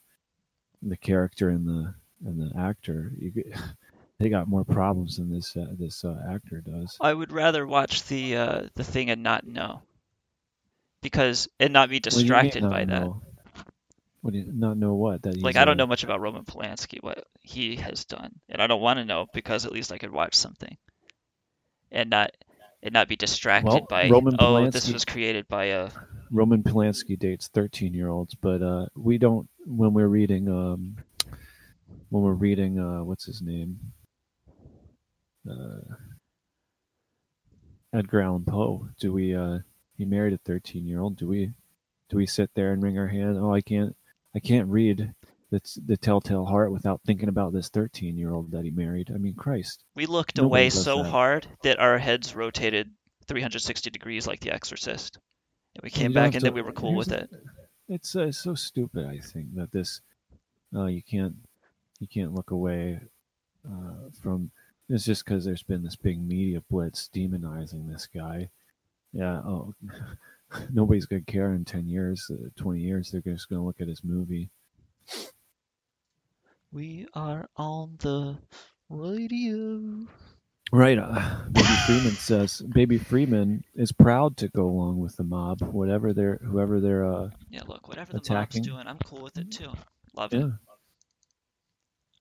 the 0.82 0.96
character 0.96 1.50
and 1.50 1.66
the 1.66 1.94
and 2.24 2.40
the 2.40 2.58
actor, 2.58 3.12
you 3.18 3.30
get, 3.30 3.46
they 4.18 4.28
got 4.28 4.48
more 4.48 4.64
problems 4.64 5.16
than 5.16 5.32
this 5.32 5.56
uh, 5.56 5.66
this 5.78 6.04
uh, 6.04 6.16
actor 6.30 6.60
does. 6.60 6.96
I 7.00 7.12
would 7.12 7.32
rather 7.32 7.66
watch 7.66 8.04
the 8.04 8.36
uh, 8.36 8.62
the 8.74 8.84
thing 8.84 9.10
and 9.10 9.22
not 9.22 9.46
know, 9.46 9.82
because 11.02 11.48
and 11.58 11.72
not 11.72 11.90
be 11.90 12.00
distracted 12.00 12.62
not 12.62 12.70
by 12.70 12.84
that. 12.84 13.08
What 14.22 14.34
do 14.34 14.38
you 14.38 14.52
not 14.52 14.76
know 14.76 14.94
what 14.94 15.22
that? 15.22 15.42
Like 15.42 15.56
I 15.56 15.64
don't 15.64 15.76
know 15.76 15.86
much 15.86 16.04
about 16.04 16.20
Roman 16.20 16.44
Polanski, 16.44 17.02
what 17.02 17.24
he 17.40 17.76
has 17.76 18.04
done, 18.04 18.32
and 18.48 18.62
I 18.62 18.66
don't 18.68 18.82
want 18.82 18.98
to 18.98 19.04
know 19.04 19.26
because 19.32 19.66
at 19.66 19.72
least 19.72 19.92
I 19.92 19.98
could 19.98 20.12
watch 20.12 20.34
something, 20.34 20.76
and 21.90 22.10
not 22.10 22.30
and 22.82 22.92
not 22.92 23.08
be 23.08 23.16
distracted 23.16 23.68
Well, 23.68 23.86
by 23.88 24.08
Roman 24.08 24.36
oh 24.38 24.70
this 24.70 24.90
was 24.92 25.04
created 25.04 25.46
by 25.48 25.64
a 25.66 25.90
Roman 26.30 26.62
Polanski 26.62 27.18
dates 27.18 27.48
thirteen 27.48 27.92
year 27.92 28.08
olds, 28.08 28.34
but 28.34 28.62
uh, 28.62 28.86
we 28.94 29.18
don't 29.18 29.48
when 29.66 29.92
we're 29.92 30.08
reading 30.08 30.48
um, 30.48 30.96
when 32.08 32.22
we're 32.22 32.32
reading 32.32 32.78
uh, 32.78 33.02
what's 33.04 33.24
his 33.24 33.42
name, 33.42 33.78
uh, 35.48 35.94
Edgar 37.92 38.20
Allan 38.20 38.44
Poe. 38.44 38.88
Do 39.00 39.12
we 39.12 39.34
uh, 39.34 39.58
he 39.96 40.04
married 40.04 40.32
a 40.32 40.38
thirteen 40.38 40.86
year 40.86 41.00
old? 41.00 41.16
Do 41.16 41.26
we 41.26 41.50
do 42.08 42.16
we 42.16 42.26
sit 42.26 42.50
there 42.54 42.72
and 42.72 42.82
wring 42.82 42.98
our 42.98 43.08
hand? 43.08 43.36
Oh, 43.36 43.52
I 43.52 43.60
can't 43.60 43.96
I 44.34 44.38
can't 44.38 44.68
read 44.68 45.12
the 45.50 45.60
the 45.86 45.96
Telltale 45.96 46.44
Heart 46.44 46.72
without 46.72 47.00
thinking 47.04 47.28
about 47.28 47.52
this 47.52 47.68
thirteen 47.68 48.16
year 48.16 48.32
old 48.32 48.52
that 48.52 48.64
he 48.64 48.70
married. 48.70 49.10
I 49.14 49.18
mean, 49.18 49.34
Christ. 49.34 49.84
we 49.94 50.06
looked 50.06 50.38
away 50.38 50.70
so 50.70 51.02
that. 51.02 51.10
hard 51.10 51.46
that 51.62 51.78
our 51.78 51.98
heads 51.98 52.34
rotated 52.34 52.90
360 53.26 53.90
degrees 53.90 54.26
like 54.26 54.40
The 54.40 54.52
Exorcist, 54.52 55.18
and 55.74 55.82
we 55.82 55.90
came 55.90 56.12
back 56.12 56.34
and 56.34 56.42
then 56.42 56.54
we 56.54 56.62
were 56.62 56.72
cool 56.72 56.94
with 56.94 57.12
it. 57.12 57.30
It's 57.88 58.14
uh, 58.14 58.32
so 58.32 58.54
stupid. 58.54 59.06
I 59.06 59.18
think 59.18 59.54
that 59.54 59.72
this, 59.72 60.00
uh, 60.74 60.86
you 60.86 61.02
can't, 61.02 61.34
you 61.98 62.06
can't 62.06 62.34
look 62.34 62.50
away 62.50 63.00
uh, 63.68 64.10
from. 64.22 64.50
It's 64.88 65.04
just 65.04 65.24
because 65.24 65.44
there's 65.44 65.62
been 65.62 65.84
this 65.84 65.96
big 65.96 66.20
media 66.20 66.60
blitz 66.68 67.08
demonizing 67.14 67.88
this 67.88 68.08
guy. 68.12 68.48
Yeah. 69.12 69.38
Oh, 69.38 69.74
nobody's 70.72 71.06
gonna 71.06 71.22
care 71.22 71.52
in 71.52 71.64
ten 71.64 71.88
years, 71.88 72.28
uh, 72.32 72.48
twenty 72.56 72.80
years. 72.80 73.10
They're 73.10 73.20
just 73.20 73.48
gonna 73.48 73.64
look 73.64 73.80
at 73.80 73.88
his 73.88 74.02
movie. 74.02 74.50
We 76.72 77.06
are 77.14 77.48
on 77.56 77.96
the 77.98 78.38
radio. 78.88 80.06
Right. 80.72 80.98
Uh, 80.98 81.44
Baby 81.50 81.66
Freeman 81.86 82.12
says 82.12 82.62
Baby 82.72 82.98
Freeman 82.98 83.64
is 83.74 83.90
proud 83.90 84.36
to 84.38 84.48
go 84.48 84.66
along 84.66 84.98
with 85.00 85.16
the 85.16 85.24
mob, 85.24 85.62
whatever 85.62 86.12
they're, 86.12 86.38
whoever 86.44 86.80
they're. 86.80 87.04
Uh, 87.04 87.30
Yeah, 87.50 87.62
look, 87.66 87.88
whatever 87.88 88.12
the 88.12 88.18
attacking. 88.18 88.60
mob's 88.60 88.68
doing, 88.68 88.86
I'm 88.86 88.98
cool 89.04 89.22
with 89.22 89.36
it 89.36 89.50
too. 89.50 89.72
Love 90.16 90.32
it. 90.32 90.46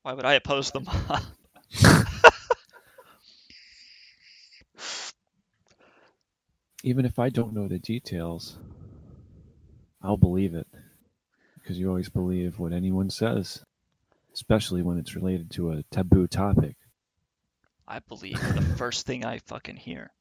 Why 0.02 0.14
would 0.14 0.26
I 0.26 0.34
oppose 0.34 0.72
the 0.72 0.80
mob? 0.80 1.22
even 6.84 7.06
if 7.06 7.20
I 7.20 7.30
don't 7.30 7.54
know 7.54 7.68
the 7.68 7.78
details, 7.80 8.58
I'll 10.02 10.18
believe 10.18 10.56
it 10.56 10.66
because 11.60 11.78
you 11.78 11.90
always 11.90 12.10
believe 12.10 12.58
what 12.58 12.74
anyone 12.74 13.10
says, 13.12 13.64
especially 14.40 14.82
when 14.82 14.98
it's 14.98 15.16
related 15.16 15.52
to 15.52 15.72
a 15.72 15.84
taboo 15.92 16.26
topic. 16.26 16.78
I 17.86 18.00
believe 18.00 18.40
the 18.56 18.62
first 18.78 19.06
thing 19.06 19.26
I 19.26 19.40
fucking 19.48 19.76
hear 19.76 20.12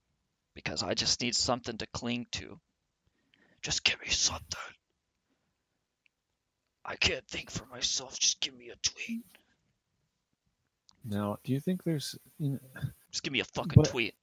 because 0.54 0.82
I 0.82 0.94
just 0.94 1.20
need 1.20 1.36
something 1.36 1.78
to 1.78 1.86
cling 1.92 2.26
to. 2.32 2.58
Just 3.62 3.84
give 3.84 4.00
me 4.00 4.08
something. 4.08 4.58
I 6.84 6.96
can't 6.96 7.26
think 7.28 7.48
for 7.50 7.64
myself. 7.66 8.18
Just 8.18 8.40
give 8.40 8.56
me 8.58 8.70
a 8.70 8.76
tweet. 8.82 9.24
Now, 11.04 11.38
do 11.44 11.52
you 11.52 11.60
think 11.60 11.84
there's, 11.84 12.16
you 12.40 12.50
know, 12.52 12.58
Just 13.12 13.22
give 13.22 13.32
me 13.32 13.40
a 13.40 13.44
fucking 13.44 13.74
But- 13.82 13.90
tweet. 13.90 14.14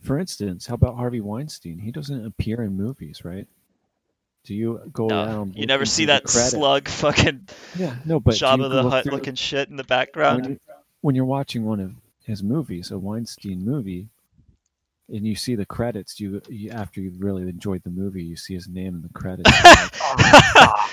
for 0.00 0.18
instance, 0.18 0.66
how 0.66 0.74
about 0.74 0.96
Harvey 0.96 1.20
Weinstein? 1.20 1.78
He 1.78 1.92
doesn't 1.92 2.24
appear 2.24 2.62
in 2.62 2.76
movies, 2.76 3.24
right? 3.24 3.46
Do 4.44 4.54
you 4.54 4.80
go 4.92 5.06
No, 5.06 5.24
around? 5.24 5.56
you 5.56 5.66
never 5.66 5.84
see 5.86 6.06
that 6.06 6.28
slug 6.28 6.88
fucking 6.88 7.48
Yeah, 7.76 7.94
no, 8.04 8.18
but 8.20 8.34
do 8.34 8.44
you 8.44 8.50
Jabba 8.50 8.68
the 8.70 8.82
look 8.82 8.92
Hutt 8.92 9.04
through- 9.04 9.12
looking 9.12 9.34
shit 9.36 9.68
in 9.68 9.76
the 9.76 9.82
when, 9.82 9.86
background. 9.88 10.46
you, 10.46 10.58
when 11.00 11.14
you're 11.14 11.24
watching 11.24 11.64
one 11.64 11.78
of 11.80 11.92
his 12.24 12.42
movies, 12.42 12.90
a 12.90 12.98
Weinstein 12.98 13.64
movie, 13.64 14.08
and 15.08 15.26
you 15.26 15.36
see 15.36 15.54
the 15.54 15.66
credits, 15.66 16.18
you, 16.18 16.40
you 16.48 16.70
after 16.70 17.00
you've 17.00 17.20
really 17.22 17.42
enjoyed 17.42 17.82
the 17.84 17.90
movie, 17.90 18.22
you 18.24 18.34
see 18.36 18.54
his 18.54 18.66
name 18.68 18.94
in 18.96 19.02
the 19.02 19.08
credits. 19.10 19.48
like, 19.64 19.90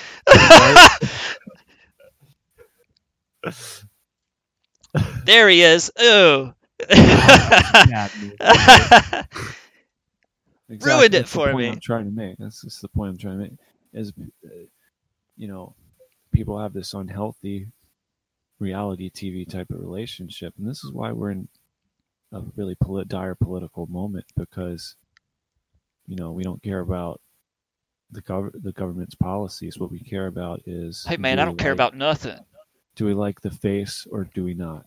"Oh, 3.42 5.00
there 5.24 5.48
he 5.48 5.62
is. 5.62 5.90
Ooh. 6.00 6.52
bad 6.88 8.10
movie. 10.78 10.84
Ruined 10.84 11.14
it 11.14 11.28
for 11.28 11.52
me. 11.54 11.68
I'm 11.68 11.80
trying 11.80 12.04
to 12.06 12.10
make. 12.10 12.36
That's 12.38 12.62
just 12.62 12.80
the 12.82 12.88
point 12.88 13.10
I'm 13.10 13.18
trying 13.18 13.38
to 13.38 13.42
make. 13.44 13.52
Is 13.92 14.12
uh, 14.44 14.48
you 15.36 15.48
know, 15.48 15.74
people 16.32 16.58
have 16.58 16.72
this 16.72 16.94
unhealthy 16.94 17.66
reality 18.58 19.10
TV 19.10 19.48
type 19.48 19.70
of 19.70 19.80
relationship, 19.80 20.54
and 20.58 20.68
this 20.68 20.84
is 20.84 20.92
why 20.92 21.12
we're 21.12 21.30
in 21.32 21.48
a 22.32 22.42
really 22.56 22.74
polit- 22.76 23.08
dire 23.08 23.34
political 23.34 23.86
moment 23.86 24.26
because 24.36 24.94
you 26.06 26.16
know 26.16 26.30
we 26.32 26.44
don't 26.44 26.62
care 26.62 26.80
about 26.80 27.20
the 28.12 28.22
gov- 28.22 28.52
the 28.62 28.72
government's 28.72 29.14
policies. 29.14 29.78
What 29.78 29.90
we 29.90 29.98
care 30.00 30.26
about 30.26 30.60
is 30.66 31.04
Hey 31.08 31.16
man, 31.16 31.36
do 31.38 31.42
I 31.42 31.44
don't 31.46 31.58
care 31.58 31.70
like- 31.72 31.76
about 31.76 31.96
nothing. 31.96 32.38
do 32.96 33.06
we 33.06 33.14
like 33.14 33.40
the 33.40 33.50
face 33.50 34.06
or 34.10 34.24
do 34.34 34.44
we 34.44 34.54
not? 34.54 34.86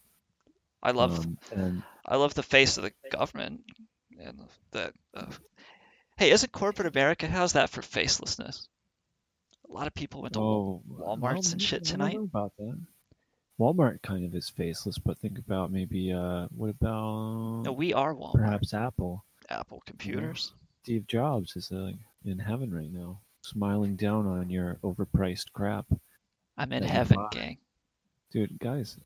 I 0.81 0.91
love 0.91 1.19
Um, 1.19 1.37
and 1.53 1.83
I 2.05 2.17
love 2.17 2.33
the 2.33 2.43
face 2.43 2.77
of 2.77 2.83
the 2.83 2.93
government 3.09 3.61
and 4.19 4.39
the. 4.71 4.93
Uh, 5.13 5.25
hey, 6.17 6.31
isn't 6.31 6.51
corporate 6.51 6.87
America? 6.87 7.27
How's 7.27 7.53
that 7.53 7.69
for 7.69 7.81
facelessness? 7.81 8.67
A 9.69 9.73
lot 9.73 9.87
of 9.87 9.93
people 9.93 10.21
went 10.21 10.33
to 10.35 10.39
oh, 10.39 10.81
Walmarts 10.89 11.51
and 11.53 11.61
shit 11.61 11.81
I 11.81 11.83
don't 11.83 11.91
tonight. 11.91 12.13
know 12.15 12.23
about 12.23 12.53
that. 12.57 12.77
Walmart 13.59 14.01
kind 14.01 14.25
of 14.25 14.33
is 14.35 14.49
faceless, 14.49 14.97
but 14.97 15.17
think 15.19 15.37
about 15.37 15.71
maybe 15.71 16.11
uh, 16.11 16.47
what 16.55 16.69
about 16.69 17.63
No, 17.63 17.71
we 17.71 17.93
are 17.93 18.13
Walmart. 18.13 18.33
perhaps 18.33 18.73
Apple? 18.73 19.23
Apple 19.49 19.81
computers. 19.85 20.53
Steve 20.83 21.07
Jobs 21.07 21.55
is 21.55 21.71
uh, 21.71 21.91
in 22.25 22.39
heaven 22.39 22.73
right 22.73 22.91
now, 22.91 23.19
smiling 23.41 23.95
down 23.95 24.27
on 24.27 24.49
your 24.49 24.77
overpriced 24.83 25.51
crap. 25.53 25.85
I'm 26.57 26.71
in 26.73 26.83
heaven, 26.83 27.17
gang. 27.31 27.57
Dude, 28.31 28.59
guys, 28.59 28.97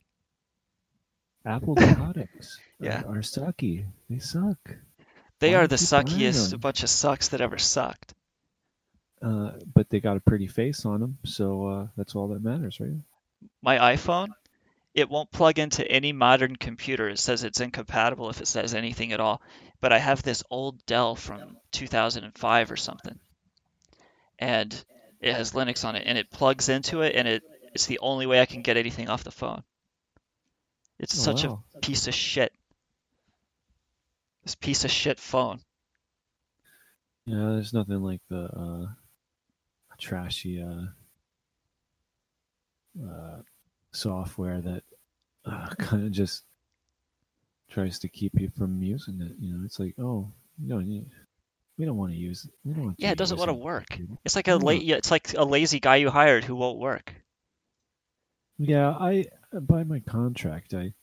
Apple 1.46 1.76
products 1.76 2.58
Yeah. 2.80 3.04
are, 3.04 3.18
are 3.18 3.22
sucky. 3.22 3.86
They 4.10 4.20
suck. 4.20 4.58
They 5.40 5.54
are 5.56 5.68
the 5.68 5.76
suckiest 5.78 6.60
bunch 6.60 6.84
of 6.84 6.90
sucks 6.90 7.30
that 7.30 7.42
ever 7.42 7.58
sucked. 7.58 8.14
Uh, 9.22 9.52
but 9.74 9.90
they 9.90 10.00
got 10.00 10.18
a 10.18 10.20
pretty 10.22 10.48
face 10.48 10.86
on 10.86 11.00
them, 11.00 11.18
so 11.26 11.68
uh, 11.68 11.88
that's 11.98 12.16
all 12.16 12.28
that 12.30 12.44
matters, 12.44 12.80
right? 12.80 12.92
My 13.62 13.96
iPhone, 13.96 14.30
it 14.94 15.10
won't 15.10 15.32
plug 15.32 15.58
into 15.60 15.90
any 15.90 16.12
modern 16.14 16.56
computer. 16.56 17.10
It 17.10 17.20
says 17.20 17.44
it's 17.44 17.60
incompatible 17.60 18.30
if 18.30 18.42
it 18.42 18.48
says 18.48 18.74
anything 18.76 19.14
at 19.14 19.20
all. 19.20 19.42
But 19.80 19.92
I 19.94 20.00
have 20.00 20.22
this 20.24 20.44
old 20.50 20.86
Dell 20.86 21.16
from 21.16 21.58
2005 21.72 22.72
or 22.72 22.76
something, 22.78 23.20
and 24.40 24.74
it 25.20 25.34
has 25.34 25.54
Linux 25.54 25.86
on 25.86 25.96
it, 25.96 26.04
and 26.06 26.18
it 26.18 26.30
plugs 26.32 26.70
into 26.70 27.02
it, 27.02 27.16
and 27.16 27.28
it 27.28 27.44
it's 27.74 27.86
the 27.86 28.00
only 28.00 28.26
way 28.26 28.42
I 28.42 28.46
can 28.46 28.62
get 28.64 28.78
anything 28.78 29.08
off 29.10 29.24
the 29.24 29.32
phone. 29.32 29.64
It's 31.00 31.20
Oh, 31.20 31.32
such 31.34 31.46
wow. 31.46 31.64
a 31.76 31.80
piece 31.80 32.08
of 32.08 32.14
shit. 32.16 32.52
This 34.48 34.56
piece 34.56 34.86
of 34.86 34.92
shit 34.92 35.20
phone. 35.20 35.60
Yeah, 37.26 37.50
there's 37.50 37.74
nothing 37.74 38.02
like 38.02 38.22
the 38.30 38.46
uh, 38.46 38.86
trashy 40.00 40.64
uh, 40.64 40.86
uh, 43.06 43.42
software 43.92 44.62
that 44.62 44.84
uh, 45.44 45.68
kind 45.78 46.06
of 46.06 46.14
just 46.14 46.46
tries 47.70 48.00
to 48.00 48.08
keep 48.08 48.40
you 48.40 48.50
from 48.58 48.82
using 48.82 49.20
it. 49.22 49.34
You 49.38 49.52
know, 49.52 49.66
it's 49.66 49.82
like, 49.82 49.96
oh, 50.00 50.32
no, 50.58 50.80
you, 50.80 51.06
we 51.78 51.84
don't 51.84 51.98
want 51.98 52.14
to 52.14 52.18
use 52.18 52.46
it. 52.46 52.52
We 52.64 52.74
don't 52.74 52.86
want 52.86 52.96
Yeah, 53.00 53.12
it 53.12 53.18
doesn't 53.18 53.38
want 53.38 53.50
to 53.50 53.54
work. 53.54 54.00
it. 54.00 54.08
It's 54.24 54.38
like 54.38 54.48
a 54.48 54.56
la- 54.56 54.72
yeah, 54.72 54.96
it's 54.96 55.12
like 55.12 55.34
a 55.34 55.44
lazy 55.44 55.82
guy 55.82 55.98
you 55.98 56.10
hired 56.10 56.46
who 56.46 56.56
won't 56.56 56.80
work. 56.80 57.14
Yeah, 58.58 58.92
I 58.92 59.26
by 59.52 59.84
my 59.84 60.00
contract, 60.00 60.74
I 60.74 60.94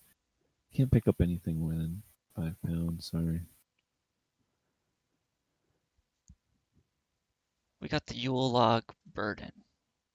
can't 0.75 0.91
pick 0.91 1.07
up 1.07 1.21
anything 1.21 1.61
more 1.61 1.75
than 1.75 2.03
five 2.37 2.55
pounds. 2.67 3.11
Sorry. 3.11 3.41
We 7.81 7.89
got 7.89 8.07
the 8.07 8.17
Yule 8.17 8.51
log 8.51 8.85
burden 9.13 9.53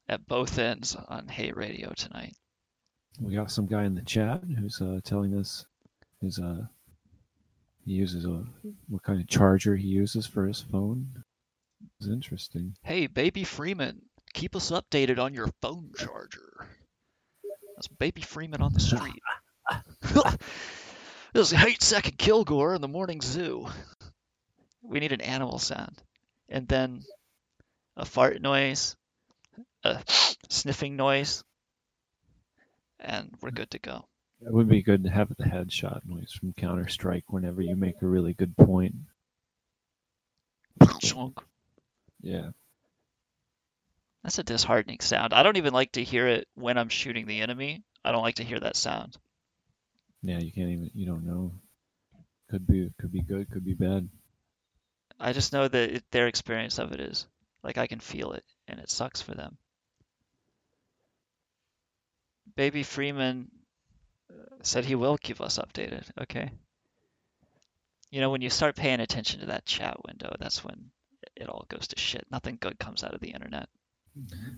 at 0.07 0.25
both 0.25 0.57
ends 0.57 0.95
on 1.07 1.27
Hate 1.27 1.55
Radio 1.55 1.93
tonight. 1.95 2.33
We 3.21 3.35
got 3.35 3.51
some 3.51 3.67
guy 3.67 3.83
in 3.83 3.95
the 3.95 4.01
chat 4.01 4.41
who's 4.57 4.81
uh, 4.81 5.01
telling 5.03 5.37
us 5.37 5.65
his 6.21 6.39
uh 6.39 6.65
he 7.85 7.93
uses 7.93 8.25
a 8.25 8.43
what 8.87 9.03
kind 9.03 9.21
of 9.21 9.27
charger 9.27 9.75
he 9.75 9.87
uses 9.87 10.25
for 10.25 10.47
his 10.47 10.61
phone. 10.61 11.23
It's 11.99 12.09
interesting. 12.09 12.75
Hey, 12.83 13.07
Baby 13.07 13.43
Freeman, 13.43 14.01
keep 14.33 14.55
us 14.55 14.71
updated 14.71 15.17
on 15.19 15.33
your 15.33 15.49
phone 15.61 15.91
charger. 15.97 16.67
That's 17.75 17.87
Baby 17.87 18.21
Freeman 18.21 18.61
on 18.61 18.73
the 18.73 18.79
street. 18.79 19.21
this 21.33 21.51
is 21.51 21.57
Hate 21.57 21.81
Second 21.81 22.17
Kilgore 22.17 22.75
in 22.75 22.81
the 22.81 22.87
morning 22.87 23.21
zoo. 23.21 23.67
We 24.81 24.99
need 24.99 25.11
an 25.11 25.21
animal 25.21 25.59
sound. 25.59 26.01
And 26.47 26.67
then 26.67 27.03
a 27.95 28.05
fart 28.05 28.41
noise, 28.41 28.95
a 29.83 30.01
sniffing 30.49 30.95
noise, 30.95 31.43
and 32.99 33.33
we're 33.41 33.51
good 33.51 33.71
to 33.71 33.79
go. 33.79 34.05
It 34.41 34.53
would 34.53 34.69
be 34.69 34.81
good 34.81 35.03
to 35.03 35.09
have 35.09 35.29
the 35.37 35.43
headshot 35.43 36.01
noise 36.05 36.31
from 36.31 36.53
Counter 36.53 36.87
Strike 36.87 37.25
whenever 37.27 37.61
you 37.61 37.75
make 37.75 38.01
a 38.01 38.07
really 38.07 38.33
good 38.33 38.55
point. 38.55 38.95
Chunk. 41.01 41.39
Yeah. 42.21 42.49
That's 44.23 44.39
a 44.39 44.43
disheartening 44.43 45.01
sound. 45.01 45.33
I 45.33 45.43
don't 45.43 45.57
even 45.57 45.73
like 45.73 45.93
to 45.93 46.03
hear 46.03 46.27
it 46.27 46.47
when 46.55 46.77
I'm 46.77 46.89
shooting 46.89 47.25
the 47.25 47.41
enemy. 47.41 47.83
I 48.03 48.11
don't 48.11 48.21
like 48.21 48.35
to 48.35 48.43
hear 48.43 48.59
that 48.59 48.75
sound. 48.75 49.17
Yeah, 50.21 50.39
you 50.39 50.51
can't 50.51 50.69
even 50.69 50.91
you 50.93 51.05
don't 51.05 51.25
know. 51.25 51.53
Could 52.49 52.67
be 52.67 52.91
could 52.99 53.11
be 53.11 53.21
good, 53.21 53.49
could 53.51 53.65
be 53.65 53.73
bad. 53.73 54.09
I 55.19 55.33
just 55.33 55.53
know 55.53 55.67
that 55.67 55.91
it, 55.91 56.03
their 56.11 56.27
experience 56.27 56.79
of 56.79 56.91
it 56.93 56.99
is 56.99 57.27
like 57.63 57.77
I 57.77 57.87
can 57.87 57.99
feel 57.99 58.33
it, 58.33 58.43
and 58.67 58.79
it 58.79 58.89
sucks 58.89 59.21
for 59.21 59.35
them. 59.35 59.57
Baby 62.55 62.83
Freeman 62.83 63.49
uh, 64.31 64.55
said 64.63 64.85
he 64.85 64.95
will 64.95 65.17
keep 65.17 65.41
us 65.41 65.59
updated. 65.59 66.03
Okay. 66.19 66.51
You 68.11 68.21
know, 68.21 68.31
when 68.31 68.41
you 68.41 68.49
start 68.49 68.75
paying 68.75 69.01
attention 69.01 69.41
to 69.41 69.45
that 69.47 69.65
chat 69.65 69.97
window, 70.07 70.35
that's 70.39 70.63
when 70.63 70.89
it 71.35 71.47
all 71.47 71.65
goes 71.69 71.87
to 71.89 71.99
shit. 71.99 72.25
Nothing 72.31 72.57
good 72.59 72.79
comes 72.79 73.03
out 73.03 73.13
of 73.13 73.21
the 73.21 73.29
internet. 73.29 73.69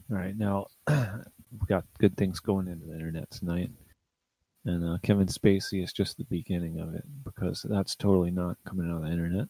All 0.10 0.18
right, 0.18 0.36
now 0.36 0.68
we've 0.88 1.68
got 1.68 1.86
good 2.00 2.16
things 2.18 2.40
going 2.40 2.68
into 2.68 2.86
the 2.88 2.94
internet 2.94 3.30
tonight, 3.32 3.72
and 4.66 4.88
uh, 4.88 4.98
Kevin 5.02 5.28
Spacey 5.28 5.84
is 5.84 5.94
just 5.94 6.18
the 6.18 6.26
beginning 6.26 6.80
of 6.80 6.94
it 6.94 7.04
because 7.24 7.66
that's 7.68 7.96
totally 7.96 8.32
not 8.32 8.58
coming 8.66 8.90
out 8.90 8.98
of 8.98 9.04
the 9.04 9.12
internet. 9.12 9.48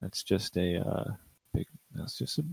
That's 0.00 0.22
just 0.22 0.56
a 0.56 0.80
uh, 0.80 1.12
big. 1.52 1.66
That's 1.94 2.16
just 2.18 2.38
a 2.38 2.44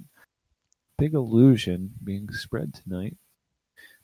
big 0.98 1.14
illusion 1.14 1.92
being 2.04 2.32
spread 2.32 2.74
tonight 2.74 3.16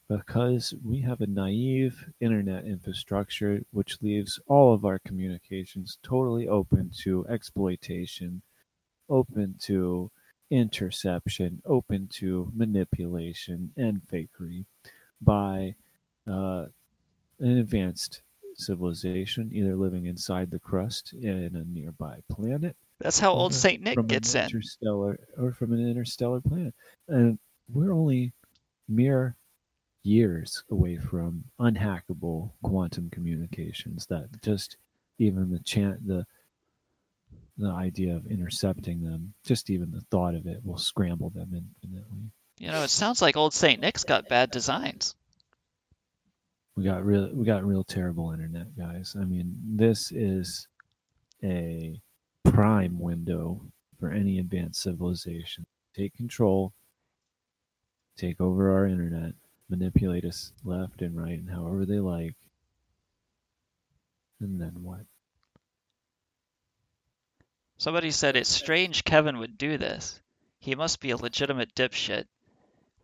because 0.10 0.74
we 0.84 1.02
have 1.02 1.22
a 1.22 1.28
naive 1.28 2.06
internet 2.22 2.66
infrastructure 2.66 3.62
which 3.72 4.02
leaves 4.02 4.40
all 4.48 4.74
of 4.74 4.86
our 4.86 5.00
communications 5.00 5.98
totally 6.02 6.48
open 6.48 6.90
to 7.04 7.26
exploitation, 7.28 8.42
open 9.10 9.56
to 9.60 10.10
interception, 10.50 11.62
open 11.66 12.08
to 12.08 12.50
manipulation 12.56 13.72
and 13.76 14.02
fakery 14.12 14.66
by 15.22 15.76
uh, 16.30 16.66
an 17.40 17.58
advanced 17.58 18.22
civilization, 18.56 19.52
either 19.54 19.76
living 19.76 20.06
inside 20.06 20.52
the 20.52 20.60
crust 20.60 21.14
in 21.14 21.56
a 21.56 21.64
nearby 21.64 22.20
planet. 22.30 22.76
That's 23.00 23.20
how 23.20 23.34
old 23.34 23.54
Saint 23.54 23.84
Nick 23.84 23.94
from 23.94 24.06
an 24.06 24.08
gets 24.08 24.34
in. 24.34 24.46
Interstellar, 24.46 25.20
or 25.38 25.54
from 25.54 25.74
an 25.74 25.88
interstellar 25.88 26.42
planet. 26.42 26.74
And 27.08 27.38
we're 27.72 27.94
only 27.94 28.34
mere 28.88 29.36
years 30.04 30.64
away 30.72 30.98
from 30.98 31.44
unhackable 31.60 32.52
quantum 32.64 33.10
communications 33.10 34.06
that 34.08 34.30
just 34.42 34.78
even 35.20 35.52
the 35.52 35.60
chant 35.60 36.08
the 36.08 36.26
the 37.58 37.70
idea 37.70 38.16
of 38.16 38.26
intercepting 38.28 39.04
them, 39.04 39.34
just 39.44 39.70
even 39.70 39.92
the 39.92 40.02
thought 40.12 40.36
of 40.36 40.46
it 40.46 40.60
will 40.64 40.78
scramble 40.78 41.32
them 41.32 41.50
infinitely. 41.54 42.32
You 42.60 42.72
know, 42.72 42.84
it 42.84 42.90
sounds 42.90 43.22
like 43.22 43.36
old 43.36 43.54
Saint 43.54 43.82
Nick's 43.82 44.04
got 44.04 44.30
bad 44.30 44.52
designs. 44.52 45.16
We 46.78 46.84
got 46.84 47.04
real 47.04 47.32
we 47.34 47.44
got 47.44 47.66
real 47.66 47.84
terrible 47.84 48.32
internet, 48.32 48.78
guys. 48.78 49.16
I 49.20 49.26
mean, 49.26 49.56
this 49.66 50.12
is 50.12 50.68
a 51.44 52.00
prime 52.44 53.00
window 53.00 53.62
for 54.00 54.12
any 54.12 54.38
advanced 54.38 54.84
civilization. 54.84 55.66
Take 55.96 56.14
control, 56.14 56.74
take 58.16 58.40
over 58.40 58.72
our 58.72 58.86
internet, 58.86 59.34
manipulate 59.70 60.24
us 60.24 60.54
left 60.64 61.02
and 61.02 61.20
right 61.20 61.40
and 61.40 61.50
however 61.50 61.84
they 61.84 62.00
like. 62.00 62.36
And 64.40 64.62
then 64.62 64.84
what? 64.84 65.02
Somebody 67.80 68.12
said 68.12 68.36
it's 68.36 68.50
strange 68.50 69.04
Kevin 69.04 69.40
would 69.40 69.58
do 69.58 69.80
this. 69.80 70.22
He 70.60 70.76
must 70.76 71.00
be 71.00 71.10
a 71.10 71.18
legitimate 71.18 71.74
dipshit. 71.74 72.26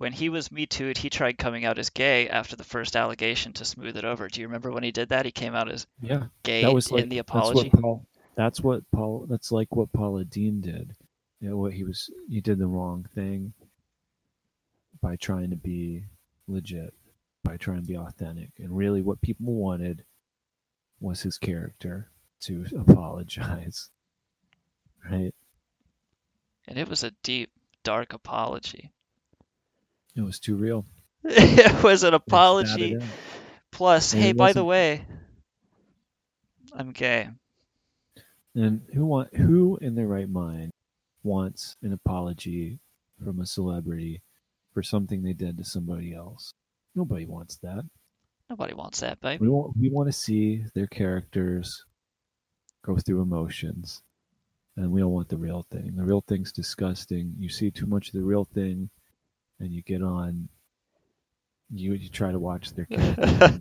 When 0.03 0.11
he 0.11 0.27
was 0.27 0.51
Me 0.51 0.65
Too'd, 0.65 0.97
he 0.97 1.09
tried 1.09 1.37
coming 1.37 1.63
out 1.63 1.79
as 1.79 1.89
gay 1.89 2.27
after 2.27 2.57
the 2.57 2.63
first 2.65 2.97
allegation 2.97 3.53
to 3.53 3.63
smooth 3.63 3.95
it 3.95 4.03
over. 4.03 4.27
Do 4.27 4.41
you 4.41 4.47
remember 4.47 4.69
when 4.69 4.83
he 4.83 4.91
did 4.91 5.07
that? 5.07 5.25
He 5.25 5.31
came 5.31 5.55
out 5.55 5.71
as 5.71 5.87
Yeah. 6.01 6.25
gay 6.43 6.61
that 6.61 6.73
was 6.73 6.91
like 6.91 7.03
in 7.03 7.07
the 7.07 7.19
apology. 7.19 7.69
that's 7.69 7.73
what 7.73 7.81
Paul 7.81 8.05
That's 8.35 8.59
what 8.59 8.91
Paul. 8.91 9.25
That's 9.29 9.49
like 9.53 9.73
what 9.73 9.93
Paula 9.93 10.25
Deen 10.25 10.59
did. 10.59 10.93
You 11.39 11.51
know 11.51 11.55
what 11.57 11.71
he 11.71 11.85
was. 11.85 12.09
He 12.27 12.41
did 12.41 12.59
the 12.59 12.67
wrong 12.67 13.07
thing 13.15 13.53
by 14.99 15.15
trying 15.15 15.51
to 15.51 15.55
be 15.55 16.03
legit, 16.49 16.93
by 17.45 17.55
trying 17.55 17.79
to 17.83 17.87
be 17.87 17.95
authentic, 17.95 18.49
and 18.59 18.75
really 18.75 19.01
what 19.01 19.21
people 19.21 19.53
wanted 19.53 20.03
was 20.99 21.21
his 21.21 21.37
character 21.37 22.11
to 22.41 22.65
apologize. 22.77 23.89
Right? 25.09 25.33
And 26.67 26.77
it 26.77 26.89
was 26.89 27.03
a 27.03 27.11
deep, 27.23 27.51
dark 27.83 28.11
apology. 28.11 28.92
It 30.15 30.21
was 30.21 30.39
too 30.39 30.55
real. 30.55 30.85
it 31.23 31.83
was 31.83 32.03
an 32.03 32.13
apology. 32.13 32.69
stabbed 32.69 32.81
it 32.81 33.01
out. 33.01 33.09
Plus, 33.71 34.13
And 34.13 34.21
hey, 34.21 34.33
by 34.33 34.53
the 34.53 34.63
way, 34.63 35.05
I'm 36.73 36.91
gay. 36.91 37.29
And 38.55 38.81
who 38.93 39.05
want 39.05 39.35
who 39.35 39.77
in 39.81 39.95
their 39.95 40.07
right 40.07 40.29
mind 40.29 40.71
wants 41.23 41.75
an 41.81 41.93
apology 41.93 42.79
from 43.23 43.39
a 43.39 43.45
celebrity 43.45 44.21
for 44.73 44.83
something 44.83 45.23
they 45.23 45.33
did 45.33 45.57
to 45.57 45.63
somebody 45.63 46.13
else? 46.13 46.53
Nobody 46.93 47.25
wants 47.25 47.57
that. 47.63 47.83
Nobody 48.49 48.75
wants 48.75 48.99
that, 48.99 49.19
babe. 49.21 49.41
We 49.41 49.49
want 49.49 49.75
we 49.75 49.89
want 49.89 50.07
to 50.09 50.13
see 50.13 50.63
their 50.75 50.85
characters 50.85 51.83
go 52.85 52.97
through 52.97 53.21
emotions, 53.21 54.03
and 54.77 54.91
we 54.91 55.01
don't 55.01 55.11
want 55.11 55.29
the 55.29 55.37
real 55.37 55.65
thing. 55.71 55.95
The 55.95 56.03
real 56.03 56.23
thing's 56.27 56.51
disgusting. 56.51 57.33
You 57.39 57.49
see 57.49 57.71
too 57.71 57.87
much 57.87 58.09
of 58.09 58.13
the 58.13 58.23
real 58.23 58.45
thing, 58.45 58.91
and 59.59 59.71
you 59.71 59.81
get 59.81 60.01
on. 60.01 60.49
You 61.75 61.93
you 61.93 62.09
try 62.09 62.31
to 62.31 62.39
watch 62.39 62.73
their 62.73 62.85
characters. 62.91 63.59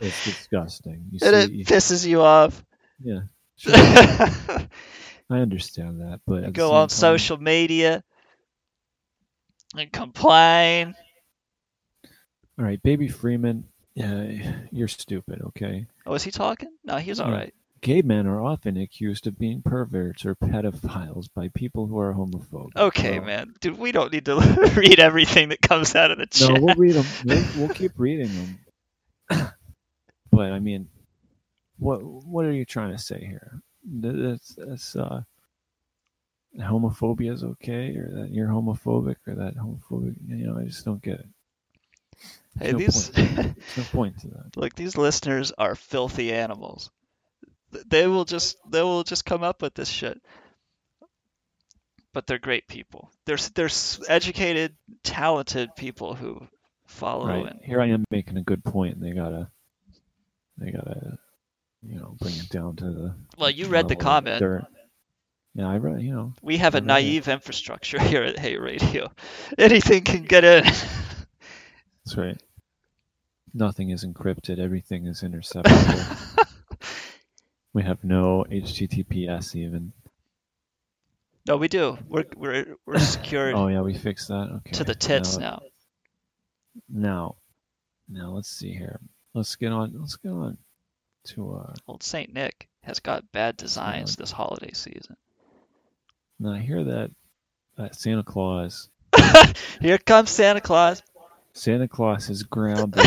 it's, 0.00 0.24
disgusting. 0.24 1.06
You 1.10 1.18
and 1.22 1.50
see, 1.50 1.60
it 1.60 1.66
pisses 1.66 2.06
you 2.06 2.20
off. 2.22 2.64
yeah, 3.02 3.20
sure. 3.56 3.74
I 5.30 5.38
understand 5.40 6.00
that, 6.02 6.20
but 6.26 6.44
You 6.44 6.50
go 6.52 6.72
on 6.72 6.88
time- 6.88 6.96
social 6.96 7.36
media 7.38 8.04
and 9.76 9.90
complain. 9.92 10.94
All 12.58 12.64
right, 12.64 12.82
Baby 12.82 13.08
Freeman, 13.08 13.64
uh, 14.02 14.24
you're 14.70 14.88
stupid. 14.88 15.42
Okay. 15.48 15.86
Oh, 16.06 16.14
is 16.14 16.22
he 16.22 16.30
talking? 16.30 16.70
No, 16.84 16.96
he's 16.96 17.20
all 17.20 17.30
Yeah. 17.30 17.36
right. 17.36 17.54
Gay 17.80 18.02
men 18.02 18.26
are 18.26 18.42
often 18.42 18.76
accused 18.76 19.26
of 19.26 19.38
being 19.38 19.62
perverts 19.62 20.24
or 20.26 20.34
pedophiles 20.34 21.28
by 21.34 21.48
people 21.48 21.86
who 21.86 21.98
are 21.98 22.12
homophobic. 22.12 22.76
Okay, 22.76 23.20
man. 23.20 23.54
Dude, 23.60 23.78
we 23.78 23.92
don't 23.92 24.12
need 24.12 24.24
to 24.24 24.36
read 24.76 24.98
everything 24.98 25.50
that 25.50 25.60
comes 25.62 25.94
out 25.94 26.10
of 26.10 26.18
the 26.18 26.26
chat. 26.26 26.50
No, 26.50 26.60
we'll 26.60 26.74
read 26.74 26.94
them. 26.94 27.06
We'll, 27.24 27.44
we'll 27.56 27.74
keep 27.74 27.92
reading 27.96 28.30
them. 28.34 28.58
but 30.32 30.52
I 30.52 30.58
mean, 30.58 30.88
what 31.78 32.02
what 32.02 32.44
are 32.46 32.52
you 32.52 32.64
trying 32.64 32.92
to 32.92 32.98
say 33.02 33.20
here? 33.20 33.60
Th- 34.02 34.14
That's, 34.16 34.54
that's 34.56 34.96
uh, 34.96 35.22
homophobia 36.58 37.32
is 37.32 37.44
okay, 37.44 37.94
or 37.96 38.10
that 38.22 38.30
you're 38.30 38.48
homophobic, 38.48 39.16
or 39.26 39.34
that 39.36 39.56
homophobic. 39.56 40.16
You 40.26 40.46
know, 40.48 40.58
I 40.58 40.64
just 40.64 40.84
don't 40.84 41.02
get 41.02 41.20
it. 41.20 41.28
Hey, 42.58 42.72
no 42.72 42.78
these 42.78 43.10
point. 43.10 43.56
No 43.76 43.82
point 43.92 44.20
to 44.20 44.28
that. 44.28 44.56
look, 44.56 44.74
these 44.74 44.96
listeners 44.96 45.52
are 45.56 45.74
filthy 45.76 46.32
animals. 46.32 46.90
Th- 47.72 47.84
They 47.88 48.06
will 48.06 48.24
just 48.24 48.56
they 48.68 48.82
will 48.82 49.04
just 49.04 49.24
come 49.24 49.42
up 49.42 49.62
with 49.62 49.74
this 49.74 49.88
shit. 49.88 50.20
But 52.14 52.26
they're 52.26 52.38
great 52.38 52.66
people. 52.66 53.12
They're 53.26 53.36
they're 53.54 53.68
educated, 54.08 54.74
talented 55.04 55.76
people 55.76 56.14
who 56.14 56.46
follow 56.86 57.28
Right 57.28 57.46
and 57.46 57.60
here, 57.62 57.80
I 57.80 57.88
am 57.88 58.04
making 58.10 58.38
a 58.38 58.42
good 58.42 58.64
point. 58.64 58.96
and 58.96 59.04
They 59.04 59.12
gotta, 59.12 59.50
they 60.56 60.70
gotta, 60.70 61.18
you 61.82 61.96
know, 62.00 62.16
bring 62.18 62.34
it 62.34 62.48
down 62.48 62.76
to 62.76 62.84
the. 62.84 63.14
Well, 63.36 63.50
you 63.50 63.66
read 63.66 63.88
the 63.88 63.96
comment. 63.96 64.40
dirt. 64.40 64.64
Yeah, 65.54 65.68
I 65.68 65.76
read. 65.76 66.00
You 66.02 66.12
know, 66.12 66.32
we 66.42 66.56
have 66.56 66.74
a 66.74 66.78
read 66.78 66.84
it. 66.84 66.86
naive 66.86 67.28
infrastructure 67.28 68.00
here 68.02 68.22
at 68.22 68.38
Hate 68.38 68.60
Radio. 68.60 69.12
Anything 69.58 70.02
can 70.02 70.22
get 70.22 70.44
in. 70.44 70.64
That's 70.64 72.16
right. 72.16 72.40
Nothing 73.52 73.90
is 73.90 74.04
encrypted. 74.04 74.58
Everything 74.58 75.06
is 75.06 75.22
interceptable. 75.24 76.27
We 77.72 77.82
have 77.82 78.02
no 78.04 78.44
HTTPS 78.50 79.54
even. 79.56 79.92
no, 81.46 81.56
we 81.56 81.68
do. 81.68 81.98
We're 82.08 82.24
we're 82.36 82.76
we're 82.86 82.98
secured 82.98 83.54
Oh 83.56 83.68
yeah, 83.68 83.80
we 83.80 83.94
fixed 83.94 84.28
that. 84.28 84.50
Okay. 84.58 84.72
to 84.72 84.84
the 84.84 84.94
tits 84.94 85.36
now. 85.36 85.60
Now, 86.88 87.36
now 88.08 88.30
let's 88.30 88.50
see 88.50 88.72
here. 88.72 89.00
Let's 89.34 89.56
get 89.56 89.72
on. 89.72 89.92
Let's 89.98 90.16
get 90.16 90.30
on 90.30 90.58
to 91.28 91.54
uh. 91.54 91.74
Old 91.86 92.02
Saint 92.02 92.32
Nick 92.32 92.68
has 92.82 93.00
got 93.00 93.30
bad 93.32 93.56
designs 93.56 94.16
this 94.16 94.30
holiday 94.30 94.72
season. 94.72 95.16
Now 96.38 96.52
I 96.52 96.58
hear 96.58 96.84
that 96.84 97.10
that 97.76 97.94
Santa 97.94 98.22
Claus 98.22 98.88
Here 99.80 99.98
comes 99.98 100.30
Santa 100.30 100.60
Claus. 100.60 101.02
Santa 101.58 101.88
Claus 101.88 102.28
has 102.28 102.44
grounded 102.44 103.04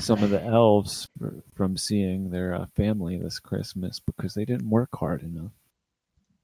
some 0.00 0.22
of 0.22 0.30
the 0.30 0.40
elves 0.42 1.08
fr- 1.18 1.40
from 1.56 1.76
seeing 1.76 2.30
their 2.30 2.54
uh, 2.54 2.66
family 2.76 3.16
this 3.16 3.40
Christmas 3.40 3.98
because 3.98 4.34
they 4.34 4.44
didn't 4.44 4.70
work 4.70 4.90
hard 4.94 5.22
enough. 5.22 5.50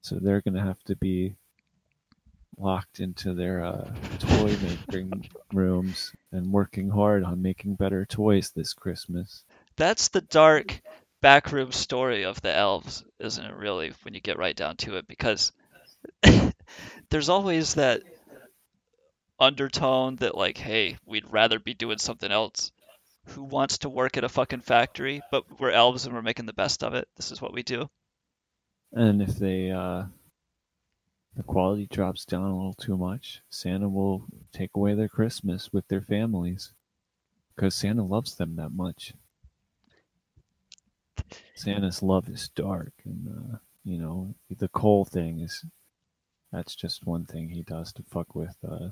So 0.02 0.16
they're 0.16 0.40
going 0.40 0.54
to 0.54 0.60
have 0.60 0.82
to 0.84 0.96
be 0.96 1.36
locked 2.58 2.98
into 2.98 3.34
their 3.34 3.64
uh, 3.64 3.88
toy 4.18 4.56
making 4.62 5.28
rooms 5.52 6.12
and 6.32 6.52
working 6.52 6.90
hard 6.90 7.22
on 7.22 7.40
making 7.40 7.76
better 7.76 8.04
toys 8.04 8.50
this 8.50 8.72
Christmas. 8.72 9.44
That's 9.76 10.08
the 10.08 10.22
dark 10.22 10.82
backroom 11.20 11.70
story 11.70 12.24
of 12.24 12.42
the 12.42 12.52
elves, 12.52 13.04
isn't 13.20 13.44
it? 13.44 13.54
Really, 13.54 13.92
when 14.02 14.14
you 14.14 14.20
get 14.20 14.38
right 14.38 14.56
down 14.56 14.76
to 14.78 14.96
it, 14.96 15.06
because 15.06 15.52
there's 17.10 17.28
always 17.28 17.74
that 17.74 18.02
undertone 19.38 20.16
that 20.16 20.36
like, 20.36 20.58
hey, 20.58 20.98
we'd 21.04 21.30
rather 21.30 21.58
be 21.58 21.74
doing 21.74 21.98
something 21.98 22.30
else. 22.30 22.72
Who 23.28 23.42
wants 23.42 23.78
to 23.78 23.88
work 23.88 24.16
at 24.16 24.24
a 24.24 24.28
fucking 24.28 24.60
factory? 24.60 25.22
But 25.30 25.58
we're 25.58 25.70
elves 25.70 26.04
and 26.04 26.14
we're 26.14 26.22
making 26.22 26.46
the 26.46 26.52
best 26.52 26.84
of 26.84 26.94
it. 26.94 27.08
This 27.16 27.30
is 27.32 27.40
what 27.40 27.54
we 27.54 27.62
do. 27.62 27.88
And 28.92 29.22
if 29.22 29.36
they 29.36 29.70
uh, 29.70 30.04
the 31.34 31.42
quality 31.42 31.86
drops 31.90 32.24
down 32.24 32.44
a 32.44 32.56
little 32.56 32.74
too 32.74 32.96
much, 32.96 33.42
Santa 33.50 33.88
will 33.88 34.26
take 34.52 34.70
away 34.74 34.94
their 34.94 35.08
Christmas 35.08 35.72
with 35.72 35.88
their 35.88 36.02
families 36.02 36.72
because 37.54 37.74
Santa 37.74 38.04
loves 38.04 38.36
them 38.36 38.56
that 38.56 38.70
much. 38.70 39.14
Santa's 41.54 42.02
love 42.02 42.28
is 42.28 42.48
dark, 42.50 42.92
and 43.04 43.28
uh, 43.28 43.56
you 43.84 43.98
know 43.98 44.34
the 44.50 44.68
coal 44.68 45.04
thing 45.04 45.40
is 45.40 45.64
that's 46.52 46.74
just 46.76 47.06
one 47.06 47.24
thing 47.24 47.48
he 47.48 47.62
does 47.62 47.92
to 47.94 48.02
fuck 48.04 48.34
with 48.34 48.56
uh, 48.68 48.90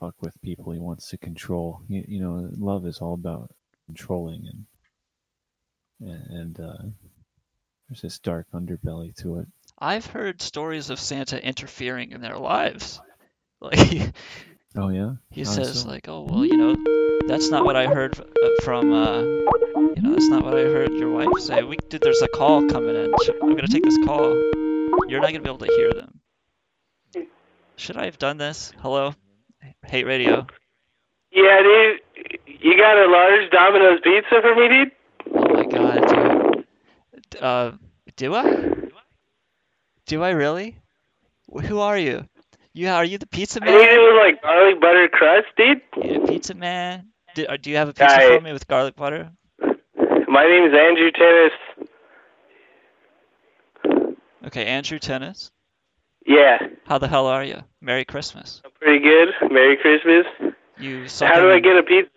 fuck 0.00 0.14
with 0.20 0.40
people 0.42 0.72
he 0.72 0.78
wants 0.78 1.08
to 1.10 1.18
control. 1.18 1.80
You, 1.88 2.04
you 2.06 2.20
know, 2.20 2.48
love 2.56 2.86
is 2.86 2.98
all 2.98 3.14
about 3.14 3.50
controlling 3.86 4.46
and 4.46 4.64
and, 6.30 6.60
uh, 6.60 6.82
there's 7.88 8.02
this 8.02 8.18
dark 8.20 8.46
underbelly 8.54 9.16
to 9.22 9.38
it. 9.38 9.46
I've 9.78 10.06
heard 10.06 10.40
stories 10.42 10.90
of 10.90 11.00
Santa 11.00 11.42
interfering 11.44 12.12
in 12.12 12.20
their 12.20 12.38
lives. 12.38 13.00
Like 13.60 14.12
Oh 14.76 14.88
yeah. 14.90 15.14
he 15.30 15.42
How 15.42 15.50
says 15.50 15.82
so? 15.82 15.88
like, 15.88 16.06
"Oh 16.08 16.22
well, 16.22 16.44
you 16.44 16.56
know, 16.56 16.76
that's 17.26 17.50
not 17.50 17.64
what 17.64 17.74
I 17.74 17.86
heard 17.88 18.16
uh, 18.20 18.24
from 18.62 18.92
uh, 18.92 19.22
you 19.22 19.96
know, 20.00 20.12
that's 20.12 20.28
not 20.28 20.44
what 20.44 20.54
I 20.54 20.62
heard 20.62 20.92
your 20.92 21.10
wife 21.10 21.40
say. 21.40 21.64
We 21.64 21.76
did. 21.90 22.00
There's 22.02 22.22
a 22.22 22.28
call 22.28 22.68
coming 22.68 22.94
in. 22.94 23.12
I'm 23.42 23.56
gonna 23.56 23.66
take 23.66 23.82
this 23.82 23.98
call. 24.06 24.32
You're 25.08 25.20
not 25.20 25.32
gonna 25.32 25.40
be 25.40 25.48
able 25.50 25.58
to 25.58 25.66
hear 25.74 25.92
them. 25.92 26.20
Should 27.74 27.96
I 27.96 28.04
have 28.04 28.18
done 28.18 28.36
this? 28.36 28.72
Hello, 28.80 29.12
hate 29.86 30.06
radio. 30.06 30.46
Yeah, 31.32 31.60
dude. 31.62 32.00
You 32.46 32.76
got 32.76 32.96
a 32.96 33.10
large 33.10 33.50
Domino's 33.50 34.00
pizza 34.02 34.40
for 34.40 34.54
me, 34.54 34.68
dude? 34.68 34.92
Oh 35.34 35.54
my 35.54 35.64
god, 35.66 36.64
dude. 37.32 37.42
Uh, 37.42 37.72
do 38.16 38.34
I? 38.34 38.74
Do 40.06 40.22
I 40.22 40.30
really? 40.30 40.76
Who 41.64 41.80
are 41.80 41.98
you? 41.98 42.24
You 42.72 42.88
are 42.88 43.04
you 43.04 43.18
the 43.18 43.26
pizza 43.26 43.60
I 43.62 43.66
need 43.66 43.74
it 43.74 43.78
man? 43.78 44.00
with 44.00 44.16
like 44.22 44.42
garlic 44.42 44.80
butter 44.80 45.08
crust, 45.08 45.46
dude. 45.56 45.80
You 46.02 46.20
the 46.20 46.26
pizza 46.28 46.54
man? 46.54 47.08
Do, 47.34 47.44
uh, 47.46 47.56
do 47.60 47.70
you 47.70 47.76
have 47.76 47.88
a 47.88 47.92
pizza 47.92 48.06
Hi. 48.14 48.36
for 48.36 48.40
me 48.40 48.52
with 48.52 48.66
garlic 48.68 48.96
butter? 48.96 49.30
My 49.60 50.44
name 50.44 50.64
is 50.64 50.74
Andrew 50.74 51.10
Tennis. 51.10 51.52
Okay, 54.46 54.64
Andrew 54.66 54.98
Tennis. 54.98 55.50
Yeah, 56.30 56.58
How 56.86 56.98
the 56.98 57.08
hell 57.08 57.26
are 57.26 57.42
you? 57.42 57.62
Merry 57.80 58.04
Christmas. 58.04 58.60
I'm 58.64 58.70
pretty 58.72 58.98
good. 59.02 59.28
Merry 59.50 59.78
Christmas. 59.78 60.26
You 60.78 61.06
How 61.26 61.40
do 61.40 61.50
I 61.50 61.58
get 61.58 61.76
a 61.78 61.82
pizza? 61.82 62.10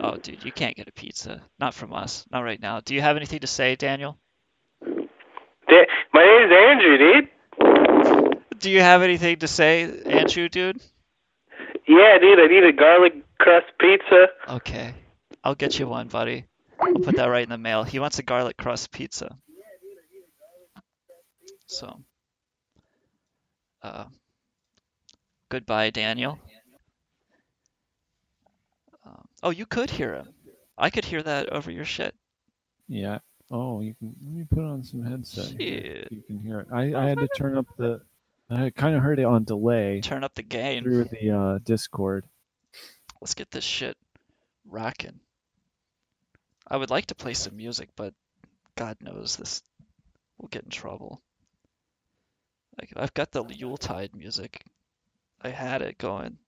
Oh, 0.00 0.16
dude, 0.18 0.44
you 0.44 0.52
can't 0.52 0.76
get 0.76 0.86
a 0.86 0.92
pizza. 0.92 1.42
Not 1.58 1.72
from 1.72 1.94
us. 1.94 2.26
Not 2.30 2.40
right 2.42 2.60
now. 2.60 2.80
Do 2.80 2.94
you 2.94 3.00
have 3.00 3.16
anything 3.16 3.40
to 3.40 3.46
say, 3.46 3.74
Daniel? 3.74 4.18
Da- 4.82 5.86
My 6.12 6.22
name's 6.24 6.52
Andrew, 6.52 6.98
dude. 6.98 8.58
Do 8.58 8.70
you 8.70 8.80
have 8.82 9.00
anything 9.02 9.38
to 9.38 9.48
say, 9.48 10.02
Andrew, 10.04 10.48
dude? 10.50 10.80
Yeah, 11.88 12.18
dude. 12.20 12.38
I 12.40 12.46
need 12.46 12.64
a 12.64 12.72
garlic 12.72 13.14
crust 13.40 13.66
pizza. 13.80 14.26
Okay. 14.48 14.94
I'll 15.42 15.54
get 15.54 15.78
you 15.78 15.88
one, 15.88 16.08
buddy. 16.08 16.44
I'll 16.80 16.94
put 16.94 17.16
that 17.16 17.26
right 17.26 17.42
in 17.42 17.48
the 17.48 17.58
mail. 17.58 17.82
He 17.82 17.98
wants 17.98 18.18
a 18.18 18.22
garlic 18.22 18.58
crust 18.58 18.90
pizza. 18.92 19.36
So, 21.66 21.98
uh, 23.84 24.04
goodbye, 25.50 25.90
Daniel. 25.90 26.38
Um, 29.06 29.28
oh, 29.42 29.50
you 29.50 29.66
could 29.66 29.90
hear 29.90 30.14
him. 30.14 30.28
I 30.76 30.90
could 30.90 31.04
hear 31.04 31.22
that 31.22 31.50
over 31.52 31.70
your 31.70 31.84
shit. 31.84 32.14
Yeah. 32.88 33.18
Oh, 33.50 33.80
you 33.80 33.94
can 33.94 34.14
let 34.22 34.32
me 34.32 34.44
put 34.50 34.64
on 34.64 34.82
some 34.82 35.04
headset. 35.04 35.50
Shit. 35.60 36.08
You 36.10 36.22
can 36.26 36.40
hear 36.40 36.60
it. 36.60 36.68
I, 36.72 36.94
I 36.94 37.08
had 37.08 37.18
to 37.18 37.28
turn 37.36 37.56
up 37.56 37.66
the. 37.76 38.00
I 38.50 38.70
kind 38.70 38.94
of 38.96 39.02
heard 39.02 39.18
it 39.18 39.24
on 39.24 39.44
delay 39.44 40.00
Turn 40.02 40.22
up 40.24 40.34
the 40.34 40.42
gain. 40.42 40.82
through 40.82 41.04
the 41.04 41.30
uh, 41.30 41.58
Discord. 41.64 42.24
Let's 43.20 43.34
get 43.34 43.50
this 43.50 43.64
shit 43.64 43.96
rocking. 44.66 45.20
I 46.66 46.76
would 46.76 46.90
like 46.90 47.06
to 47.06 47.14
play 47.14 47.34
some 47.34 47.56
music, 47.56 47.88
but 47.96 48.12
God 48.76 48.96
knows 49.00 49.36
this 49.36 49.62
will 50.38 50.48
get 50.48 50.64
in 50.64 50.70
trouble. 50.70 51.22
Like 52.78 52.92
I've 52.96 53.14
got 53.14 53.30
the 53.30 53.44
Yuletide 53.44 54.14
music. 54.14 54.64
I 55.40 55.50
had 55.50 55.82
it 55.82 55.98
going. 55.98 56.38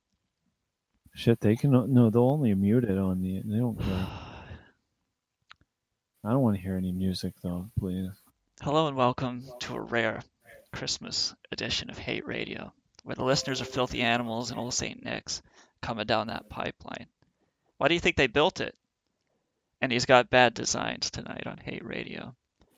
Shit, 1.15 1.41
they 1.41 1.57
can 1.57 1.71
no, 1.71 2.11
they'll 2.11 2.31
only 2.31 2.55
mute 2.55 2.85
it 2.85 2.99
on 2.99 3.23
the. 3.23 3.43
They 3.45 3.59
don't 3.59 3.79
care. 3.79 3.89
I 6.25 6.31
don't 6.31 6.43
want 6.43 6.57
to 6.57 6.63
hear 6.63 6.77
any 6.77 6.93
music 6.93 7.35
though, 7.43 7.71
please. 7.79 8.11
Hello 8.61 8.89
and 8.89 8.97
welcome 8.97 9.45
to 9.61 9.77
a 9.77 9.81
rare 9.81 10.21
Christmas 10.73 11.35
edition 11.53 11.91
of 11.91 11.99
Hate 11.99 12.27
Radio, 12.27 12.73
where 13.05 13.15
the 13.15 13.25
listeners 13.25 13.61
are 13.61 13.67
filthy 13.67 14.03
animals 14.03 14.51
and 14.51 14.59
old 14.59 14.75
St. 14.75 15.05
Nick's 15.05 15.43
coming 15.81 16.07
down 16.07 16.27
that 16.27 16.49
pipeline. 16.49 17.07
Why 17.79 17.89
do 17.89 17.95
you 17.95 18.01
think 18.01 18.17
they 18.17 18.27
built 18.27 18.61
it? 18.61 18.75
And 19.81 19.93
he's 19.93 20.07
got 20.07 20.31
bad 20.31 20.55
designs 20.55 21.11
tonight 21.11 21.47
on 21.47 21.59
Hate 21.59 21.85
Radio. 21.85 22.35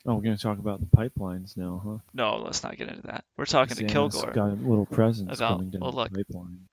Oh, 0.09 0.15
we're 0.15 0.23
gonna 0.23 0.39
talk 0.39 0.59
about 0.59 0.81
the 0.81 0.87
pipelines 0.87 1.55
now, 1.57 1.83
huh? 1.85 1.99
No, 2.15 2.37
let's 2.39 2.63
not 2.63 2.77
get 2.79 2.89
into 2.89 3.03
that. 3.09 3.25
We're 3.37 3.45
talking 3.45 3.77
to 3.77 3.89
Santa's 3.89 4.15
Kilgore. 4.15 4.33
got 4.33 4.51
a 4.51 4.55
little 4.55 4.87
presents 4.87 5.37
about- 5.37 5.57
coming 5.59 5.71
down 5.71 5.81
well, 5.83 5.93
look, 5.93 6.11
the 6.11 6.25
pipeline. 6.25 6.67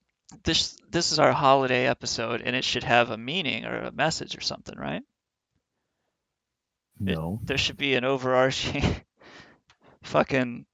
This 0.44 0.78
this 0.90 1.12
is 1.12 1.20
our 1.20 1.34
holiday 1.34 1.86
episode, 1.86 2.42
and 2.42 2.56
it 2.56 2.64
should 2.64 2.84
have 2.84 3.12
a 3.12 3.18
meaning 3.18 3.66
or 3.66 3.76
a 3.78 3.92
message 3.92 4.38
or 4.38 4.42
something, 4.42 4.78
right? 4.78 5.04
No. 7.00 7.42
There 7.44 7.58
should 7.58 7.76
be 7.78 7.96
an 7.96 8.06
overarching 8.06 8.84
fucking. 10.04 10.66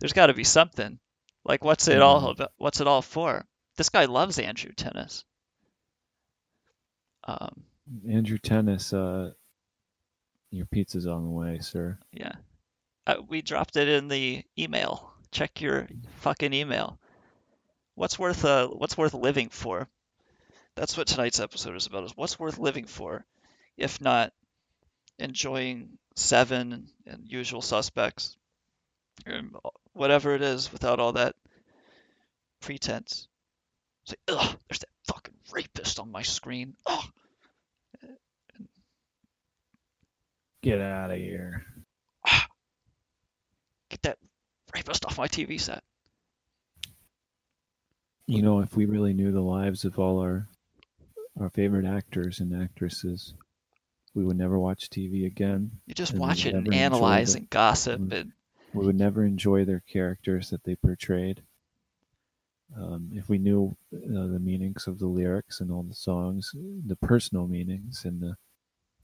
There's 0.00 0.12
got 0.12 0.26
to 0.26 0.34
be 0.34 0.44
something. 0.44 0.98
Like 1.44 1.62
what's 1.64 1.86
it 1.86 2.02
all 2.02 2.30
about? 2.30 2.52
What's 2.58 2.80
it 2.80 2.86
all 2.88 3.02
for? 3.02 3.46
This 3.76 3.88
guy 3.88 4.06
loves 4.06 4.38
Andrew 4.38 4.72
Tennis. 4.72 5.24
Um, 7.24 7.62
Andrew 8.08 8.38
Tennis, 8.38 8.92
uh, 8.92 9.30
your 10.50 10.66
pizza's 10.66 11.06
on 11.06 11.24
the 11.24 11.30
way, 11.30 11.58
sir. 11.60 11.98
yeah, 12.12 12.32
uh, 13.06 13.16
we 13.28 13.42
dropped 13.42 13.76
it 13.76 13.88
in 13.88 14.08
the 14.08 14.42
email. 14.58 15.12
Check 15.30 15.60
your 15.60 15.88
fucking 16.18 16.52
email. 16.52 16.98
What's 17.94 18.18
worth 18.18 18.44
uh 18.44 18.68
What's 18.68 18.98
worth 18.98 19.14
living 19.14 19.48
for? 19.48 19.88
That's 20.74 20.96
what 20.96 21.06
tonight's 21.06 21.40
episode 21.40 21.76
is 21.76 21.86
about. 21.86 22.04
Is 22.04 22.16
what's 22.16 22.38
worth 22.38 22.58
living 22.58 22.86
for, 22.86 23.24
if 23.76 24.00
not 24.00 24.32
enjoying 25.18 25.98
Seven 26.16 26.88
and 27.06 27.24
Usual 27.26 27.62
Suspects, 27.62 28.36
or 29.26 29.42
whatever 29.92 30.34
it 30.34 30.42
is, 30.42 30.72
without 30.72 31.00
all 31.00 31.12
that 31.12 31.34
pretense. 32.60 33.28
Like, 34.08 34.18
ugh, 34.28 34.56
there's 34.68 34.80
that 34.80 34.88
fucking 35.06 35.34
rapist 35.52 35.98
on 36.00 36.10
my 36.10 36.22
screen. 36.22 36.74
Ugh. 36.86 37.04
Get 40.62 40.80
out 40.80 41.10
of 41.10 41.16
here. 41.16 41.64
Get 43.90 44.02
that 44.02 44.18
rapist 44.74 45.04
off 45.06 45.18
my 45.18 45.26
TV 45.28 45.60
set. 45.60 45.82
You 48.26 48.42
know, 48.42 48.60
if 48.60 48.76
we 48.76 48.84
really 48.84 49.12
knew 49.12 49.32
the 49.32 49.40
lives 49.40 49.84
of 49.84 49.98
all 49.98 50.20
our 50.20 50.46
our 51.40 51.50
favorite 51.50 51.86
actors 51.86 52.40
and 52.40 52.62
actresses, 52.62 53.34
we 54.14 54.24
would 54.24 54.36
never 54.36 54.58
watch 54.58 54.90
TV 54.90 55.26
again. 55.26 55.70
You 55.86 55.94
just 55.94 56.12
we 56.12 56.18
watch 56.20 56.44
would 56.44 56.54
it 56.54 56.56
and 56.58 56.64
never 56.66 56.74
enjoy 56.74 56.84
analyze 56.96 57.34
and 57.34 57.48
gossip 57.50 58.00
Mm. 58.00 58.12
and 58.12 58.32
we 58.72 58.86
would 58.86 58.98
never 58.98 59.24
enjoy 59.24 59.64
their 59.64 59.80
characters 59.80 60.50
that 60.50 60.62
they 60.64 60.76
portrayed. 60.76 61.42
Um, 62.76 63.10
if 63.12 63.28
we 63.28 63.38
knew 63.38 63.76
uh, 63.92 63.98
the 64.28 64.38
meanings 64.38 64.86
of 64.86 65.00
the 65.00 65.08
lyrics 65.08 65.60
and 65.60 65.72
all 65.72 65.82
the 65.82 65.94
songs, 65.94 66.52
the 66.54 66.94
personal 66.94 67.48
meanings 67.48 68.04
and 68.04 68.20
the 68.20 68.36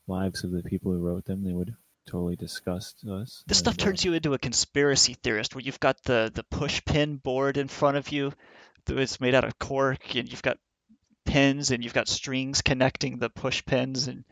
lives 0.06 0.44
of 0.44 0.50
the 0.50 0.62
people 0.62 0.92
who 0.92 0.98
wrote 0.98 1.24
them, 1.24 1.44
they 1.44 1.52
would 1.52 1.74
totally 2.06 2.36
disgust 2.36 3.04
us. 3.04 3.42
This 3.46 3.58
stuff 3.58 3.74
uh, 3.74 3.84
turns 3.84 4.04
you 4.04 4.14
into 4.14 4.34
a 4.34 4.38
conspiracy 4.38 5.14
theorist 5.14 5.54
where 5.54 5.62
you've 5.62 5.80
got 5.80 6.02
the, 6.04 6.30
the 6.32 6.44
push 6.44 6.82
pin 6.84 7.16
board 7.16 7.56
in 7.56 7.68
front 7.68 7.96
of 7.96 8.10
you. 8.10 8.32
that 8.84 8.98
It's 8.98 9.20
made 9.20 9.34
out 9.34 9.44
of 9.44 9.58
cork 9.58 10.14
and 10.14 10.30
you've 10.30 10.42
got 10.42 10.58
pins 11.24 11.70
and 11.70 11.82
you've 11.82 11.94
got 11.94 12.08
strings 12.08 12.62
connecting 12.62 13.18
the 13.18 13.28
push 13.28 13.64
pins 13.64 14.06
and 14.06 14.24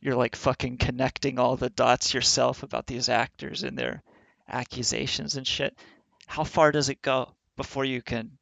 you're 0.00 0.16
like 0.16 0.36
fucking 0.36 0.76
connecting 0.76 1.38
all 1.38 1.56
the 1.56 1.70
dots 1.70 2.12
yourself 2.12 2.62
about 2.62 2.86
these 2.86 3.08
actors 3.08 3.62
and 3.62 3.78
their 3.78 4.02
accusations 4.46 5.36
and 5.36 5.46
shit. 5.46 5.76
How 6.26 6.44
far 6.44 6.72
does 6.72 6.90
it 6.90 7.00
go 7.00 7.32
before 7.56 7.86
you 7.86 8.02
can 8.02 8.32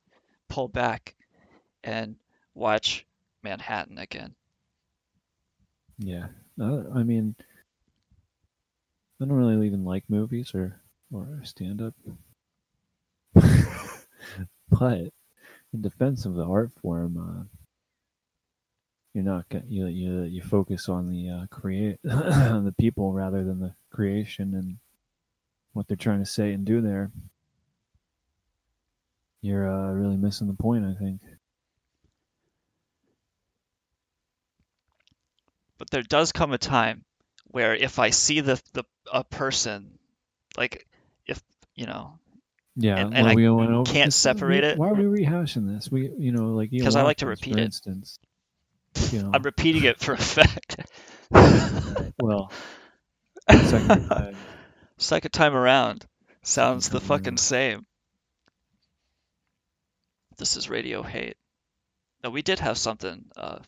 pull 0.48 0.66
back 0.66 1.14
and 1.84 2.16
watch 2.54 3.06
Manhattan 3.44 3.98
again? 3.98 4.34
Yeah, 5.98 6.26
uh, 6.62 6.84
I 6.94 7.02
mean, 7.02 7.34
I 9.20 9.24
don't 9.24 9.36
really 9.36 9.66
even 9.66 9.84
like 9.84 10.04
movies 10.08 10.54
or 10.54 10.80
or 11.12 11.40
stand 11.44 11.82
up, 11.82 11.94
but 14.68 15.12
in 15.72 15.82
defense 15.82 16.24
of 16.24 16.34
the 16.34 16.44
art 16.44 16.70
form, 16.80 17.16
uh, 17.18 17.44
you're 19.14 19.24
not 19.24 19.48
gonna, 19.48 19.64
you 19.68 19.86
you 19.86 20.22
you 20.22 20.42
focus 20.42 20.88
on 20.88 21.10
the 21.10 21.28
uh, 21.30 21.46
create 21.48 21.98
the 22.04 22.74
people 22.78 23.12
rather 23.12 23.44
than 23.44 23.60
the 23.60 23.74
creation 23.90 24.54
and 24.54 24.78
what 25.72 25.88
they're 25.88 25.96
trying 25.96 26.20
to 26.20 26.26
say 26.26 26.52
and 26.52 26.64
do 26.64 26.80
there. 26.80 27.10
You're 29.42 29.68
uh, 29.68 29.92
really 29.92 30.16
missing 30.16 30.46
the 30.46 30.54
point, 30.54 30.84
I 30.84 30.94
think. 30.94 31.20
But 35.82 35.90
there 35.90 36.02
does 36.04 36.30
come 36.30 36.52
a 36.52 36.58
time 36.58 37.04
where 37.46 37.74
if 37.74 37.98
I 37.98 38.10
see 38.10 38.38
the 38.38 38.62
the 38.72 38.84
a 39.12 39.24
person, 39.24 39.98
like 40.56 40.86
if 41.26 41.42
you 41.74 41.86
know, 41.86 42.20
Yeah, 42.76 42.98
and, 42.98 43.12
and 43.16 43.26
I 43.26 43.34
we 43.34 43.50
went 43.50 43.72
over 43.72 43.90
can't 43.92 44.12
separate 44.12 44.62
it, 44.62 44.78
Why 44.78 44.90
are 44.90 44.94
we 44.94 45.22
rehashing 45.22 45.66
this? 45.74 45.90
We, 45.90 46.08
you 46.16 46.30
know, 46.30 46.52
like 46.54 46.70
because 46.70 46.94
I 46.94 47.02
like 47.02 47.16
to 47.16 47.26
repeat 47.26 47.54
for 47.54 47.58
it. 47.58 47.64
instance. 47.64 48.20
You 49.10 49.22
know, 49.22 49.30
I'm 49.34 49.42
repeating 49.42 49.82
it 49.82 49.98
for 49.98 50.12
effect. 50.12 50.76
well, 52.20 52.52
second 53.50 54.06
time. 54.08 54.36
Second 54.98 55.32
time 55.32 55.56
around 55.56 56.06
sounds 56.44 56.90
the 56.90 57.00
time 57.00 57.08
fucking 57.08 57.26
around. 57.32 57.38
same. 57.38 57.86
This 60.38 60.56
is 60.56 60.70
Radio 60.70 61.02
Hate. 61.02 61.36
No, 62.22 62.30
we 62.30 62.42
did 62.42 62.60
have 62.60 62.78
something 62.78 63.24
uh, 63.36 63.58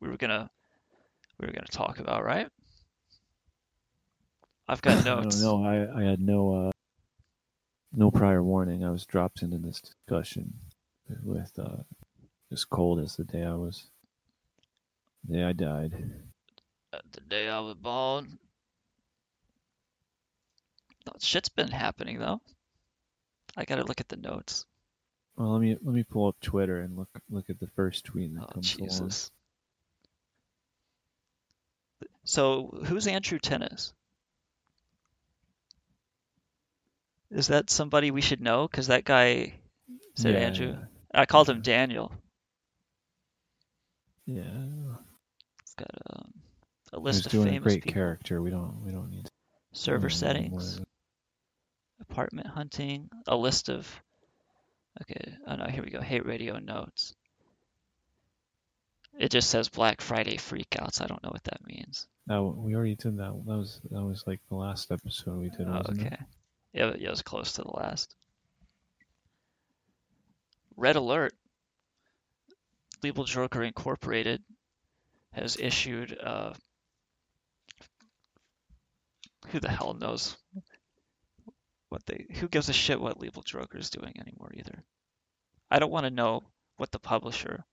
we 0.00 0.08
were 0.08 0.16
gonna 0.16 0.50
we 1.40 1.46
were 1.46 1.52
gonna 1.52 1.66
talk 1.70 1.98
about, 1.98 2.24
right? 2.24 2.48
I've 4.68 4.82
got 4.82 5.04
notes. 5.04 5.40
know. 5.42 5.64
I, 5.64 6.00
I 6.00 6.02
had 6.04 6.20
no 6.20 6.68
uh, 6.68 6.70
no 7.92 8.10
prior 8.10 8.42
warning. 8.42 8.84
I 8.84 8.90
was 8.90 9.06
dropped 9.06 9.42
into 9.42 9.58
this 9.58 9.80
discussion 9.80 10.54
with 11.22 11.52
uh, 11.58 11.82
as 12.52 12.64
cold 12.64 13.00
as 13.00 13.16
the 13.16 13.24
day 13.24 13.44
I 13.44 13.54
was. 13.54 13.88
The 15.24 15.36
day 15.36 15.44
I 15.44 15.52
died. 15.52 15.92
The 16.92 17.20
day 17.20 17.48
I 17.48 17.60
was 17.60 17.74
born. 17.74 18.38
No, 21.06 21.12
shit's 21.18 21.48
been 21.48 21.70
happening 21.70 22.18
though. 22.18 22.40
I 23.56 23.64
gotta 23.64 23.84
look 23.84 24.00
at 24.00 24.08
the 24.08 24.16
notes. 24.16 24.66
Well, 25.36 25.52
let 25.52 25.60
me 25.60 25.76
let 25.82 25.94
me 25.94 26.04
pull 26.04 26.28
up 26.28 26.36
Twitter 26.42 26.80
and 26.80 26.96
look 26.96 27.08
look 27.30 27.48
at 27.48 27.58
the 27.58 27.68
first 27.68 28.04
tweet 28.04 28.34
that 28.34 28.42
Oh 28.42 28.52
comes 28.52 28.74
along. 28.76 28.88
Jesus. 28.88 29.30
So 32.24 32.80
who's 32.86 33.06
Andrew 33.06 33.38
Tennis? 33.38 33.92
Is 37.30 37.48
that 37.48 37.70
somebody 37.70 38.10
we 38.10 38.20
should 38.20 38.40
know? 38.40 38.66
Because 38.66 38.88
that 38.88 39.04
guy 39.04 39.54
said 40.16 40.34
Yeah, 40.34 40.40
Andrew. 40.40 40.76
I 41.14 41.26
called 41.26 41.48
him 41.48 41.62
Daniel. 41.62 42.12
Yeah, 44.26 44.42
It's 45.62 45.74
got 45.74 45.90
um, 46.14 46.32
a 46.92 46.98
list 47.00 47.26
of 47.26 47.32
doing 47.32 47.56
a 47.56 47.60
great 47.60 47.82
people. 47.82 47.92
character. 47.92 48.40
We 48.40 48.50
don't 48.50 48.84
we 48.84 48.92
don't 48.92 49.10
need 49.10 49.24
to 49.24 49.30
Server 49.72 50.10
settings, 50.10 50.80
apartment 52.00 52.46
hunting, 52.48 53.08
a 53.26 53.36
list 53.36 53.68
of. 53.70 53.88
Okay, 55.02 55.34
oh 55.46 55.56
no, 55.56 55.64
here 55.64 55.82
we 55.82 55.90
go. 55.90 56.00
Hate 56.00 56.26
radio 56.26 56.58
notes. 56.58 57.14
It 59.20 59.30
just 59.30 59.50
says 59.50 59.68
Black 59.68 60.00
Friday 60.00 60.38
freakouts. 60.38 61.02
I 61.02 61.06
don't 61.06 61.22
know 61.22 61.28
what 61.28 61.44
that 61.44 61.66
means. 61.66 62.08
No, 62.26 62.54
we 62.56 62.74
already 62.74 62.94
did 62.94 63.18
that. 63.18 63.38
That 63.46 63.56
was 63.56 63.78
that 63.90 64.02
was 64.02 64.24
like 64.26 64.40
the 64.48 64.56
last 64.56 64.90
episode 64.90 65.38
we 65.38 65.50
did. 65.50 65.68
Oh, 65.68 65.72
wasn't 65.72 66.00
okay. 66.00 66.06
it? 66.06 66.20
Yeah, 66.72 66.92
yeah, 66.96 67.08
it 67.08 67.10
was 67.10 67.20
close 67.20 67.52
to 67.52 67.62
the 67.62 67.70
last. 67.70 68.16
Red 70.74 70.96
alert. 70.96 71.34
Legal 73.02 73.24
Joker 73.24 73.62
Incorporated 73.62 74.42
has 75.34 75.58
issued 75.60 76.18
uh 76.18 76.54
who 79.48 79.60
the 79.60 79.68
hell 79.68 79.92
knows 79.92 80.36
what 81.90 82.06
they 82.06 82.24
who 82.36 82.48
gives 82.48 82.70
a 82.70 82.72
shit 82.72 82.98
what 82.98 83.20
Legal 83.20 83.42
Joker 83.42 83.76
is 83.76 83.90
doing 83.90 84.14
anymore 84.18 84.50
either. 84.54 84.82
I 85.70 85.78
don't 85.78 85.92
want 85.92 86.06
to 86.06 86.10
know 86.10 86.44
what 86.78 86.90
the 86.90 86.98
publisher 86.98 87.66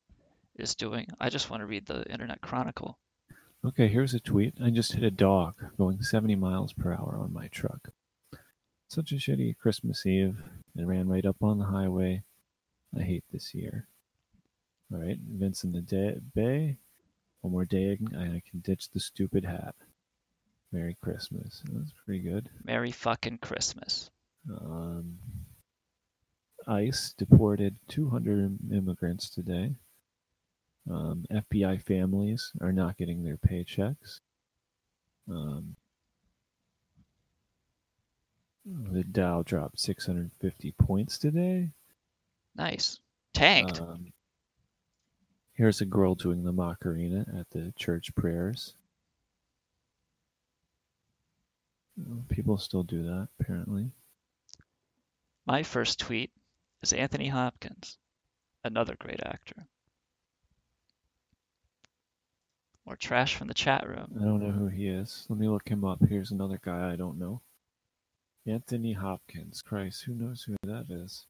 is 0.59 0.75
doing. 0.75 1.07
I 1.19 1.29
just 1.29 1.49
want 1.49 1.61
to 1.61 1.67
read 1.67 1.85
the 1.85 2.09
Internet 2.11 2.41
Chronicle. 2.41 2.97
Okay, 3.65 3.87
here's 3.87 4.13
a 4.13 4.19
tweet. 4.19 4.53
I 4.63 4.69
just 4.69 4.93
hit 4.93 5.03
a 5.03 5.11
dog 5.11 5.55
going 5.77 6.01
70 6.01 6.35
miles 6.35 6.73
per 6.73 6.93
hour 6.93 7.17
on 7.19 7.33
my 7.33 7.47
truck. 7.47 7.89
Such 8.87 9.11
a 9.11 9.15
shitty 9.15 9.57
Christmas 9.57 10.05
Eve. 10.05 10.37
It 10.75 10.85
ran 10.85 11.09
right 11.09 11.25
up 11.25 11.37
on 11.41 11.59
the 11.59 11.65
highway. 11.65 12.23
I 12.97 13.03
hate 13.03 13.25
this 13.31 13.53
year. 13.53 13.87
All 14.93 14.99
right, 14.99 15.17
Vincent 15.19 15.73
the 15.73 15.81
day, 15.81 16.15
Bay. 16.33 16.77
One 17.41 17.51
more 17.51 17.65
day 17.65 17.97
and 18.11 18.33
I 18.33 18.41
can 18.49 18.61
ditch 18.61 18.89
the 18.93 18.99
stupid 18.99 19.43
hat. 19.43 19.75
Merry 20.71 20.95
Christmas. 21.01 21.61
That's 21.71 21.93
pretty 22.05 22.21
good. 22.21 22.49
Merry 22.63 22.91
fucking 22.91 23.39
Christmas. 23.39 24.09
Um, 24.49 25.17
ICE 26.67 27.13
deported 27.17 27.77
200 27.89 28.59
immigrants 28.71 29.29
today. 29.29 29.75
Um, 30.89 31.25
FBI 31.31 31.81
families 31.81 32.51
are 32.61 32.71
not 32.71 32.97
getting 32.97 33.23
their 33.23 33.37
paychecks. 33.37 34.21
Um, 35.29 35.75
the 38.65 39.03
Dow 39.03 39.43
dropped 39.43 39.79
650 39.79 40.71
points 40.73 41.17
today. 41.17 41.71
Nice. 42.55 42.99
Tanked. 43.33 43.81
Um, 43.81 44.11
here's 45.53 45.81
a 45.81 45.85
girl 45.85 46.15
doing 46.15 46.43
the 46.43 46.53
Macarena 46.53 47.25
at 47.37 47.49
the 47.51 47.73
church 47.77 48.13
prayers. 48.15 48.75
People 52.29 52.57
still 52.57 52.83
do 52.83 53.03
that, 53.03 53.27
apparently. 53.39 53.91
My 55.45 55.63
first 55.63 55.99
tweet 55.99 56.31
is 56.81 56.93
Anthony 56.93 57.27
Hopkins, 57.27 57.97
another 58.63 58.95
great 58.99 59.21
actor. 59.23 59.67
More 62.87 62.95
trash 62.95 63.35
from 63.35 63.49
the 63.49 63.53
chat 63.53 63.85
room. 63.85 64.15
I 64.17 64.23
don't 64.23 64.41
know 64.41 64.51
who 64.51 64.67
he 64.67 64.87
is. 64.87 65.25
Let 65.27 65.37
me 65.37 65.49
look 65.49 65.67
him 65.67 65.83
up. 65.83 65.99
Here's 66.07 66.31
another 66.31 66.57
guy 66.63 66.89
I 66.89 66.95
don't 66.95 67.19
know. 67.19 67.41
Anthony 68.45 68.93
Hopkins. 68.93 69.61
Christ, 69.61 70.05
who 70.05 70.15
knows 70.15 70.43
who 70.43 70.55
that 70.63 70.85
is? 70.89 71.25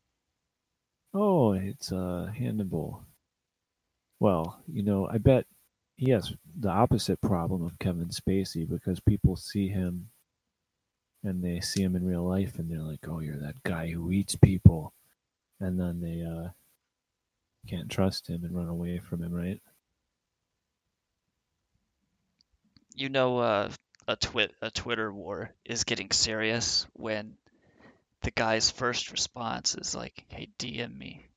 Oh, 1.15 1.53
it's 1.53 1.91
uh, 1.91 2.29
Hannibal. 2.37 3.03
Well, 4.19 4.61
you 4.71 4.83
know, 4.83 5.09
I 5.11 5.17
bet 5.17 5.47
he 5.95 6.11
has 6.11 6.31
the 6.59 6.69
opposite 6.69 7.19
problem 7.21 7.65
of 7.65 7.79
Kevin 7.79 8.09
Spacey 8.09 8.69
because 8.69 8.99
people 8.99 9.35
see 9.35 9.67
him 9.67 10.09
and 11.23 11.43
they 11.43 11.59
see 11.59 11.81
him 11.81 11.95
in 11.95 12.05
real 12.05 12.23
life 12.23 12.59
and 12.59 12.69
they're 12.69 12.77
like, 12.81 13.07
"Oh, 13.07 13.19
you're 13.19 13.37
that 13.37 13.63
guy 13.63 13.89
who 13.89 14.11
eats 14.11 14.35
people," 14.35 14.93
and 15.59 15.79
then 15.79 16.01
they 16.01 16.21
uh, 16.23 16.49
can't 17.67 17.89
trust 17.89 18.27
him 18.27 18.43
and 18.43 18.55
run 18.55 18.69
away 18.69 18.99
from 18.99 19.23
him, 19.23 19.33
right? 19.33 19.59
You 22.97 23.09
know, 23.09 23.37
uh, 23.37 23.71
a 24.07 24.17
a 24.63 24.71
Twitter 24.71 25.13
war 25.13 25.53
is 25.63 25.83
getting 25.83 26.09
serious 26.09 26.87
when 26.93 27.37
the 28.21 28.31
guy's 28.31 28.71
first 28.71 29.11
response 29.11 29.75
is 29.75 29.93
like, 29.93 30.25
"Hey, 30.29 30.49
DM 30.57 30.97
me 30.97 31.29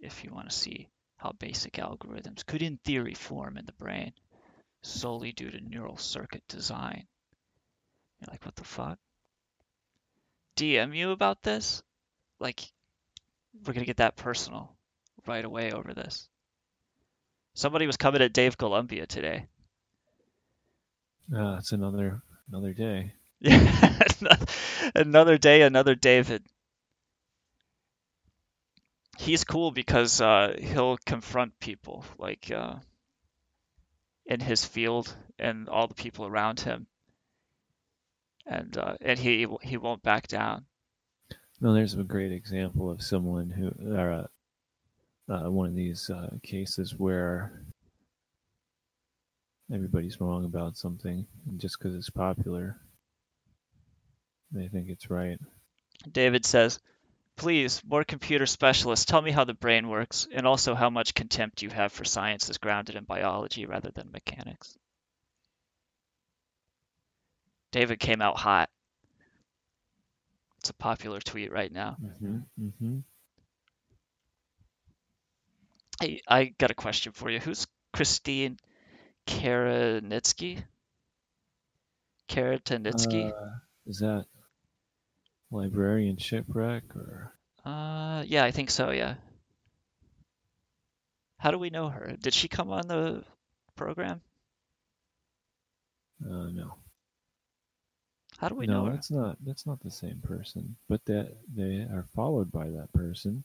if 0.00 0.24
you 0.24 0.32
want 0.34 0.50
to 0.50 0.56
see 0.56 0.88
how 1.16 1.30
basic 1.30 1.74
algorithms 1.74 2.44
could, 2.44 2.62
in 2.62 2.78
theory, 2.78 3.14
form 3.14 3.56
in 3.58 3.64
the 3.64 3.72
brain 3.74 4.12
solely 4.82 5.30
due 5.30 5.52
to 5.52 5.60
neural 5.60 5.96
circuit 5.96 6.42
design." 6.48 7.06
You're 8.18 8.32
like, 8.32 8.44
"What 8.44 8.56
the 8.56 8.64
fuck?" 8.64 8.98
DM 10.56 10.96
you 10.96 11.12
about 11.12 11.44
this? 11.44 11.84
Like, 12.40 12.72
we're 13.64 13.72
gonna 13.72 13.86
get 13.86 13.98
that 13.98 14.16
personal 14.16 14.76
right 15.26 15.44
away 15.44 15.70
over 15.70 15.94
this. 15.94 16.28
Somebody 17.54 17.86
was 17.86 17.96
coming 17.96 18.20
at 18.20 18.32
Dave 18.32 18.58
Golumbia 18.58 19.06
today. 19.06 19.46
Uh, 21.32 21.56
it's 21.58 21.72
another 21.72 22.22
another 22.48 22.72
day. 22.72 23.12
Yeah, 23.40 23.98
another 24.94 25.38
day, 25.38 25.62
another 25.62 25.94
David. 25.94 26.44
He's 29.18 29.44
cool 29.44 29.70
because 29.70 30.20
uh, 30.20 30.56
he'll 30.58 30.98
confront 31.06 31.58
people 31.60 32.04
like 32.18 32.50
uh, 32.54 32.76
in 34.26 34.40
his 34.40 34.64
field 34.64 35.14
and 35.38 35.68
all 35.68 35.86
the 35.86 35.94
people 35.94 36.26
around 36.26 36.60
him, 36.60 36.86
and 38.46 38.76
uh, 38.76 38.96
and 39.00 39.18
he 39.18 39.46
he 39.62 39.76
won't 39.76 40.02
back 40.02 40.28
down. 40.28 40.66
No, 41.60 41.72
there's 41.72 41.94
a 41.94 42.02
great 42.02 42.32
example 42.32 42.90
of 42.90 43.02
someone 43.02 43.50
who, 43.50 43.94
or 43.94 44.12
uh, 44.12 44.26
uh, 45.32 45.50
one 45.50 45.68
of 45.68 45.74
these 45.74 46.10
uh, 46.10 46.30
cases 46.42 46.94
where 46.96 47.63
everybody's 49.72 50.20
wrong 50.20 50.44
about 50.44 50.76
something, 50.76 51.26
and 51.46 51.60
just 51.60 51.78
because 51.78 51.94
it's 51.94 52.10
popular, 52.10 52.76
they 54.52 54.68
think 54.68 54.88
it's 54.88 55.10
right. 55.10 55.38
David 56.10 56.44
says, 56.44 56.78
Please, 57.36 57.82
more 57.84 58.04
computer 58.04 58.46
specialists, 58.46 59.04
tell 59.04 59.20
me 59.20 59.32
how 59.32 59.44
the 59.44 59.54
brain 59.54 59.88
works, 59.88 60.28
and 60.32 60.46
also 60.46 60.74
how 60.74 60.88
much 60.88 61.14
contempt 61.14 61.62
you 61.62 61.70
have 61.70 61.92
for 61.92 62.04
science 62.04 62.46
that's 62.46 62.58
grounded 62.58 62.94
in 62.94 63.04
biology 63.04 63.66
rather 63.66 63.90
than 63.90 64.12
mechanics. 64.12 64.76
David 67.72 67.98
came 67.98 68.22
out 68.22 68.38
hot. 68.38 68.70
It's 70.60 70.70
a 70.70 70.74
popular 70.74 71.20
tweet 71.20 71.50
right 71.50 71.72
now. 71.72 71.96
Mm-hmm, 72.00 72.36
mm-hmm. 72.62 72.98
Hey, 76.00 76.22
I 76.28 76.44
got 76.56 76.70
a 76.70 76.74
question 76.74 77.12
for 77.12 77.28
you. 77.30 77.40
Who's 77.40 77.66
Christine 77.92 78.58
Karanitsky? 79.26 80.62
Karatanitsky? 82.28 83.30
Uh, 83.30 83.58
is 83.86 83.98
that 83.98 84.26
librarian 85.50 86.16
shipwreck 86.16 86.84
or? 86.96 87.32
Uh, 87.64 88.22
yeah, 88.26 88.44
I 88.44 88.50
think 88.50 88.70
so. 88.70 88.90
Yeah. 88.90 89.14
How 91.38 91.50
do 91.50 91.58
we 91.58 91.70
know 91.70 91.88
her? 91.88 92.16
Did 92.20 92.34
she 92.34 92.48
come 92.48 92.70
on 92.70 92.88
the 92.88 93.22
program? 93.76 94.20
Uh, 96.24 96.48
no. 96.50 96.74
How 98.38 98.48
do 98.48 98.54
we 98.54 98.66
no, 98.66 98.80
know 98.80 98.84
her? 98.86 98.92
that's 98.92 99.10
not 99.10 99.36
that's 99.44 99.66
not 99.66 99.80
the 99.80 99.90
same 99.90 100.20
person. 100.22 100.76
But 100.88 101.04
that 101.06 101.36
they 101.54 101.86
are 101.92 102.06
followed 102.14 102.50
by 102.50 102.70
that 102.70 102.92
person. 102.92 103.44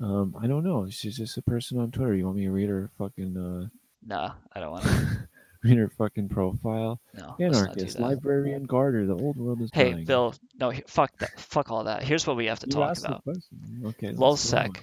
Um, 0.00 0.34
I 0.40 0.46
don't 0.46 0.64
know. 0.64 0.88
She's 0.90 1.16
just 1.16 1.38
a 1.38 1.42
person 1.42 1.78
on 1.78 1.90
Twitter. 1.90 2.14
You 2.14 2.24
want 2.24 2.36
me 2.36 2.44
to 2.44 2.50
read 2.50 2.68
her 2.68 2.90
fucking 2.98 3.36
uh 3.36 3.68
No, 4.06 4.32
I 4.52 4.60
don't 4.60 4.70
want 4.70 4.84
to. 4.84 5.28
read 5.64 5.78
her 5.78 5.88
fucking 5.88 6.28
profile? 6.28 7.00
No, 7.14 7.34
let's 7.38 7.38
not 7.38 7.38
do 7.38 7.44
Anarchist, 7.44 7.98
librarian 7.98 8.64
Garter, 8.64 9.06
the 9.06 9.14
old 9.16 9.36
world 9.36 9.60
is 9.60 9.70
Hey, 9.72 9.92
dying. 9.92 10.04
Bill. 10.04 10.34
No, 10.58 10.72
fuck 10.86 11.16
that. 11.18 11.38
Fuck 11.40 11.70
all 11.70 11.84
that. 11.84 12.02
Here's 12.02 12.26
what 12.26 12.36
we 12.36 12.46
have 12.46 12.60
to 12.60 12.66
You 12.66 12.72
talk 12.72 12.96
the 12.96 13.06
about. 13.08 13.22
Okay, 13.26 14.12
let's 14.12 14.18
go 14.18 14.24
on. 14.24 14.32
LulzSec. 14.36 14.76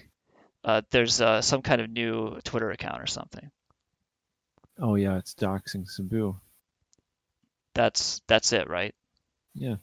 Uh, 0.65 0.81
there's 0.91 1.21
uh, 1.21 1.41
some 1.41 1.61
kind 1.61 1.81
of 1.81 1.89
new 1.89 2.39
Twitter 2.43 2.71
account 2.71 3.01
or 3.01 3.07
something. 3.07 3.49
Oh 4.79 4.95
yeah, 4.95 5.17
it's 5.17 5.33
doxing 5.35 5.87
Sabu. 5.87 6.35
That's 7.73 8.21
that's 8.27 8.53
it, 8.53 8.69
right? 8.69 8.93
Yeah. 9.53 9.75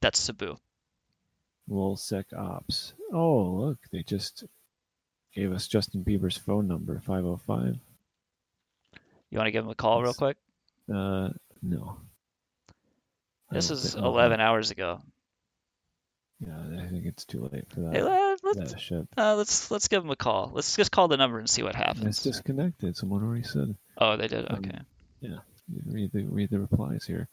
That's 0.00 0.18
Sabu. 0.18 0.56
LulzSec 1.70 2.24
ops. 2.36 2.94
Oh 3.12 3.42
look, 3.60 3.78
they 3.92 4.02
just 4.02 4.44
gave 5.34 5.52
us 5.52 5.68
Justin 5.68 6.04
Bieber's 6.04 6.36
phone 6.36 6.66
number, 6.68 7.00
five 7.06 7.24
oh 7.24 7.40
five. 7.46 7.76
You 9.30 9.38
want 9.38 9.46
to 9.48 9.52
give 9.52 9.64
him 9.64 9.70
a 9.70 9.74
call 9.74 10.02
real 10.02 10.14
quick? 10.14 10.36
Uh 10.92 11.30
no. 11.62 11.98
I 13.50 13.54
This 13.54 13.70
is 13.70 13.94
thi- 13.94 14.00
oh, 14.00 14.08
11 14.08 14.40
hours 14.40 14.70
ago. 14.70 15.00
Yeah, 16.40 16.82
I 16.82 16.88
think 16.88 17.06
it's 17.06 17.24
too 17.24 17.48
late 17.52 17.64
for 17.70 17.80
that. 17.80 17.94
Hey, 17.94 18.02
let, 18.02 18.80
shit. 18.80 19.06
uh, 19.16 19.36
let's 19.36 19.70
let's 19.70 19.88
give 19.88 20.04
him 20.04 20.10
a 20.10 20.16
call. 20.16 20.50
Let's 20.52 20.76
just 20.76 20.90
call 20.90 21.08
the 21.08 21.16
number 21.16 21.38
and 21.38 21.48
see 21.48 21.62
what 21.62 21.74
happens. 21.74 22.04
It's 22.06 22.22
disconnected. 22.22 22.96
Someone 22.96 23.22
already 23.22 23.44
said. 23.44 23.74
Oh, 23.96 24.16
they 24.16 24.28
did. 24.28 24.50
Um, 24.50 24.58
Okay. 24.58 24.78
Yeah. 25.20 25.38
You 25.72 25.80
Read 25.86 26.12
the 26.12 26.24
read 26.24 26.50
the 26.50 26.58
replies 26.60 27.06
here. 27.06 27.28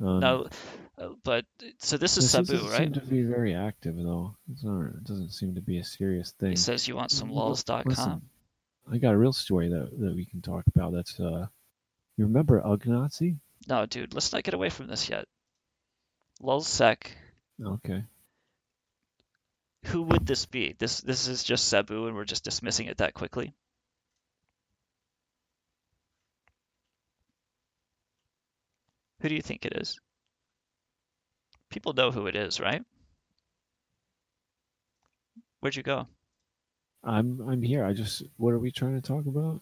Um, 0.00 0.20
no, 0.20 0.48
uh, 0.98 1.08
but 1.22 1.44
so 1.78 1.96
this 1.96 2.18
is 2.18 2.24
this 2.24 2.32
Sabu, 2.32 2.52
doesn't 2.52 2.70
right? 2.70 2.78
seem 2.78 2.92
to 2.94 3.00
be 3.00 3.22
very 3.22 3.54
active 3.54 3.96
though. 3.96 4.36
It's 4.50 4.64
not, 4.64 4.86
it 4.86 5.04
doesn't 5.04 5.30
seem 5.30 5.54
to 5.54 5.60
be 5.62 5.78
a 5.78 5.84
serious 5.84 6.32
thing. 6.32 6.50
He 6.50 6.56
says 6.56 6.86
you 6.88 6.96
want 6.96 7.12
some 7.12 7.30
L- 7.30 7.56
listen, 7.84 8.22
I 8.90 8.98
got 8.98 9.14
a 9.14 9.18
real 9.18 9.32
story 9.32 9.68
that 9.68 9.90
that 9.98 10.14
we 10.14 10.24
can 10.24 10.40
talk 10.40 10.64
about. 10.68 10.92
That's 10.92 11.18
uh, 11.18 11.46
you 12.16 12.24
remember 12.24 12.60
Ugnazi? 12.60 13.38
No, 13.68 13.86
dude, 13.86 14.14
let's 14.14 14.32
not 14.32 14.44
get 14.44 14.54
away 14.54 14.70
from 14.70 14.86
this 14.86 15.08
yet. 15.08 15.26
Lulzsec 16.42 17.08
Okay. 17.64 18.04
Who 19.86 20.02
would 20.02 20.26
this 20.26 20.46
be? 20.46 20.74
This 20.78 21.00
this 21.00 21.28
is 21.28 21.42
just 21.42 21.68
Sabu, 21.68 22.06
and 22.06 22.16
we're 22.16 22.24
just 22.24 22.44
dismissing 22.44 22.86
it 22.86 22.98
that 22.98 23.14
quickly. 23.14 23.54
Who 29.20 29.28
do 29.28 29.34
you 29.34 29.42
think 29.42 29.64
it 29.64 29.76
is? 29.76 29.98
People 31.70 31.94
know 31.94 32.10
who 32.10 32.26
it 32.26 32.36
is, 32.36 32.60
right? 32.60 32.84
Where'd 35.60 35.74
you 35.76 35.82
go? 35.82 36.06
I'm 37.06 37.40
I'm 37.48 37.62
here. 37.62 37.84
I 37.84 37.92
just 37.92 38.24
what 38.36 38.52
are 38.52 38.58
we 38.58 38.72
trying 38.72 39.00
to 39.00 39.06
talk 39.06 39.26
about? 39.26 39.60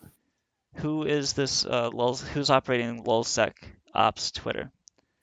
Who 0.77 1.05
is 1.05 1.35
this 1.35 1.65
uh, 1.67 1.91
lul? 1.91 2.17
Who's 2.17 2.51
operating 2.51 3.05
LulzSec 3.05 3.53
ops 3.95 4.31
Twitter? 4.31 4.73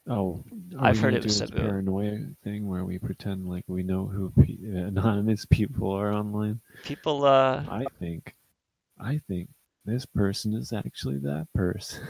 Oh, 0.10 0.44
I've 0.80 1.00
heard 1.00 1.14
it 1.14 1.24
was 1.24 1.38
Sabu. 1.38 1.58
paranoia 1.58 2.18
thing 2.44 2.68
where 2.68 2.86
we 2.86 2.98
pretend 2.98 3.48
like 3.48 3.64
we 3.68 3.84
know 3.84 4.08
who 4.08 4.32
pe- 4.32 4.58
anonymous 4.64 5.46
people 5.46 5.92
are 5.92 6.12
online. 6.14 6.60
People, 6.84 7.26
uh, 7.26 7.64
I 7.70 7.86
think, 8.00 8.34
I 9.00 9.22
think 9.28 9.50
this 9.86 10.06
person 10.06 10.54
is 10.54 10.74
actually 10.74 11.20
that 11.20 11.48
person. 11.54 12.04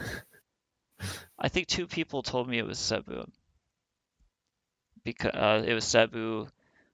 I 1.38 1.48
think 1.48 1.66
two 1.66 1.86
people 1.86 2.22
told 2.22 2.48
me 2.48 2.58
it 2.58 2.66
was 2.66 2.78
Sabu. 2.78 3.24
Because 5.04 5.34
uh, 5.34 5.64
it 5.66 5.74
was 5.74 5.84
Sabu, 5.84 6.46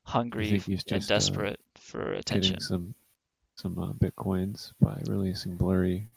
hungry 0.03 0.63
and 0.91 1.03
uh, 1.03 1.07
desperate 1.07 1.61
for 1.77 2.13
attention. 2.13 2.55
Getting 2.55 2.65
some 2.65 2.95
some 3.59 3.79
uh, 3.79 3.93
bitcoins 3.93 4.73
by 4.81 5.01
releasing 5.07 5.57
blurry 5.57 6.09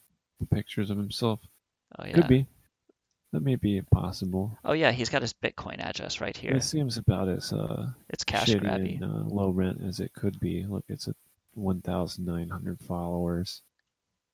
pictures 0.51 0.89
of 0.91 0.97
himself. 0.97 1.39
Oh 1.97 2.05
yeah. 2.05 2.13
Could 2.13 2.27
be. 2.27 2.47
That 3.33 3.41
may 3.43 3.55
be 3.55 3.81
possible. 3.81 4.57
Oh 4.65 4.73
yeah, 4.73 4.91
he's 4.91 5.09
got 5.09 5.21
his 5.21 5.33
Bitcoin 5.33 5.79
address 5.79 6.19
right 6.19 6.35
here. 6.35 6.51
It 6.51 6.63
seems 6.63 6.97
about 6.97 7.29
as 7.29 7.53
uh, 7.53 7.87
It's 8.09 8.23
cash 8.25 8.49
shitty 8.49 8.61
grabby. 8.61 9.01
and 9.01 9.05
uh, 9.05 9.33
low 9.33 9.49
rent 9.49 9.79
as 9.87 9.99
it 10.01 10.11
could 10.13 10.37
be. 10.39 10.65
Look, 10.67 10.83
it's 10.89 11.07
at 11.07 11.15
1,900 11.53 12.79
followers. 12.81 13.61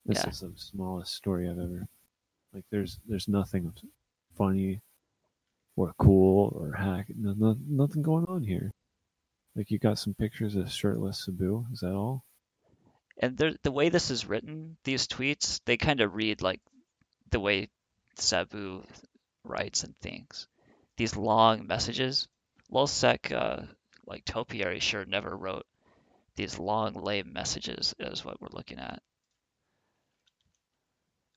This 0.05 0.17
Yeah. 0.23 0.29
is 0.29 0.39
the 0.39 0.51
smallest 0.55 1.13
story 1.13 1.47
I've 1.47 1.59
ever. 1.59 1.87
Like, 2.53 2.63
there's 2.71 2.99
there's 3.07 3.27
nothing 3.27 3.71
funny 4.35 4.81
or 5.75 5.93
cool 5.99 6.57
or 6.59 6.71
hack. 6.73 7.07
No, 7.15 7.33
no, 7.37 7.55
nothing 7.69 8.01
going 8.01 8.25
on 8.25 8.41
here. 8.43 8.71
Like, 9.55 9.69
you 9.69 9.77
got 9.77 9.99
some 9.99 10.15
pictures 10.15 10.55
of 10.55 10.71
shirtless 10.71 11.23
Sabu. 11.25 11.65
Is 11.71 11.81
that 11.81 11.93
all? 11.93 12.23
And 13.19 13.37
the 13.37 13.71
way 13.71 13.89
this 13.89 14.11
is 14.11 14.27
written, 14.27 14.77
these 14.83 15.07
tweets, 15.07 15.59
they 15.65 15.77
kind 15.77 16.01
of 16.01 16.13
read 16.13 16.41
like 16.41 16.61
the 17.31 17.39
way 17.39 17.69
Sabu 18.15 18.83
writes 19.43 19.83
and 19.83 19.97
thinks. 19.99 20.47
These 20.97 21.15
long 21.15 21.65
messages. 21.67 22.27
LulzSec, 22.71 23.31
uh, 23.31 23.63
like 24.05 24.25
Topiary, 24.25 24.79
sure 24.79 25.05
never 25.05 25.35
wrote 25.35 25.65
these 26.35 26.59
long, 26.59 26.93
lame 26.93 27.33
messages, 27.33 27.95
is 27.97 28.23
what 28.23 28.39
we're 28.39 28.49
looking 28.51 28.79
at. 28.79 29.01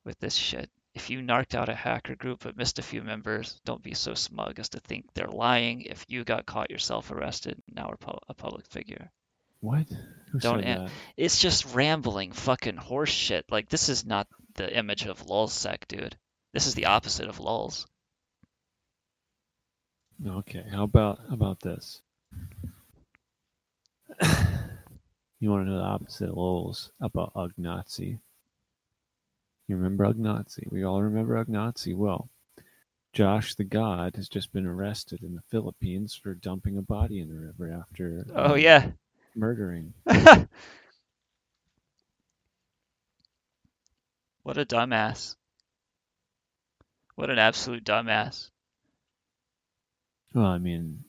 With 0.04 0.18
this 0.18 0.34
shit. 0.34 0.70
If 0.92 1.08
you 1.08 1.22
narked 1.22 1.54
out 1.54 1.68
a 1.68 1.74
hacker 1.74 2.16
group 2.16 2.40
but 2.42 2.56
missed 2.56 2.78
a 2.78 2.82
few 2.82 3.02
members, 3.02 3.60
don't 3.64 3.82
be 3.82 3.94
so 3.94 4.14
smug 4.14 4.58
as 4.58 4.68
to 4.70 4.80
think 4.80 5.06
they're 5.14 5.28
lying. 5.28 5.82
If 5.82 6.04
you 6.08 6.24
got 6.24 6.46
caught 6.46 6.70
yourself 6.70 7.10
arrested, 7.10 7.62
now 7.68 7.94
a 8.28 8.34
public 8.34 8.66
figure. 8.66 9.10
What? 9.60 9.86
Who 10.32 10.38
Don't 10.38 10.60
said 10.60 10.68
an- 10.68 10.84
that? 10.84 10.92
It's 11.16 11.38
just 11.38 11.74
rambling 11.74 12.32
fucking 12.32 12.76
horse 12.76 13.10
shit. 13.10 13.44
Like 13.50 13.68
this 13.68 13.88
is 13.88 14.04
not 14.04 14.26
the 14.54 14.76
image 14.76 15.06
of 15.06 15.26
LulzSec, 15.26 15.88
dude. 15.88 16.16
This 16.52 16.66
is 16.66 16.74
the 16.74 16.86
opposite 16.86 17.28
of 17.28 17.38
lulz. 17.38 17.86
Okay, 20.26 20.64
how 20.70 20.82
about 20.84 21.20
how 21.28 21.34
about 21.34 21.60
this? 21.60 22.02
you 25.40 25.50
want 25.50 25.66
to 25.66 25.70
know 25.70 25.78
the 25.78 25.84
opposite 25.84 26.28
of 26.28 26.36
lulz 26.36 26.90
about 27.00 27.34
Ugnazi? 27.34 28.18
You 29.68 29.76
remember 29.76 30.04
Ugnazi? 30.12 30.70
We 30.70 30.84
all 30.84 31.02
remember 31.02 31.42
Ugnazi. 31.42 31.94
Well, 31.94 32.28
Josh 33.12 33.54
the 33.54 33.64
God 33.64 34.16
has 34.16 34.28
just 34.28 34.52
been 34.52 34.66
arrested 34.66 35.22
in 35.22 35.34
the 35.34 35.42
Philippines 35.50 36.14
for 36.14 36.34
dumping 36.34 36.76
a 36.76 36.82
body 36.82 37.20
in 37.20 37.28
the 37.28 37.40
river 37.40 37.72
after 37.72 38.26
Oh 38.34 38.54
um, 38.54 38.58
yeah. 38.58 38.90
Murdering. 39.36 39.94
What 44.42 44.58
a 44.58 44.64
dumbass. 44.66 45.36
What 47.16 47.30
an 47.30 47.38
absolute 47.38 47.84
dumbass. 47.84 48.50
Well, 50.34 50.46
I 50.46 50.58
mean, 50.58 51.04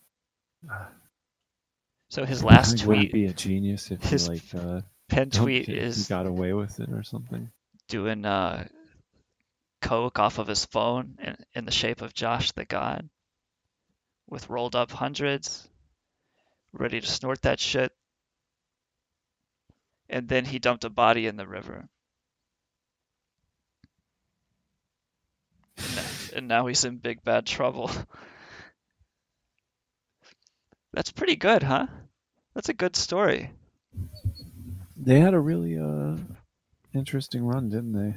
So 2.10 2.26
his 2.26 2.44
last 2.44 2.84
I 2.84 2.86
wouldn't 2.86 3.08
tweet, 3.08 3.12
be 3.12 3.26
a 3.26 3.34
genius 3.34 3.92
if 3.92 4.04
his 4.04 4.28
he 4.28 4.30
like 4.30 4.44
uh, 4.56 4.82
pen 5.10 5.30
tweet 5.32 5.70
it. 5.70 5.78
is 5.78 5.98
he 5.98 6.04
got 6.04 6.28
away 6.28 6.54
with 6.54 6.80
it 6.80 6.90
or 6.92 7.04
something. 7.04 7.50
doing 7.88 8.26
uh 8.26 8.68
coke 9.82 10.20
off 10.20 10.40
of 10.40 10.48
his 10.48 10.66
phone 10.66 11.18
in, 11.22 11.38
in 11.56 11.66
the 11.66 11.72
shape 11.72 12.02
of 12.02 12.14
Josh 12.14 12.52
the 12.54 12.66
God 12.66 13.10
with 14.30 14.50
rolled 14.50 14.76
up 14.76 14.92
hundreds, 14.92 15.68
ready 16.74 17.02
to 17.02 17.08
snort 17.08 17.42
that 17.44 17.60
shit. 17.60 17.92
And 20.12 20.30
then 20.30 20.46
he 20.46 20.60
dumped 20.60 20.86
a 20.86 20.92
body 20.92 21.28
in 21.28 21.38
the 21.38 21.48
river. 21.48 21.90
And 25.78 25.98
n- 25.98 26.06
And 26.34 26.48
now 26.48 26.68
he's 26.68 26.86
in 26.86 26.98
big 26.98 27.24
bad 27.24 27.46
trouble. 27.46 27.92
That's 30.94 31.12
pretty 31.12 31.36
good, 31.38 31.64
huh? 31.64 31.88
That's 32.54 32.70
a 32.70 32.74
good 32.74 32.96
story. 32.96 33.52
They 34.98 35.20
had 35.20 35.34
a 35.34 35.40
really 35.40 35.78
uh 35.78 36.18
interesting 36.94 37.44
run, 37.46 37.70
didn't 37.70 37.94
they? 37.94 38.16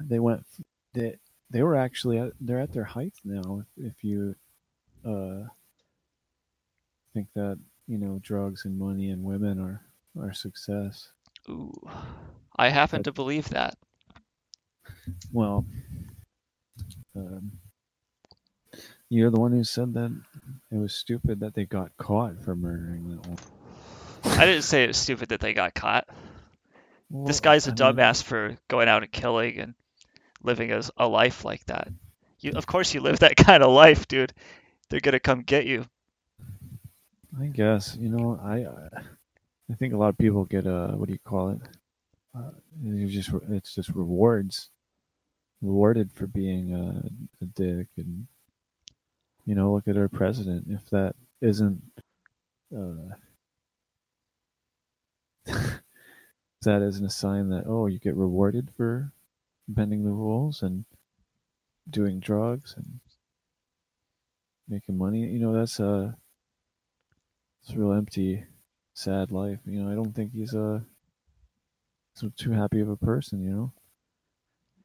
They 0.00 0.20
went 0.20 0.46
they 0.94 1.18
they 1.50 1.62
were 1.62 1.76
actually 1.76 2.18
at, 2.18 2.32
they're 2.40 2.60
at 2.60 2.72
their 2.72 2.84
height 2.84 3.14
now 3.24 3.62
if, 3.78 3.86
if 3.92 4.04
you 4.04 4.36
uh 5.04 5.44
think 7.14 7.28
that, 7.34 7.58
you 7.86 7.98
know, 7.98 8.20
drugs 8.22 8.64
and 8.64 8.78
money 8.78 9.10
and 9.10 9.24
women 9.24 9.60
are 9.60 9.82
are 10.20 10.32
success. 10.32 11.10
Ooh. 11.48 11.72
I 12.56 12.68
happen 12.70 13.02
to 13.04 13.12
believe 13.12 13.48
that. 13.50 13.76
Well, 15.32 15.64
um, 17.16 17.52
you're 19.08 19.30
the 19.30 19.40
one 19.40 19.52
who 19.52 19.64
said 19.64 19.94
that 19.94 20.10
it 20.70 20.76
was 20.76 20.94
stupid 20.94 21.40
that 21.40 21.54
they 21.54 21.64
got 21.64 21.96
caught 21.96 22.42
for 22.44 22.54
murdering 22.54 23.08
that 23.10 23.26
one. 23.26 23.38
I 24.38 24.44
didn't 24.46 24.62
say 24.62 24.84
it 24.84 24.88
was 24.88 24.96
stupid 24.96 25.30
that 25.30 25.40
they 25.40 25.54
got 25.54 25.74
caught. 25.74 26.06
this 27.10 27.40
guy's 27.40 27.66
a 27.66 27.70
I 27.70 27.74
mean- 27.74 27.96
dumbass 27.96 28.22
for 28.22 28.56
going 28.68 28.88
out 28.88 29.02
and 29.02 29.12
killing 29.12 29.58
and 29.58 29.74
living 30.42 30.70
as 30.70 30.90
a 30.96 31.08
life 31.08 31.44
like 31.44 31.64
that. 31.66 31.88
You, 32.40 32.52
of 32.52 32.66
course, 32.66 32.92
you 32.94 33.00
live 33.00 33.20
that 33.20 33.36
kind 33.46 33.62
of 33.62 33.72
life, 33.72 34.06
dude. 34.08 34.32
They're 34.90 35.00
gonna 35.00 35.20
come 35.20 35.42
get 35.42 35.66
you. 35.66 35.86
I 37.40 37.46
guess 37.46 37.96
you 37.98 38.08
know 38.08 38.38
I 38.42 38.64
I- 38.64 39.02
I 39.70 39.74
think 39.74 39.92
a 39.92 39.96
lot 39.96 40.08
of 40.08 40.18
people 40.18 40.44
get 40.44 40.66
uh 40.66 40.92
what 40.92 41.06
do 41.06 41.12
you 41.12 41.18
call 41.24 41.50
it? 41.50 41.60
Uh, 42.36 42.50
you 42.82 43.08
just 43.08 43.30
it's 43.50 43.74
just 43.74 43.90
rewards, 43.90 44.70
rewarded 45.62 46.12
for 46.12 46.26
being 46.26 46.74
a, 46.74 47.02
a 47.42 47.46
dick, 47.46 47.88
and 47.96 48.26
you 49.44 49.54
know 49.54 49.72
look 49.72 49.88
at 49.88 49.96
our 49.96 50.08
president. 50.08 50.66
If 50.68 50.88
that 50.90 51.14
isn't 51.40 51.82
uh, 52.76 53.14
that 56.62 56.82
isn't 56.82 57.04
a 57.04 57.10
sign 57.10 57.48
that 57.50 57.64
oh 57.66 57.86
you 57.86 57.98
get 57.98 58.14
rewarded 58.14 58.70
for 58.76 59.12
bending 59.68 60.04
the 60.04 60.10
rules 60.10 60.62
and 60.62 60.84
doing 61.90 62.20
drugs 62.20 62.74
and 62.76 63.00
making 64.68 64.96
money, 64.98 65.20
you 65.20 65.38
know 65.38 65.52
that's 65.52 65.80
a 65.80 66.16
it's 67.62 67.74
real 67.74 67.92
empty, 67.92 68.44
sad 68.98 69.30
life. 69.30 69.60
You 69.64 69.82
know, 69.82 69.90
I 69.90 69.94
don't 69.94 70.12
think 70.14 70.32
he's 70.32 70.54
a 70.54 70.84
so 72.14 72.30
too 72.36 72.50
happy 72.50 72.80
of 72.80 72.88
a 72.88 72.96
person. 72.96 73.42
You 73.42 73.50
know, 73.50 73.72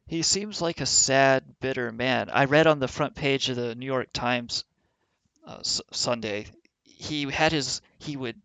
He 0.06 0.22
seems 0.22 0.62
like 0.62 0.82
a 0.82 0.86
sad, 0.86 1.44
bitter 1.60 1.92
man. 1.92 2.30
I 2.30 2.46
read 2.46 2.68
on 2.68 2.80
the 2.80 2.88
front 2.88 3.16
page 3.16 3.50
of 3.50 3.56
the 3.56 3.74
New 3.74 3.88
York 3.88 4.10
Times 4.14 4.66
uh, 5.48 5.58
S- 5.62 5.82
Sunday. 5.92 6.46
He 6.84 7.24
had 7.32 7.52
his. 7.52 7.82
He 7.98 8.16
would. 8.16 8.40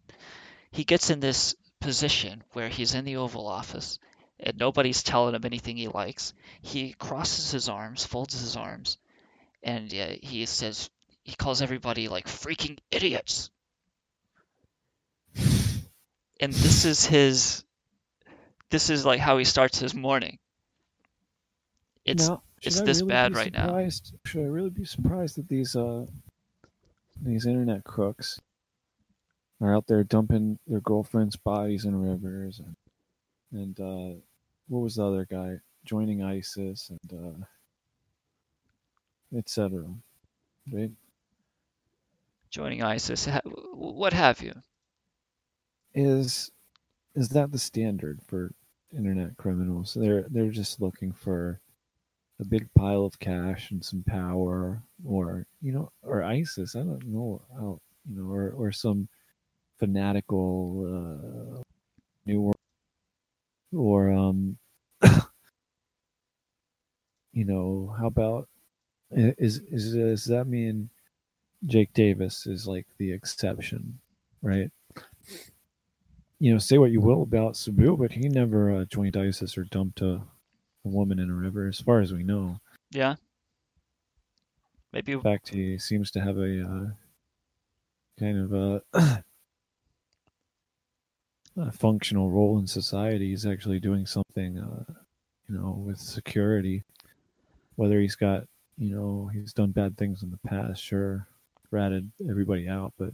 He 0.70 0.84
gets 0.84 1.10
in 1.10 1.20
this 1.20 1.54
position 1.80 2.42
where 2.52 2.68
he's 2.68 2.94
in 2.94 3.04
the 3.04 3.16
Oval 3.16 3.46
Office, 3.46 3.98
and 4.40 4.56
nobody's 4.56 5.02
telling 5.02 5.34
him 5.34 5.44
anything 5.44 5.76
he 5.76 5.88
likes. 5.88 6.32
He 6.62 6.94
crosses 6.94 7.50
his 7.50 7.68
arms, 7.68 8.06
folds 8.06 8.40
his 8.40 8.56
arms, 8.56 8.96
and 9.62 9.92
uh, 9.92 10.14
he 10.22 10.46
says 10.46 10.88
he 11.24 11.36
calls 11.36 11.60
everybody 11.60 12.08
like 12.08 12.26
freaking 12.26 12.78
idiots. 12.90 13.50
And 16.40 16.52
this 16.52 16.84
is 16.84 17.04
his. 17.04 17.64
This 18.70 18.90
is 18.90 19.04
like 19.04 19.20
how 19.20 19.38
he 19.38 19.44
starts 19.44 19.78
his 19.78 19.94
morning. 19.94 20.38
It's 22.04 22.28
Now, 22.28 22.42
it's 22.62 22.80
I 22.80 22.84
this 22.84 22.98
really 22.98 23.08
bad 23.08 23.34
right 23.34 23.52
now. 23.52 23.88
Should 24.24 24.40
I 24.40 24.46
really 24.46 24.70
be 24.70 24.84
surprised 24.84 25.36
that 25.36 25.48
these 25.48 25.74
uh 25.74 26.06
these 27.20 27.46
internet 27.46 27.84
crooks 27.84 28.40
are 29.60 29.74
out 29.74 29.86
there 29.86 30.04
dumping 30.04 30.58
their 30.66 30.80
girlfriends' 30.80 31.36
bodies 31.36 31.84
in 31.84 32.00
rivers, 32.00 32.60
and, 32.60 32.76
and 33.52 33.80
uh, 33.80 34.14
what 34.68 34.80
was 34.80 34.96
the 34.96 35.04
other 35.04 35.24
guy 35.24 35.58
joining 35.84 36.22
ISIS 36.22 36.90
and 36.90 37.12
uh, 37.12 37.44
etc. 39.36 39.84
Right? 40.72 40.90
Joining 42.50 42.82
ISIS, 42.82 43.28
what 43.74 44.12
have 44.12 44.42
you? 44.42 44.54
Is 45.94 46.50
is 47.14 47.28
that 47.30 47.52
the 47.52 47.58
standard 47.58 48.20
for 48.26 48.52
internet 48.96 49.36
criminals? 49.36 49.94
They're 49.94 50.26
they're 50.30 50.50
just 50.50 50.80
looking 50.80 51.12
for 51.12 51.60
a 52.40 52.44
big 52.44 52.68
pile 52.74 53.04
of 53.04 53.18
cash 53.20 53.70
and 53.70 53.84
some 53.84 54.04
power, 54.04 54.82
or 55.04 55.46
you 55.62 55.72
know, 55.72 55.92
or 56.02 56.22
ISIS. 56.24 56.76
I 56.76 56.80
don't 56.80 57.06
know 57.06 57.42
how 57.54 57.80
you 58.08 58.16
know, 58.22 58.30
or 58.32 58.50
or 58.52 58.72
some 58.72 59.08
fanatical 59.78 60.84
uh, 60.86 61.62
new 62.26 62.40
world, 62.42 62.56
or 63.72 64.10
um, 64.12 64.58
you 67.32 67.44
know, 67.44 67.94
how 67.98 68.06
about 68.06 68.48
is 69.12 69.58
is 69.70 69.94
does 69.94 70.24
that 70.26 70.46
mean 70.46 70.90
Jake 71.66 71.92
Davis 71.94 72.46
is 72.46 72.66
like 72.66 72.86
the 72.98 73.12
exception, 73.12 74.00
right? 74.42 74.70
You 76.40 76.52
know, 76.52 76.58
say 76.58 76.78
what 76.78 76.92
you 76.92 77.00
will 77.00 77.22
about 77.22 77.56
Sabu, 77.56 77.96
but 77.96 78.12
he 78.12 78.28
never 78.28 78.74
uh, 78.74 78.84
joined 78.84 79.16
ISIS 79.16 79.58
or 79.58 79.64
dumped 79.64 80.00
a, 80.02 80.22
a 80.84 80.88
woman 80.88 81.18
in 81.18 81.30
a 81.30 81.34
river, 81.34 81.66
as 81.66 81.80
far 81.80 82.00
as 82.00 82.12
we 82.12 82.22
know. 82.22 82.60
Yeah. 82.90 83.16
Maybe. 84.92 85.12
In 85.12 85.20
fact, 85.20 85.48
he 85.48 85.78
seems 85.78 86.10
to 86.12 86.20
have 86.20 86.38
a 86.38 86.62
uh, 86.62 86.86
kind 88.18 88.38
of 88.38 88.52
a, 88.52 88.82
a, 91.56 91.72
functional 91.72 92.30
role 92.30 92.58
in 92.58 92.66
society. 92.66 93.28
He's 93.30 93.46
actually 93.46 93.80
doing 93.80 94.06
something, 94.06 94.58
uh, 94.58 94.92
you 95.48 95.58
know, 95.58 95.82
with 95.84 95.98
security. 95.98 96.84
Whether 97.76 98.00
he's 98.00 98.16
got, 98.16 98.44
you 98.76 98.94
know, 98.94 99.30
he's 99.32 99.52
done 99.52 99.72
bad 99.72 99.96
things 99.96 100.22
in 100.22 100.30
the 100.30 100.48
past, 100.48 100.82
sure, 100.82 101.28
ratted 101.70 102.10
everybody 102.28 102.68
out, 102.68 102.92
but 102.98 103.10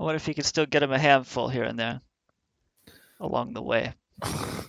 I 0.00 0.02
wonder 0.02 0.16
if 0.16 0.24
he 0.24 0.32
could 0.32 0.46
still 0.46 0.64
get 0.64 0.82
him 0.82 0.92
a 0.92 0.98
handful 0.98 1.50
here 1.50 1.64
and 1.64 1.78
there 1.78 2.00
along 3.20 3.52
the 3.52 3.60
way. 3.60 3.92
yeah, 4.24 4.64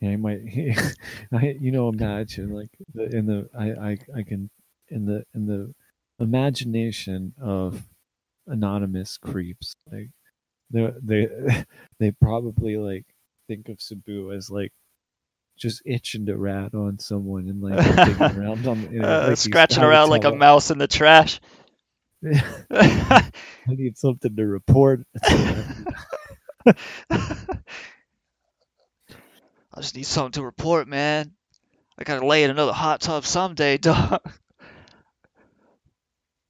he 0.00 0.16
might. 0.16 0.40
He, 0.40 0.74
I, 1.32 1.56
you 1.60 1.70
know, 1.70 1.88
imagine 1.88 2.50
like 2.50 2.70
the, 2.92 3.04
in 3.16 3.26
the 3.26 3.48
I, 3.56 3.90
I 3.90 3.98
I 4.18 4.22
can 4.24 4.50
in 4.88 5.06
the 5.06 5.24
in 5.36 5.46
the 5.46 5.72
imagination 6.18 7.32
of 7.40 7.80
anonymous 8.48 9.18
creeps 9.18 9.76
like 9.92 10.10
they 10.70 10.90
they 11.00 11.28
they 12.00 12.10
probably 12.10 12.76
like 12.76 13.06
think 13.46 13.68
of 13.68 13.80
Sabu 13.80 14.32
as 14.32 14.50
like 14.50 14.72
just 15.56 15.80
itching 15.86 16.26
to 16.26 16.36
rat 16.36 16.74
on 16.74 16.98
someone 16.98 17.48
and 17.48 17.62
like 17.62 17.78
around 18.36 18.66
on 18.66 18.92
you 18.92 18.98
know, 18.98 19.08
uh, 19.08 19.26
like 19.28 19.36
scratching 19.36 19.84
around 19.84 20.10
like 20.10 20.24
a 20.24 20.34
mouse 20.34 20.72
in 20.72 20.78
the 20.78 20.88
trash. 20.88 21.40
I 22.70 23.30
need 23.68 23.96
something 23.98 24.34
to 24.36 24.46
report. 24.46 25.06
I 25.24 26.74
just 29.76 29.94
need 29.94 30.06
something 30.06 30.32
to 30.32 30.42
report, 30.42 30.88
man. 30.88 31.32
I 31.98 32.04
gotta 32.04 32.26
lay 32.26 32.44
in 32.44 32.50
another 32.50 32.72
hot 32.72 33.00
tub 33.00 33.24
someday, 33.24 33.78
dog. 33.78 34.20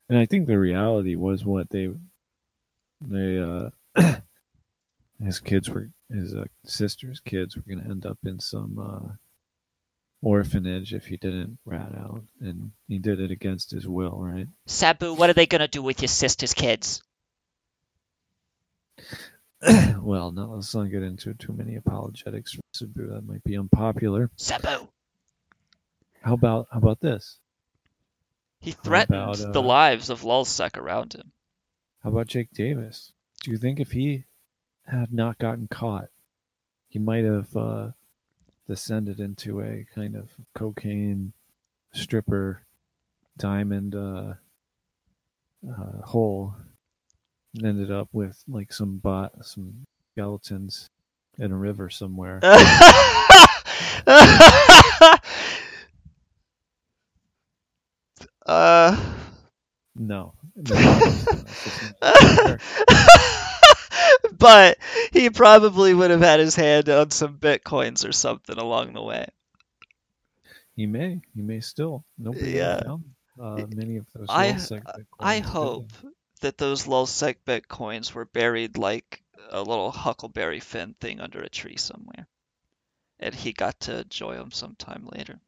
And 0.09 0.19
I 0.19 0.27
think 0.27 0.47
the 0.47 0.59
reality 0.59 1.17
was 1.17 1.45
what 1.45 1.69
they 1.71 1.91
they 3.01 3.39
uh 3.39 3.71
his 5.23 5.41
kids 5.41 5.69
were 5.69 5.91
his 6.11 6.35
uh, 6.35 6.45
sister's 6.65 7.21
kids 7.21 7.57
were 7.57 7.63
going 7.69 7.83
to 7.83 7.91
end 7.91 8.07
up 8.07 8.19
in 8.25 8.39
some 8.39 8.79
uh 8.79 9.13
orphanage 10.23 10.95
if 10.95 11.07
he 11.07 11.17
didn't 11.17 11.59
rat 11.65 11.93
out 11.97 12.23
and 12.41 12.73
he 12.89 12.99
did 12.99 13.21
it 13.21 13.31
against 13.31 13.71
his 13.71 13.87
will 13.87 14.19
right? 14.19 14.49
Sabu 14.67 15.15
what 15.15 15.31
are 15.31 15.35
they 15.35 15.47
going 15.47 15.61
to 15.61 15.69
do 15.69 15.83
with 15.83 16.01
your 16.01 16.09
sister's 16.09 16.55
kids? 16.55 17.03
Well 20.01 20.31
no 20.31 20.53
let's 20.55 20.75
not 20.75 20.91
get 20.91 21.03
into 21.03 21.35
too 21.35 21.53
many 21.53 21.75
apologetics 21.77 22.53
for 22.53 22.61
sabu. 22.73 23.09
That 23.09 23.27
might 23.27 23.43
be 23.43 23.57
unpopular. 23.57 24.31
Sabu! 24.37 24.89
How 26.23 26.35
about 26.35 26.69
how 26.71 26.79
about 26.79 27.01
this? 27.01 27.39
He 28.61 28.73
threatened 28.73 29.17
about, 29.17 29.41
uh, 29.41 29.51
the 29.53 29.63
lives 29.63 30.11
of 30.11 30.23
LulzSec 30.23 30.77
around 30.77 31.15
him. 31.15 31.33
How 32.03 32.11
about 32.11 32.29
jake 32.29 32.51
davis? 32.53 33.13
Do 33.43 33.51
you 33.51 33.59
think 33.59 33.81
if 33.81 33.93
he 33.93 34.25
had 34.87 35.13
not 35.13 35.39
gotten 35.39 35.67
caught 35.69 36.09
he 36.89 36.99
might 36.99 37.25
have 37.25 37.55
uh 37.57 37.89
descended 38.69 39.21
into 39.21 39.61
a 39.61 39.85
kind 39.95 40.17
of 40.17 40.29
cocaine 40.55 41.33
stripper 41.93 42.63
diamond 43.39 43.95
uh, 43.95 44.35
uh, 45.69 46.03
hole 46.05 46.55
and 47.55 47.67
ended 47.67 47.91
up 47.91 48.09
with 48.13 48.43
like 48.49 48.73
some 48.73 48.99
bot 48.99 49.33
some 49.45 49.85
skeletons 50.13 50.89
in 51.39 51.53
a 51.53 51.57
river 51.57 51.91
somewhere. 51.91 52.41
uh 58.47 58.97
no. 59.95 60.33
but 64.39 64.79
he 65.13 65.31
probably 65.31 65.95
would 65.95 66.11
have 66.11 66.21
had 66.21 66.41
his 66.41 66.55
hand 66.55 66.89
on 66.89 67.11
some 67.11 67.39
bitcoins 67.39 68.09
or 68.09 68.13
something 68.13 68.59
along 68.59 68.93
the 68.93 69.03
way. 69.03 69.27
He 70.75 70.87
may. 70.87 71.21
He 71.35 71.43
may 71.43 71.61
still. 71.61 72.05
Nobody 72.19 72.53
yeah. 72.53 72.83
uh, 73.41 73.67
many 73.75 73.97
of 73.97 74.07
those. 74.15 74.27
I 74.29 74.59
I 75.19 75.39
hope 75.39 75.91
that 76.41 76.59
those 76.59 76.87
LulzSec 76.87 77.37
bitcoins 77.47 78.13
were 78.13 78.27
buried 78.27 78.77
like 78.77 79.23
a 79.49 79.63
little 79.63 79.91
Huckleberry 79.91 80.61
Finn 80.61 80.95
thing 81.01 81.21
under 81.21 81.41
a 81.41 81.49
tree 81.49 81.77
somewhere, 81.77 82.27
and 83.19 83.35
he 83.35 83.53
got 83.53 83.81
to 83.81 84.01
enjoy 84.01 84.35
them 84.35 84.51
sometime 84.51 85.09
later. 85.13 85.41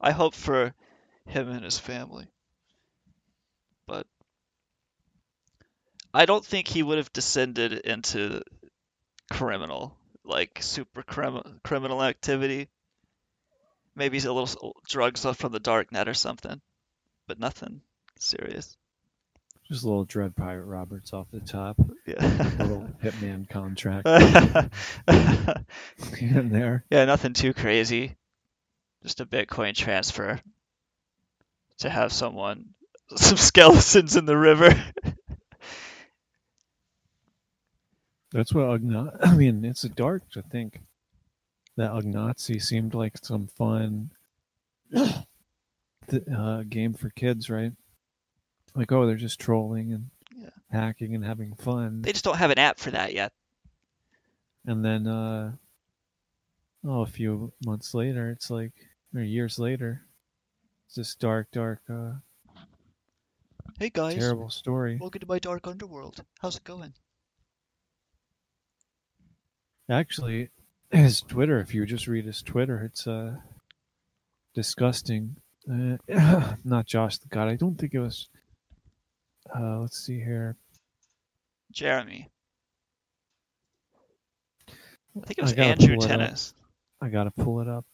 I 0.00 0.10
hope 0.10 0.34
for 0.34 0.74
him 1.26 1.48
and 1.48 1.64
his 1.64 1.78
family. 1.78 2.26
But 3.86 4.06
I 6.14 6.26
don't 6.26 6.44
think 6.44 6.68
he 6.68 6.82
would 6.82 6.98
have 6.98 7.12
descended 7.12 7.72
into 7.72 8.42
criminal, 9.32 9.98
like 10.24 10.58
super 10.62 11.02
crim- 11.02 11.60
criminal 11.64 12.02
activity. 12.02 12.68
Maybe 13.96 14.16
he's 14.16 14.24
a 14.24 14.32
little 14.32 14.76
drugs 14.88 15.26
from 15.34 15.52
the 15.52 15.58
dark 15.58 15.90
net 15.90 16.08
or 16.08 16.14
something, 16.14 16.60
but 17.26 17.40
nothing 17.40 17.80
serious. 18.18 18.76
Just 19.68 19.82
a 19.82 19.88
little 19.88 20.04
Dread 20.04 20.36
Pirate 20.36 20.66
Roberts 20.66 21.12
off 21.12 21.26
the 21.32 21.40
top. 21.40 21.76
Yeah. 22.06 22.24
a 22.58 22.64
little 22.64 22.88
hitman 23.02 23.48
contract 23.48 24.06
in 26.20 26.50
there. 26.50 26.84
Yeah, 26.90 27.06
nothing 27.06 27.32
too 27.32 27.54
crazy. 27.54 28.14
Just 29.02 29.20
a 29.20 29.26
Bitcoin 29.26 29.74
transfer 29.74 30.40
to 31.78 31.90
have 31.90 32.12
someone 32.12 32.66
some 33.16 33.36
skeletons 33.36 34.16
in 34.16 34.26
the 34.26 34.36
river. 34.36 34.70
That's 38.34 38.52
what 38.52 38.66
Ugnazi. 38.66 39.16
I 39.22 39.34
mean, 39.36 39.64
it's 39.64 39.82
dark 39.82 40.28
to 40.32 40.42
think 40.42 40.80
that 41.76 41.92
Ugnazi 41.92 42.60
seemed 42.60 42.92
like 42.92 43.16
some 43.22 43.46
fun 43.46 44.10
uh, 44.96 46.62
game 46.68 46.94
for 46.94 47.10
kids, 47.10 47.48
right? 47.48 47.72
Like, 48.74 48.90
oh, 48.90 49.06
they're 49.06 49.14
just 49.14 49.38
trolling 49.38 49.92
and 49.92 50.10
yeah. 50.36 50.48
hacking 50.70 51.14
and 51.14 51.24
having 51.24 51.54
fun. 51.54 52.02
They 52.02 52.10
just 52.10 52.24
don't 52.24 52.36
have 52.36 52.50
an 52.50 52.58
app 52.58 52.80
for 52.80 52.90
that 52.90 53.14
yet. 53.14 53.32
And 54.66 54.84
then, 54.84 55.06
uh, 55.06 55.52
oh, 56.84 57.02
a 57.02 57.06
few 57.06 57.52
months 57.64 57.94
later, 57.94 58.30
it's 58.30 58.50
like, 58.50 58.72
or 59.14 59.20
years 59.20 59.60
later, 59.60 60.02
it's 60.86 60.96
this 60.96 61.14
dark, 61.14 61.52
dark, 61.52 61.82
uh, 61.88 62.14
Hey 63.78 63.90
guys. 63.90 64.16
Terrible 64.16 64.50
story. 64.50 64.98
Welcome 65.00 65.20
to 65.20 65.26
my 65.26 65.40
dark 65.40 65.66
underworld. 65.66 66.22
How's 66.40 66.56
it 66.56 66.64
going? 66.64 66.94
Actually, 69.90 70.48
his 70.90 71.20
Twitter, 71.20 71.60
if 71.60 71.74
you 71.74 71.84
just 71.84 72.06
read 72.06 72.24
his 72.24 72.42
Twitter, 72.42 72.82
it's 72.82 73.06
uh 73.06 73.36
disgusting. 74.54 75.36
Uh, 75.70 75.96
not 76.64 76.86
Josh 76.86 77.18
the 77.18 77.28
God. 77.28 77.48
I 77.48 77.56
don't 77.56 77.76
think 77.76 77.94
it 77.94 78.00
was 78.00 78.28
uh 79.54 79.78
let's 79.80 79.98
see 79.98 80.18
here. 80.18 80.56
Jeremy. 81.70 82.30
I 84.68 85.26
think 85.26 85.38
it 85.38 85.42
was 85.42 85.52
Andrew 85.52 85.96
Tennis. 85.96 86.54
I 87.00 87.08
gotta 87.08 87.30
pull 87.30 87.60
it 87.60 87.68
up. 87.68 87.84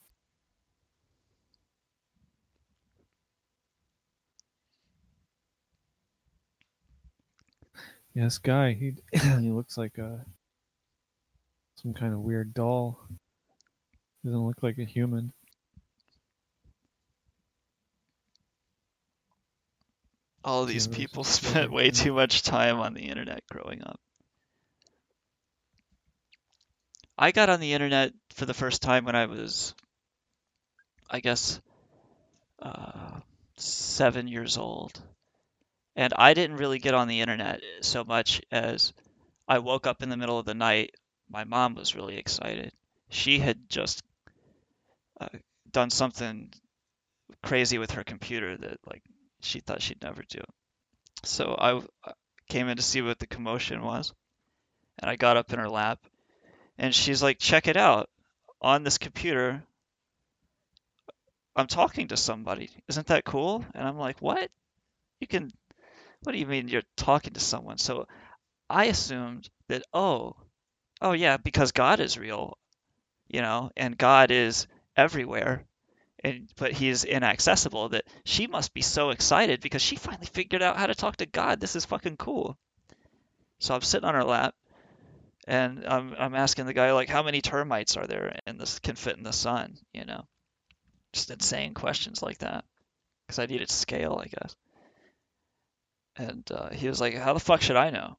Yeah, 8.14 8.24
this 8.24 8.38
guy, 8.38 8.72
he 8.72 8.95
he 9.12 9.51
looks 9.51 9.76
like 9.76 9.99
a 9.99 10.24
some 11.83 11.95
kind 11.95 12.12
of 12.12 12.20
weird 12.20 12.55
doll. 12.55 12.99
Doesn't 14.24 14.47
look 14.47 14.62
like 14.62 14.78
a 14.78 14.85
human. 14.85 15.33
All 20.45 20.66
these 20.66 20.87
Yeah, 20.87 20.89
people 20.89 21.24
spent 21.24 21.72
way 21.72 21.91
too 21.91 22.12
much 22.12 22.43
time 22.43 22.78
on 22.78 22.93
the 22.93 23.09
internet 23.09 23.43
growing 23.49 23.83
up. 23.83 23.99
I 27.16 27.31
got 27.31 27.49
on 27.49 27.61
the 27.61 27.72
internet 27.72 28.14
for 28.31 28.47
the 28.47 28.53
first 28.55 28.83
time 28.83 29.05
when 29.05 29.14
I 29.14 29.26
was, 29.26 29.74
I 31.11 31.20
guess, 31.20 31.61
uh, 32.61 33.20
seven 33.57 34.28
years 34.28 34.57
old. 34.57 35.01
And 35.97 36.12
I 36.16 36.35
didn't 36.35 36.57
really 36.57 36.78
get 36.78 36.95
on 36.95 37.09
the 37.09 37.20
internet 37.20 37.61
so 37.83 38.05
much 38.05 38.43
as 38.51 38.93
I 39.49 39.59
woke 39.61 39.87
up 39.87 40.03
in 40.03 40.09
the 40.11 40.16
middle 40.16 40.39
of 40.39 40.47
the 40.47 40.55
night. 40.55 40.95
My 41.31 41.45
mom 41.45 41.76
was 41.76 41.95
really 41.95 42.16
excited. 42.18 42.72
She 43.09 43.39
had 43.39 43.68
just 43.68 44.03
uh, 45.20 45.28
done 45.70 45.91
something 45.91 46.53
crazy 47.43 47.78
with 47.78 47.93
her 47.93 48.05
computer 48.05 48.57
that 48.57 48.78
like 48.85 49.03
she 49.41 49.61
thought 49.61 49.81
she'd 49.81 50.03
never 50.03 50.22
do. 50.28 50.41
So 51.24 51.55
I 51.55 51.76
uh, 51.76 52.12
came 52.49 52.68
in 52.68 52.76
to 52.76 52.83
see 52.83 53.01
what 53.01 53.18
the 53.18 53.26
commotion 53.26 53.83
was, 53.83 54.12
and 54.99 55.09
I 55.11 55.16
got 55.16 55.37
up 55.37 55.53
in 55.53 55.59
her 55.59 55.68
lap, 55.68 56.01
and 56.78 56.95
she's 56.95 57.22
like, 57.22 57.39
"Check 57.39 57.68
it 57.68 57.76
out! 57.76 58.11
On 58.61 58.83
this 58.83 58.99
computer, 58.99 59.62
I'm 61.55 61.68
talking 61.68 62.09
to 62.09 62.16
somebody. 62.16 62.70
Isn't 62.89 63.07
that 63.07 63.24
cool?" 63.24 63.64
And 63.74 63.87
I'm 63.87 63.99
like, 63.99 64.20
"What? 64.20 64.51
You 65.20 65.26
can? 65.26 65.51
What 66.22 66.33
do 66.33 66.39
you 66.39 66.47
mean 66.47 66.68
you're 66.68 66.83
talking 66.97 67.35
to 67.35 67.41
someone?" 67.41 67.78
So 67.78 68.09
I 68.68 68.87
assumed 68.87 69.49
that, 69.68 69.83
oh, 69.93 70.37
oh 71.01 71.13
yeah, 71.13 71.37
because 71.37 71.73
God 71.73 72.01
is 72.01 72.19
real, 72.19 72.59
you 73.29 73.43
know, 73.43 73.71
and 73.77 73.97
God 73.97 74.31
is 74.31 74.67
everywhere 74.97 75.65
and 76.23 76.49
but 76.57 76.73
he's 76.73 77.05
inaccessible 77.05 77.91
that 77.91 78.05
she 78.25 78.47
must 78.47 78.75
be 78.75 78.83
so 78.83 79.11
excited 79.11 79.61
because 79.61 79.83
she 79.83 79.97
finally 79.97 80.27
figured 80.27 80.63
out 80.63 80.77
how 80.77 80.87
to 80.87 80.95
talk 80.95 81.17
to 81.17 81.27
God. 81.27 81.61
This 81.61 81.77
is 81.77 81.85
fucking 81.85 82.17
cool. 82.17 82.59
So 83.59 83.75
I'm 83.75 83.83
sitting 83.83 84.09
on 84.09 84.15
her 84.15 84.25
lap 84.25 84.55
and 85.47 85.87
I'm 85.87 86.15
I'm 86.19 86.35
asking 86.35 86.67
the 86.67 86.75
guy 86.75 86.93
like 86.93 87.09
how 87.09 87.23
many 87.23 87.41
termites 87.41 87.97
are 87.97 88.07
there 88.07 88.39
in 88.47 88.59
this 88.59 88.79
can 88.79 88.97
fit 88.97 89.17
in 89.17 89.23
the 89.23 89.33
sun, 89.33 89.79
you 89.93 90.05
know. 90.05 90.27
Just 91.13 91.31
insane 91.31 91.75
questions 91.75 92.23
like 92.23 92.39
that. 92.39 92.65
Cuz 93.29 93.39
I 93.39 93.47
needed 93.47 93.71
scale, 93.71 94.21
I 94.23 94.29
guess. 94.29 94.57
And 96.17 96.51
uh, 96.53 96.71
he 96.71 96.89
was 96.89 97.01
like, 97.01 97.15
"How 97.15 97.33
the 97.33 97.41
fuck 97.41 97.63
should 97.63 97.77
I 97.77 97.91
know?" 97.91 98.19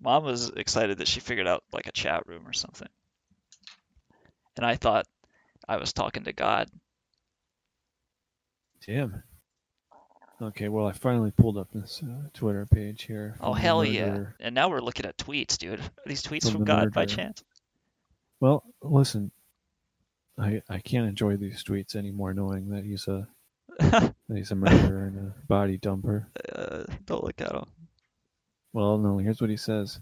Mom 0.00 0.24
was 0.24 0.50
excited 0.50 0.98
that 0.98 1.08
she 1.08 1.20
figured 1.20 1.48
out 1.48 1.64
like 1.72 1.86
a 1.86 1.92
chat 1.92 2.26
room 2.26 2.46
or 2.46 2.52
something 2.52 2.88
and 4.58 4.66
I 4.66 4.74
thought 4.74 5.06
I 5.66 5.78
was 5.78 5.92
talking 5.92 6.24
to 6.24 6.32
God. 6.32 6.68
Damn. 8.84 9.22
Okay, 10.40 10.68
well, 10.68 10.86
I 10.86 10.92
finally 10.92 11.30
pulled 11.30 11.56
up 11.56 11.68
this 11.72 12.02
uh, 12.04 12.28
Twitter 12.34 12.66
page 12.66 13.04
here. 13.04 13.36
Oh 13.40 13.52
hell 13.52 13.84
yeah! 13.84 14.26
And 14.40 14.54
now 14.54 14.68
we're 14.68 14.80
looking 14.80 15.06
at 15.06 15.16
tweets, 15.16 15.56
dude. 15.58 15.80
Are 15.80 16.06
these 16.06 16.22
tweets 16.22 16.42
From 16.42 16.52
from 16.52 16.60
the 16.60 16.66
God 16.66 16.92
by 16.92 17.06
chance? 17.06 17.42
Well, 18.40 18.62
listen, 18.82 19.32
I 20.38 20.62
I 20.68 20.78
can't 20.78 21.08
enjoy 21.08 21.36
these 21.36 21.64
tweets 21.64 21.96
anymore, 21.96 22.34
knowing 22.34 22.68
that 22.70 22.84
he's 22.84 23.08
a 23.08 23.28
he's 24.32 24.52
a 24.52 24.56
murderer 24.56 25.06
and 25.06 25.18
a 25.18 25.46
body 25.46 25.78
dumper. 25.78 26.26
Uh, 26.52 26.84
don't 27.04 27.24
look 27.24 27.40
at 27.40 27.52
him. 27.52 27.66
Well, 28.78 28.96
no, 28.96 29.18
here's 29.18 29.40
what 29.40 29.50
he 29.50 29.56
says. 29.56 29.98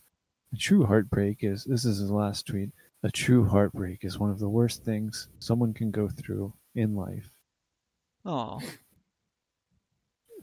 A 0.53 0.57
true 0.59 0.85
heartbreak 0.85 1.39
is 1.41 1.65
this 1.65 1.87
is 1.87 1.97
his 1.97 2.11
last 2.11 2.47
tweet. 2.47 2.73
A 3.03 3.11
true 3.11 3.49
heartbreak 3.49 4.05
is 4.05 4.19
one 4.19 4.29
of 4.29 4.39
the 4.39 4.51
worst 4.51 4.85
things 4.85 5.29
someone 5.39 5.73
can 5.73 5.91
go 5.91 6.11
through 6.11 6.53
in 6.75 6.95
life. 6.95 7.31
Oh, 8.27 8.61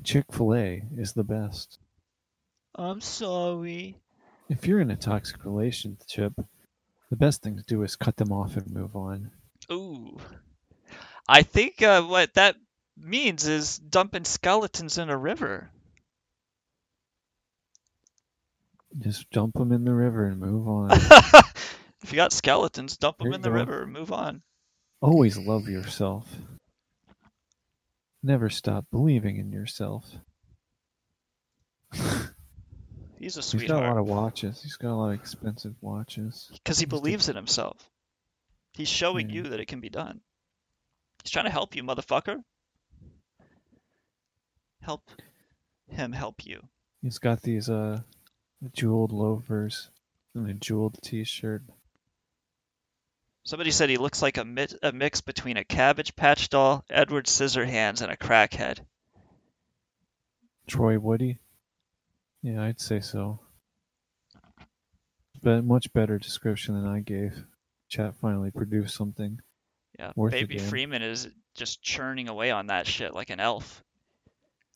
Chick 0.03 0.25
fil 0.31 0.55
A 0.55 0.81
is 0.97 1.13
the 1.13 1.23
best. 1.23 1.77
I'm 2.73 3.01
sorry. 3.01 3.99
If 4.49 4.65
you're 4.65 4.81
in 4.81 4.89
a 4.89 4.95
toxic 4.95 5.45
relationship, 5.45 6.33
the 7.11 7.15
best 7.15 7.43
thing 7.43 7.55
to 7.57 7.63
do 7.63 7.83
is 7.83 7.95
cut 7.95 8.17
them 8.17 8.31
off 8.31 8.57
and 8.57 8.67
move 8.71 8.95
on. 8.95 9.29
Ooh, 9.71 10.17
I 11.29 11.43
think 11.43 11.83
uh, 11.83 12.01
what 12.01 12.33
that 12.33 12.55
means 12.97 13.45
is 13.45 13.77
dumping 13.77 14.25
skeletons 14.25 14.97
in 14.97 15.11
a 15.11 15.17
river. 15.17 15.69
Just 18.99 19.29
dump 19.31 19.55
them 19.55 19.71
in 19.71 19.83
the 19.85 19.93
river 19.93 20.25
and 20.27 20.39
move 20.39 20.67
on. 20.67 20.91
if 22.03 22.09
you 22.11 22.15
got 22.15 22.31
skeletons, 22.31 22.97
dump 22.97 23.17
them 23.17 23.33
in 23.33 23.41
the 23.41 23.49
go. 23.49 23.55
river 23.55 23.83
and 23.83 23.91
move 23.93 24.11
on. 24.11 24.41
Always 25.01 25.37
love 25.37 25.67
yourself. 25.67 26.27
Never 28.21 28.49
stop 28.49 28.85
believing 28.91 29.37
in 29.37 29.51
yourself. 29.51 30.05
He's 33.19 33.37
a 33.37 33.41
sweetheart. 33.41 33.61
He's 33.61 33.69
got 33.69 33.83
a 33.83 33.87
lot 33.93 33.97
of 33.97 34.05
watches. 34.05 34.61
He's 34.61 34.75
got 34.77 34.91
a 34.93 34.95
lot 34.95 35.09
of 35.09 35.19
expensive 35.19 35.75
watches. 35.81 36.49
because 36.53 36.77
he 36.77 36.83
He's 36.85 36.89
believes 36.89 37.29
in 37.29 37.35
himself. 37.35 37.89
He's 38.73 38.89
showing 38.89 39.29
Yeah. 39.29 39.35
you 39.35 39.43
that 39.43 39.59
it 39.59 39.67
can 39.67 39.79
be 39.81 39.89
done. 39.89 40.21
He's 41.23 41.31
trying 41.31 41.45
to 41.45 41.51
help 41.51 41.75
you, 41.75 41.83
motherfucker. 41.83 42.37
Help 44.81 45.01
him 45.87 46.11
help 46.11 46.45
you. 46.45 46.61
He's 47.01 47.17
got 47.19 47.41
these 47.41 47.69
uh 47.69 48.01
jeweled 48.71 49.11
loafers 49.11 49.89
and 50.33 50.49
a 50.49 50.53
jeweled 50.53 50.97
t-shirt. 51.01 51.63
Somebody 53.45 53.71
said 53.71 53.89
he 53.89 53.97
looks 53.97 54.21
like 54.21 54.37
a, 54.37 54.45
mi- 54.45 54.67
a 54.81 54.91
mix 54.91 55.21
between 55.21 55.57
a 55.57 55.65
Cabbage 55.65 56.15
Patch 56.15 56.49
doll, 56.49 56.85
Edward 56.89 57.25
Scissorhands, 57.25 58.01
and 58.01 58.11
a 58.11 58.15
crackhead. 58.15 58.79
Troy 60.67 60.97
Woody. 60.97 61.39
Yeah, 62.41 62.63
I'd 62.63 62.79
say 62.79 63.01
so. 63.01 63.39
But 65.41 65.65
much 65.65 65.91
better 65.91 66.17
description 66.17 66.75
than 66.75 66.89
I 66.89 67.01
gave. 67.01 67.43
Chat 67.89 68.15
finally 68.15 68.49
produced 68.49 68.95
something. 68.95 69.39
Yeah, 69.99 70.11
a 70.17 70.29
Baby. 70.29 70.57
Freeman 70.57 71.01
is 71.01 71.27
just 71.53 71.81
churning 71.81 72.29
away 72.29 72.49
on 72.49 72.67
that 72.67 72.87
shit 72.87 73.13
like 73.13 73.29
an 73.29 73.39
elf. 73.39 73.83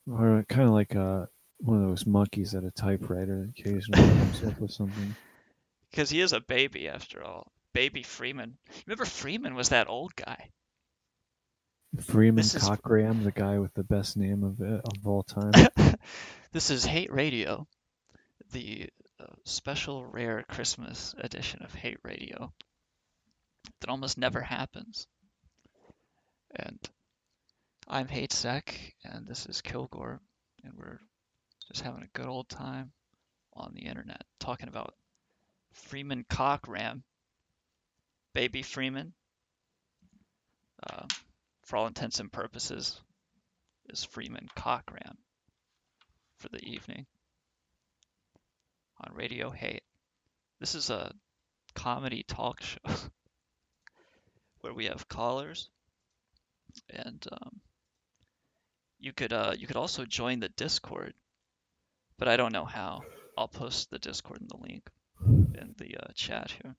Or 0.09 0.45
kind 0.47 0.67
of 0.67 0.73
like 0.73 0.95
uh, 0.95 1.25
one 1.59 1.81
of 1.83 1.89
those 1.89 2.05
monkeys 2.05 2.53
at 2.55 2.63
a 2.63 2.71
typewriter 2.71 3.41
that 3.41 3.59
occasionally 3.59 4.07
comes 4.07 4.43
up 4.47 4.59
with 4.59 4.71
something. 4.71 5.15
Because 5.91 6.09
he 6.09 6.21
is 6.21 6.33
a 6.33 6.39
baby, 6.39 6.87
after 6.87 7.23
all. 7.23 7.51
Baby 7.73 8.03
Freeman. 8.03 8.57
Remember 8.85 9.05
Freeman 9.05 9.55
was 9.55 9.69
that 9.69 9.89
old 9.89 10.15
guy. 10.15 10.49
Freeman 12.01 12.35
This 12.35 12.55
is- 12.55 12.67
the 12.67 13.31
guy 13.33 13.59
with 13.59 13.73
the 13.73 13.83
best 13.83 14.17
name 14.17 14.43
of 14.43 14.61
it, 14.61 14.81
of 14.83 15.07
all 15.07 15.23
time. 15.23 15.51
This 16.53 16.69
is 16.71 16.85
Hate 16.85 17.11
Radio, 17.11 17.67
the 18.51 18.89
uh, 19.19 19.25
special 19.43 20.05
rare 20.05 20.43
Christmas 20.47 21.13
edition 21.17 21.61
of 21.61 21.73
Hate 21.73 21.99
Radio 22.03 22.53
that 23.81 23.89
almost 23.89 24.17
never 24.17 24.41
happens. 24.41 25.07
And 26.55 26.79
I'm 27.87 28.07
Hatesec, 28.07 28.73
and 29.03 29.27
this 29.27 29.45
is 29.45 29.61
Kilgore, 29.61 30.19
and 30.63 30.73
we're 30.75 30.99
just 31.67 31.81
having 31.81 32.03
a 32.03 32.17
good 32.17 32.27
old 32.27 32.49
time 32.49 32.91
on 33.53 33.73
the 33.73 33.81
internet 33.81 34.23
talking 34.39 34.69
about 34.69 34.93
Freeman 35.73 36.25
Cockram, 36.29 37.03
Baby 38.33 38.61
Freeman. 38.61 39.13
Uh, 40.83 41.05
for 41.65 41.77
all 41.77 41.87
intents 41.87 42.19
and 42.19 42.31
purposes, 42.31 43.01
is 43.89 44.03
Freeman 44.03 44.47
Cockram 44.55 45.17
for 46.37 46.49
the 46.49 46.63
evening 46.63 47.05
on 49.01 49.15
Radio 49.15 49.49
Hate. 49.49 49.83
This 50.59 50.75
is 50.75 50.89
a 50.89 51.13
comedy 51.73 52.23
talk 52.23 52.61
show 52.61 52.77
where 54.61 54.73
we 54.73 54.85
have 54.85 55.07
callers, 55.07 55.69
and 56.89 57.25
um, 57.31 57.61
you 58.99 59.13
could 59.13 59.33
uh, 59.33 59.53
you 59.57 59.67
could 59.67 59.77
also 59.77 60.05
join 60.05 60.39
the 60.39 60.49
Discord, 60.49 61.13
but 62.17 62.27
I 62.27 62.37
don't 62.37 62.53
know 62.53 62.65
how. 62.65 63.03
I'll 63.37 63.47
post 63.47 63.89
the 63.89 63.99
Discord 63.99 64.41
in 64.41 64.47
the 64.47 64.57
link 64.57 64.89
in 65.25 65.73
the 65.77 65.97
uh, 65.97 66.11
chat 66.15 66.51
here. 66.51 66.75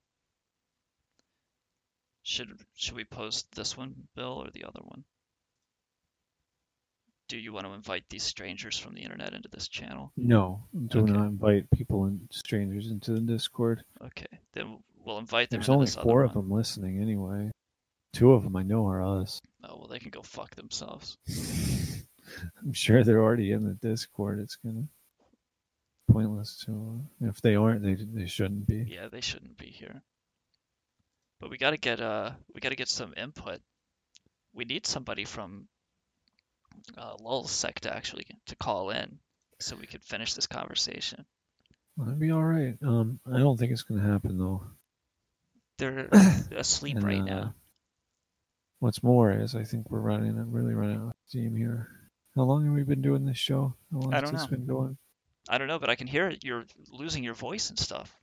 Should 2.23 2.49
should 2.75 2.95
we 2.95 3.05
post 3.05 3.47
this 3.55 3.77
one, 3.77 3.95
Bill, 4.15 4.43
or 4.45 4.49
the 4.51 4.65
other 4.65 4.81
one? 4.83 5.03
Do 7.27 7.37
you 7.37 7.53
want 7.53 7.67
to 7.67 7.73
invite 7.73 8.03
these 8.09 8.23
strangers 8.23 8.77
from 8.77 8.95
the 8.95 9.01
internet 9.01 9.33
into 9.33 9.49
this 9.49 9.67
channel? 9.67 10.11
No, 10.17 10.63
do 10.87 10.99
Okay. 10.99 11.13
not 11.13 11.27
invite 11.27 11.69
people 11.71 12.05
and 12.05 12.27
strangers 12.31 12.89
into 12.89 13.13
the 13.13 13.19
Discord. 13.19 13.83
Okay, 14.03 14.25
then 14.53 14.79
we'll 15.05 15.19
invite 15.19 15.49
them 15.49 15.59
There's 15.59 15.69
only 15.69 15.87
four 15.87 16.23
of 16.23 16.33
them 16.33 16.51
listening 16.51 16.99
anyway. 16.99 17.51
Two 18.13 18.33
of 18.33 18.43
them 18.43 18.55
I 18.55 18.63
know 18.63 18.87
are 18.87 19.21
us. 19.21 19.39
Oh 19.63 19.77
well, 19.77 19.87
they 19.87 19.99
can 19.99 20.09
go 20.09 20.23
fuck 20.23 20.55
themselves. 20.55 21.17
I'm 22.61 22.73
sure 22.73 23.03
they're 23.03 23.23
already 23.23 23.51
in 23.51 23.63
the 23.63 23.73
Discord. 23.75 24.39
It's 24.39 24.57
of 24.65 24.87
pointless 26.11 26.63
to. 26.65 27.01
If 27.21 27.41
they 27.41 27.55
aren't, 27.55 27.83
they 27.83 27.95
they 27.95 28.27
shouldn't 28.27 28.67
be. 28.67 28.85
Yeah, 28.87 29.07
they 29.11 29.21
shouldn't 29.21 29.57
be 29.57 29.67
here. 29.67 30.01
But 31.39 31.49
we 31.49 31.57
gotta 31.57 31.77
get 31.77 32.01
uh 32.01 32.31
we 32.53 32.61
gotta 32.61 32.75
get 32.75 32.89
some 32.89 33.13
input. 33.15 33.59
We 34.53 34.65
need 34.65 34.85
somebody 34.85 35.25
from 35.25 35.67
uh, 36.97 37.15
LulzSec 37.17 37.85
actually 37.85 38.25
to 38.47 38.55
call 38.55 38.89
in 38.89 39.19
so 39.59 39.75
we 39.75 39.85
could 39.87 40.03
finish 40.03 40.33
this 40.33 40.47
conversation. 40.47 41.25
That'd 41.97 42.19
be 42.19 42.31
all 42.31 42.43
right. 42.43 42.75
Um, 42.85 43.19
I 43.31 43.39
don't 43.39 43.57
think 43.57 43.71
it's 43.71 43.83
gonna 43.83 44.01
happen 44.01 44.37
though. 44.37 44.63
They're 45.77 46.09
asleep 46.55 46.97
And, 46.97 47.05
right 47.05 47.21
uh, 47.21 47.23
now. 47.23 47.53
What's 48.79 49.03
more 49.03 49.31
is 49.31 49.55
I 49.55 49.63
think 49.63 49.89
we're 49.89 49.99
running 49.99 50.37
I'm 50.37 50.51
really 50.51 50.73
running 50.73 50.97
out 50.97 51.09
of 51.09 51.13
steam 51.27 51.55
here. 51.55 51.89
How 52.35 52.43
long 52.43 52.65
have 52.65 52.73
we 52.73 52.83
been 52.83 53.01
doing 53.01 53.25
this 53.25 53.37
show? 53.37 53.75
How 53.91 53.99
long 53.99 54.13
I 54.13 54.19
has 54.19 54.23
don't 54.23 54.33
this 54.33 54.49
know. 54.49 54.57
been 54.57 54.65
going? 54.65 54.97
I 55.49 55.57
don't 55.57 55.67
know, 55.67 55.79
but 55.79 55.89
I 55.89 55.95
can 55.95 56.07
hear 56.07 56.27
it. 56.27 56.43
You're 56.43 56.65
losing 56.91 57.23
your 57.23 57.33
voice 57.33 57.69
and 57.69 57.79
stuff. 57.79 58.15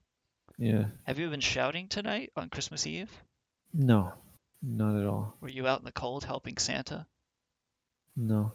Yeah. 0.59 0.85
Have 1.05 1.19
you 1.19 1.29
been 1.29 1.41
shouting 1.41 1.89
tonight 1.89 2.31
on 2.37 2.49
Christmas 2.49 2.87
Eve? 2.87 3.11
No. 3.75 4.13
Not 4.63 5.01
at 5.01 5.07
all. 5.07 5.37
Were 5.41 5.49
you 5.49 5.67
out 5.67 5.81
in 5.81 5.85
the 5.85 5.93
cold 5.93 6.25
helping 6.25 6.57
Santa? 6.57 7.05
No. 8.17 8.53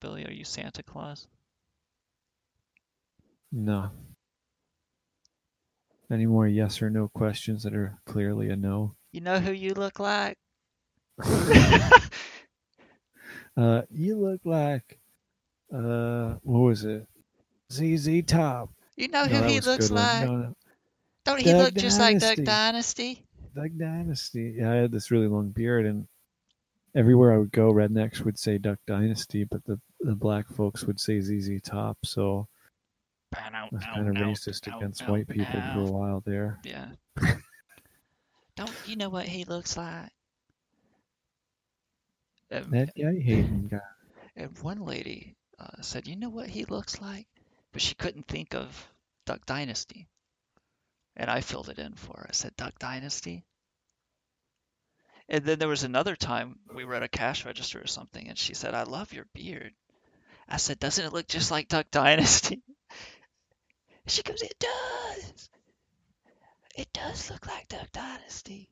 Billy, 0.00 0.26
are 0.26 0.30
you 0.30 0.44
Santa 0.44 0.82
Claus? 0.82 1.26
No. 3.50 3.90
Any 6.10 6.26
more 6.26 6.46
yes 6.46 6.82
or 6.82 6.90
no 6.90 7.08
questions 7.08 7.62
that 7.62 7.74
are 7.74 7.98
clearly 8.04 8.50
a 8.50 8.56
no? 8.56 8.94
You 9.12 9.22
know 9.22 9.40
who 9.40 9.52
you 9.52 9.72
look 9.72 9.98
like? 9.98 10.36
Uh, 13.56 13.82
you 13.88 14.18
look 14.18 14.40
like, 14.44 14.98
uh, 15.74 16.36
what 16.42 16.60
was 16.60 16.84
it? 16.84 17.06
ZZ 17.72 18.22
Top. 18.26 18.70
You 18.96 19.08
know 19.08 19.24
No, 19.24 19.36
who 19.38 19.48
he 19.48 19.60
looks 19.60 19.90
like? 19.90 20.24
No, 20.26 20.36
no. 20.36 20.54
Don't 21.24 21.40
he 21.40 21.50
Duck 21.52 21.64
look 21.64 21.74
just 21.74 21.98
like 21.98 22.18
Duck 22.18 22.36
Dynasty. 22.36 23.24
Duck 23.54 23.70
Dynasty. 23.76 24.54
Yeah, 24.58 24.72
I 24.72 24.74
had 24.76 24.92
this 24.92 25.10
really 25.10 25.26
long 25.26 25.48
beard, 25.50 25.86
and 25.86 26.06
everywhere 26.94 27.32
I 27.32 27.38
would 27.38 27.52
go, 27.52 27.72
rednecks 27.72 28.20
would 28.20 28.38
say 28.38 28.58
Duck 28.58 28.78
Dynasty, 28.86 29.44
but 29.44 29.64
the, 29.64 29.80
the 30.00 30.14
black 30.14 30.48
folks 30.48 30.84
would 30.84 31.00
say 31.00 31.20
ZZ 31.20 31.60
Top. 31.62 31.98
So 32.04 32.46
I 33.34 33.68
was 33.72 33.82
kind 33.82 34.08
of 34.08 34.14
racist 34.14 34.74
against 34.76 35.08
white 35.08 35.26
people 35.28 35.60
for 35.72 35.80
a 35.80 35.84
while 35.90 36.22
there. 36.24 36.58
Yeah. 36.64 36.88
Don't 38.56 38.72
you 38.86 38.94
know 38.96 39.08
what 39.08 39.26
he 39.26 39.44
looks 39.44 39.76
like? 39.76 40.10
Um, 42.52 42.70
That 42.70 42.94
guy 42.94 43.18
Hayden 43.18 43.68
guy. 43.68 43.80
and 44.36 44.56
one 44.60 44.84
lady 44.84 45.34
uh, 45.64 45.80
said, 45.80 46.06
"You 46.06 46.16
know 46.16 46.28
what 46.28 46.50
he 46.50 46.64
looks 46.64 47.00
like," 47.00 47.26
but 47.72 47.80
she 47.80 47.94
couldn't 47.94 48.28
think 48.28 48.54
of 48.54 48.88
Duck 49.24 49.46
Dynasty, 49.46 50.08
and 51.16 51.30
I 51.30 51.40
filled 51.40 51.70
it 51.70 51.78
in 51.78 51.94
for 51.94 52.18
her. 52.18 52.26
I 52.28 52.32
said, 52.32 52.56
"Duck 52.56 52.78
Dynasty." 52.78 53.44
And 55.28 55.44
then 55.44 55.58
there 55.58 55.68
was 55.68 55.84
another 55.84 56.16
time 56.16 56.58
we 56.74 56.84
were 56.84 56.96
at 56.96 57.02
a 57.02 57.08
cash 57.08 57.46
register 57.46 57.80
or 57.80 57.86
something, 57.86 58.28
and 58.28 58.38
she 58.38 58.52
said, 58.52 58.74
"I 58.74 58.82
love 58.82 59.14
your 59.14 59.26
beard." 59.32 59.74
I 60.46 60.58
said, 60.58 60.78
"Doesn't 60.78 61.04
it 61.04 61.12
look 61.14 61.28
just 61.28 61.50
like 61.50 61.68
Duck 61.68 61.90
Dynasty?" 61.90 62.62
She 64.06 64.22
goes, 64.22 64.42
"It 64.42 64.58
does. 64.58 65.48
It 66.76 66.92
does 66.92 67.30
look 67.30 67.46
like 67.46 67.68
Duck 67.68 67.90
Dynasty." 67.90 68.68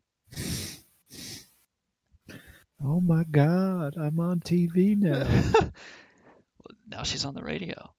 Oh 2.85 3.01
my 3.01 3.25
God, 3.25 3.97
I'm 3.97 4.19
on 4.19 4.41
TV 4.41 4.99
now. 4.99 5.25
Now 6.93 7.05
she's 7.05 7.25
on 7.25 7.35
the 7.35 7.43
radio. 7.43 7.91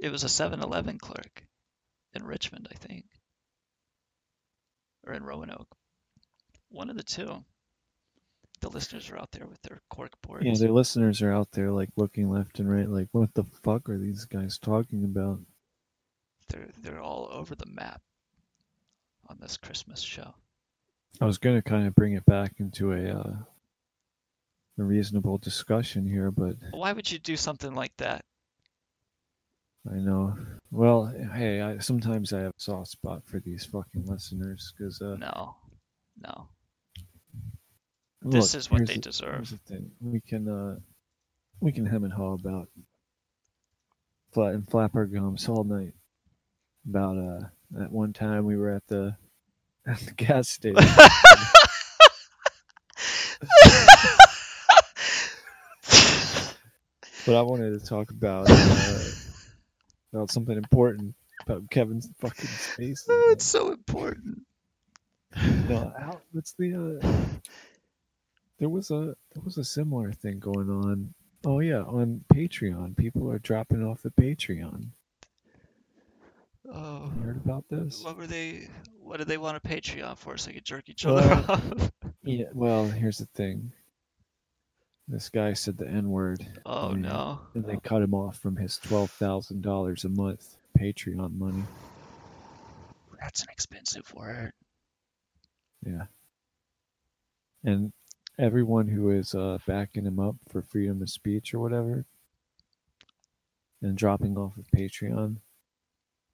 It 0.00 0.12
was 0.12 0.24
a 0.24 0.26
7-Eleven 0.26 0.98
clerk 0.98 1.46
in 2.12 2.22
Richmond, 2.22 2.68
I 2.70 2.74
think, 2.74 3.06
or 5.06 5.14
in 5.14 5.24
Roanoke. 5.24 5.74
One 6.68 6.90
of 6.90 6.96
the 6.96 7.02
two. 7.02 7.42
The 8.60 8.68
listeners 8.68 9.08
are 9.10 9.16
out 9.16 9.30
there 9.32 9.46
with 9.46 9.60
their 9.62 9.80
cork 9.88 10.10
boards. 10.22 10.44
yeah, 10.44 10.52
their 10.58 10.72
listeners 10.72 11.22
are 11.22 11.32
out 11.32 11.50
there 11.52 11.70
like 11.70 11.88
looking 11.96 12.30
left 12.30 12.58
and 12.58 12.70
right, 12.70 12.88
like, 12.88 13.08
what 13.12 13.32
the 13.32 13.44
fuck 13.62 13.88
are 13.88 13.98
these 13.98 14.26
guys 14.26 14.58
talking 14.58 15.04
about? 15.04 15.40
They're 16.48 16.68
they're 16.82 17.00
all 17.00 17.28
over 17.32 17.54
the 17.54 17.66
map 17.66 18.02
on 19.28 19.38
this 19.40 19.56
Christmas 19.56 20.00
show. 20.00 20.34
I 21.22 21.24
was 21.24 21.38
going 21.38 21.56
to 21.56 21.62
kind 21.62 21.86
of 21.86 21.94
bring 21.94 22.12
it 22.12 22.26
back 22.26 22.52
into 22.58 22.92
a 22.92 23.18
uh, 23.18 23.36
a 24.78 24.82
reasonable 24.82 25.38
discussion 25.38 26.06
here, 26.08 26.30
but 26.30 26.56
Why 26.72 26.92
would 26.92 27.10
you 27.10 27.18
do 27.18 27.36
something 27.36 27.74
like 27.74 27.96
that? 27.98 28.24
I 29.90 29.96
know. 29.96 30.36
Well, 30.70 31.12
hey, 31.34 31.60
I, 31.60 31.78
sometimes 31.78 32.32
I 32.32 32.40
have 32.40 32.52
a 32.56 32.60
soft 32.60 32.88
spot 32.88 33.22
for 33.26 33.38
these 33.40 33.64
fucking 33.66 34.06
listeners 34.06 34.72
because 34.76 35.00
uh, 35.02 35.16
No, 35.20 35.56
no. 36.22 36.48
look, 38.22 38.32
This 38.32 38.54
is 38.54 38.70
what 38.70 38.86
they 38.86 38.94
the- 38.94 39.00
deserve. 39.00 39.50
The 39.50 39.56
thing: 39.74 39.90
we 40.00 40.20
can 40.20 40.48
uh, 40.48 40.76
we 41.60 41.70
can 41.70 41.84
hem 41.86 42.04
and 42.04 42.12
haw 42.12 42.32
about 42.32 42.68
flat 44.32 44.54
and 44.54 44.68
flap 44.68 44.94
our 44.96 45.06
gums 45.06 45.48
all 45.48 45.64
night 45.64 45.92
about 46.88 47.16
uh 47.16 47.46
that 47.70 47.92
one 47.92 48.12
time 48.12 48.44
we 48.44 48.56
were 48.56 48.70
at 48.70 48.86
the 48.88 49.16
at 49.86 49.98
the 50.00 50.12
gas 50.12 50.48
station. 50.48 50.82
but 57.26 57.34
I 57.36 57.42
wanted 57.42 57.78
to 57.80 57.86
talk 57.86 58.10
about 58.10 58.46
uh, 58.50 59.04
about 60.12 60.30
something 60.30 60.56
important 60.56 61.14
about 61.46 61.68
Kevin's 61.70 62.08
fucking 62.20 62.46
space. 62.46 63.06
Oh, 63.10 63.28
it's 63.32 63.44
so 63.44 63.72
important. 63.72 64.42
No, 65.68 65.92
how, 65.98 66.20
what's 66.32 66.52
the? 66.52 67.00
Uh, 67.02 67.08
there 68.58 68.68
was 68.68 68.90
a 68.90 69.16
there 69.32 69.42
was 69.44 69.58
a 69.58 69.64
similar 69.64 70.12
thing 70.12 70.38
going 70.38 70.70
on. 70.70 71.12
Oh 71.44 71.60
yeah, 71.60 71.82
on 71.82 72.24
Patreon, 72.32 72.96
people 72.96 73.30
are 73.30 73.38
dropping 73.38 73.84
off 73.84 74.06
at 74.06 74.14
Patreon. 74.16 74.88
Oh, 76.72 77.12
You 77.16 77.22
heard 77.22 77.36
about 77.36 77.64
this? 77.68 78.02
what 78.02 78.16
were 78.16 78.26
they? 78.26 78.68
What 79.02 79.18
did 79.18 79.28
they 79.28 79.36
want 79.36 79.56
a 79.58 79.60
Patreon 79.60 80.16
for? 80.16 80.36
So 80.38 80.46
they 80.48 80.54
could 80.54 80.64
jerk 80.64 80.88
each 80.88 81.04
Well, 81.04 81.18
other 81.18 81.44
off? 81.52 81.92
Yeah. 82.22 82.46
Well, 82.54 82.86
here's 82.86 83.18
the 83.18 83.26
thing. 83.26 83.72
This 85.06 85.28
guy 85.28 85.52
said 85.52 85.76
the 85.76 85.86
N 85.86 86.10
word. 86.10 86.46
Oh, 86.64 86.90
and, 86.90 87.02
no. 87.02 87.40
And 87.54 87.64
they 87.64 87.76
cut 87.76 88.02
him 88.02 88.14
off 88.14 88.38
from 88.38 88.56
his 88.56 88.78
twelve 88.78 89.10
thousand 89.10 89.62
dollars 89.62 90.04
a 90.04 90.08
month 90.08 90.56
Patreon 90.78 91.38
money. 91.38 91.64
That's 93.20 93.42
an 93.42 93.48
expensive 93.52 94.12
word. 94.14 94.52
Yeah. 95.86 96.04
And 97.62 97.92
everyone 98.38 98.88
who 98.88 99.10
is 99.10 99.34
uh, 99.34 99.58
backing 99.66 100.06
him 100.06 100.18
up 100.18 100.36
for 100.48 100.62
freedom 100.62 101.02
of 101.02 101.10
speech 101.10 101.54
or 101.54 101.58
whatever, 101.58 102.04
and 103.82 103.96
dropping 103.96 104.36
off 104.36 104.56
of 104.56 104.66
Patreon, 104.74 105.36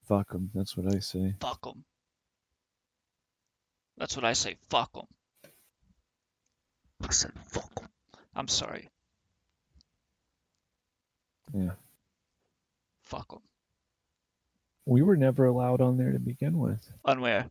fuck 0.08 0.32
them. 0.32 0.50
That's 0.54 0.76
what 0.76 0.94
I 0.94 1.00
say. 1.00 1.34
Fuck 1.40 1.62
them. 1.62 1.84
That's 3.98 4.16
what 4.16 4.24
I 4.24 4.32
say. 4.32 4.56
Fuck 4.68 4.92
them. 4.92 5.06
I 7.02 7.12
said 7.12 7.32
fuck. 7.46 7.79
I'm 8.34 8.48
sorry. 8.48 8.88
Yeah. 11.52 11.70
Fuck 13.02 13.28
them. 13.30 13.40
We 14.86 15.02
were 15.02 15.16
never 15.16 15.44
allowed 15.46 15.80
on 15.80 15.96
there 15.98 16.12
to 16.12 16.18
begin 16.18 16.58
with. 16.58 16.80
On 17.04 17.20
where? 17.20 17.50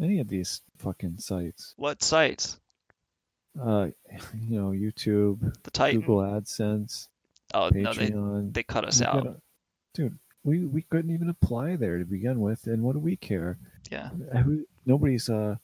Any 0.00 0.20
of 0.20 0.28
these 0.28 0.62
fucking 0.78 1.18
sites. 1.18 1.74
What 1.76 2.02
sites? 2.02 2.58
Uh, 3.60 3.88
you 4.40 4.60
know, 4.60 4.70
YouTube, 4.70 5.52
The 5.64 5.70
Titan. 5.72 6.00
Google 6.00 6.18
AdSense, 6.18 7.08
Oh 7.54 7.70
no, 7.72 7.92
they 7.92 8.08
Patreon. 8.10 8.52
they 8.54 8.62
cut 8.62 8.84
us 8.84 9.00
We 9.00 9.06
out. 9.06 9.24
gotta- 9.24 9.40
dude, 9.94 10.18
we 10.44 10.64
we 10.64 10.82
couldn't 10.82 11.12
even 11.12 11.28
apply 11.28 11.74
there 11.76 11.98
to 11.98 12.04
begin 12.04 12.40
with, 12.40 12.66
and 12.66 12.82
what 12.82 12.92
do 12.92 13.00
we 13.00 13.16
care? 13.16 13.58
Yeah. 13.90 14.10
Who, 14.10 14.64
nobody's 14.86 15.28
uh 15.28 15.56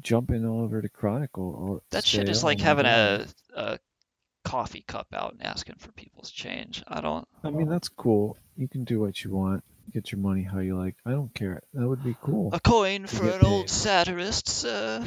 jumping 0.00 0.46
all 0.46 0.62
over 0.62 0.80
to 0.80 0.88
Chronicle. 0.88 1.54
Or 1.58 1.82
That 1.90 2.04
shit 2.04 2.28
is 2.28 2.44
"Oh 2.44 2.46
like 2.46 2.60
having 2.60 2.86
a 2.86 3.26
a 3.54 3.78
coffee 4.44 4.84
cup 4.86 5.08
out 5.12 5.32
and 5.32 5.42
asking 5.42 5.76
for 5.78 5.92
people's 5.92 6.30
change. 6.30 6.82
I 6.88 7.00
don't. 7.00 7.26
I 7.44 7.50
mean, 7.50 7.68
that's 7.68 7.88
cool. 7.88 8.36
You 8.56 8.68
can 8.68 8.84
do 8.84 9.00
what 9.00 9.22
you 9.24 9.30
want. 9.30 9.64
Get 9.92 10.12
your 10.12 10.20
money 10.20 10.42
how 10.42 10.60
you 10.60 10.78
like. 10.78 10.94
I 11.04 11.10
don't 11.10 11.34
care. 11.34 11.62
That 11.74 11.88
would 11.88 12.04
be 12.04 12.16
cool. 12.22 12.50
A 12.52 12.60
coin 12.60 13.06
for 13.06 13.28
an 13.28 13.44
old 13.44 13.68
satirist, 13.68 14.48
sir. 14.48 15.04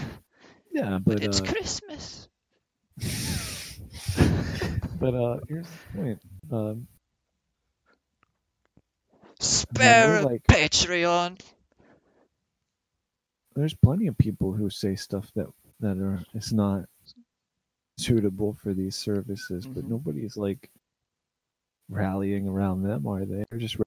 Yeah, 0.72 1.00
But 1.04 1.16
but 1.16 1.24
it's 1.24 1.40
uh, 1.40 1.46
Christmas. 1.46 2.28
but 5.00 5.14
uh, 5.14 5.40
here's 5.48 5.68
the 5.68 5.98
point. 5.98 6.20
Um, 6.52 6.88
Spare 9.40 10.20
a 10.20 10.22
like- 10.24 10.44
Patreon. 10.44 11.40
There's 13.56 13.74
plenty 13.74 14.08
of 14.08 14.18
people 14.18 14.54
who 14.54 14.70
say 14.70 14.96
stuff 14.96 15.32
that 15.36 15.48
that 15.80 15.98
are 15.98 16.24
it's 16.34 16.52
not 16.52 16.86
suitable 17.98 18.54
for 18.54 18.74
these 18.74 18.96
services, 18.96 19.66
but 19.68 19.84
Mhm. 19.86 19.90
nobody's 19.90 20.36
like 20.38 20.70
rallying 21.90 22.48
around 22.48 22.84
them, 22.84 23.06
are 23.08 23.26
they? 23.26 23.44
They're 23.50 23.60
just 23.60 23.78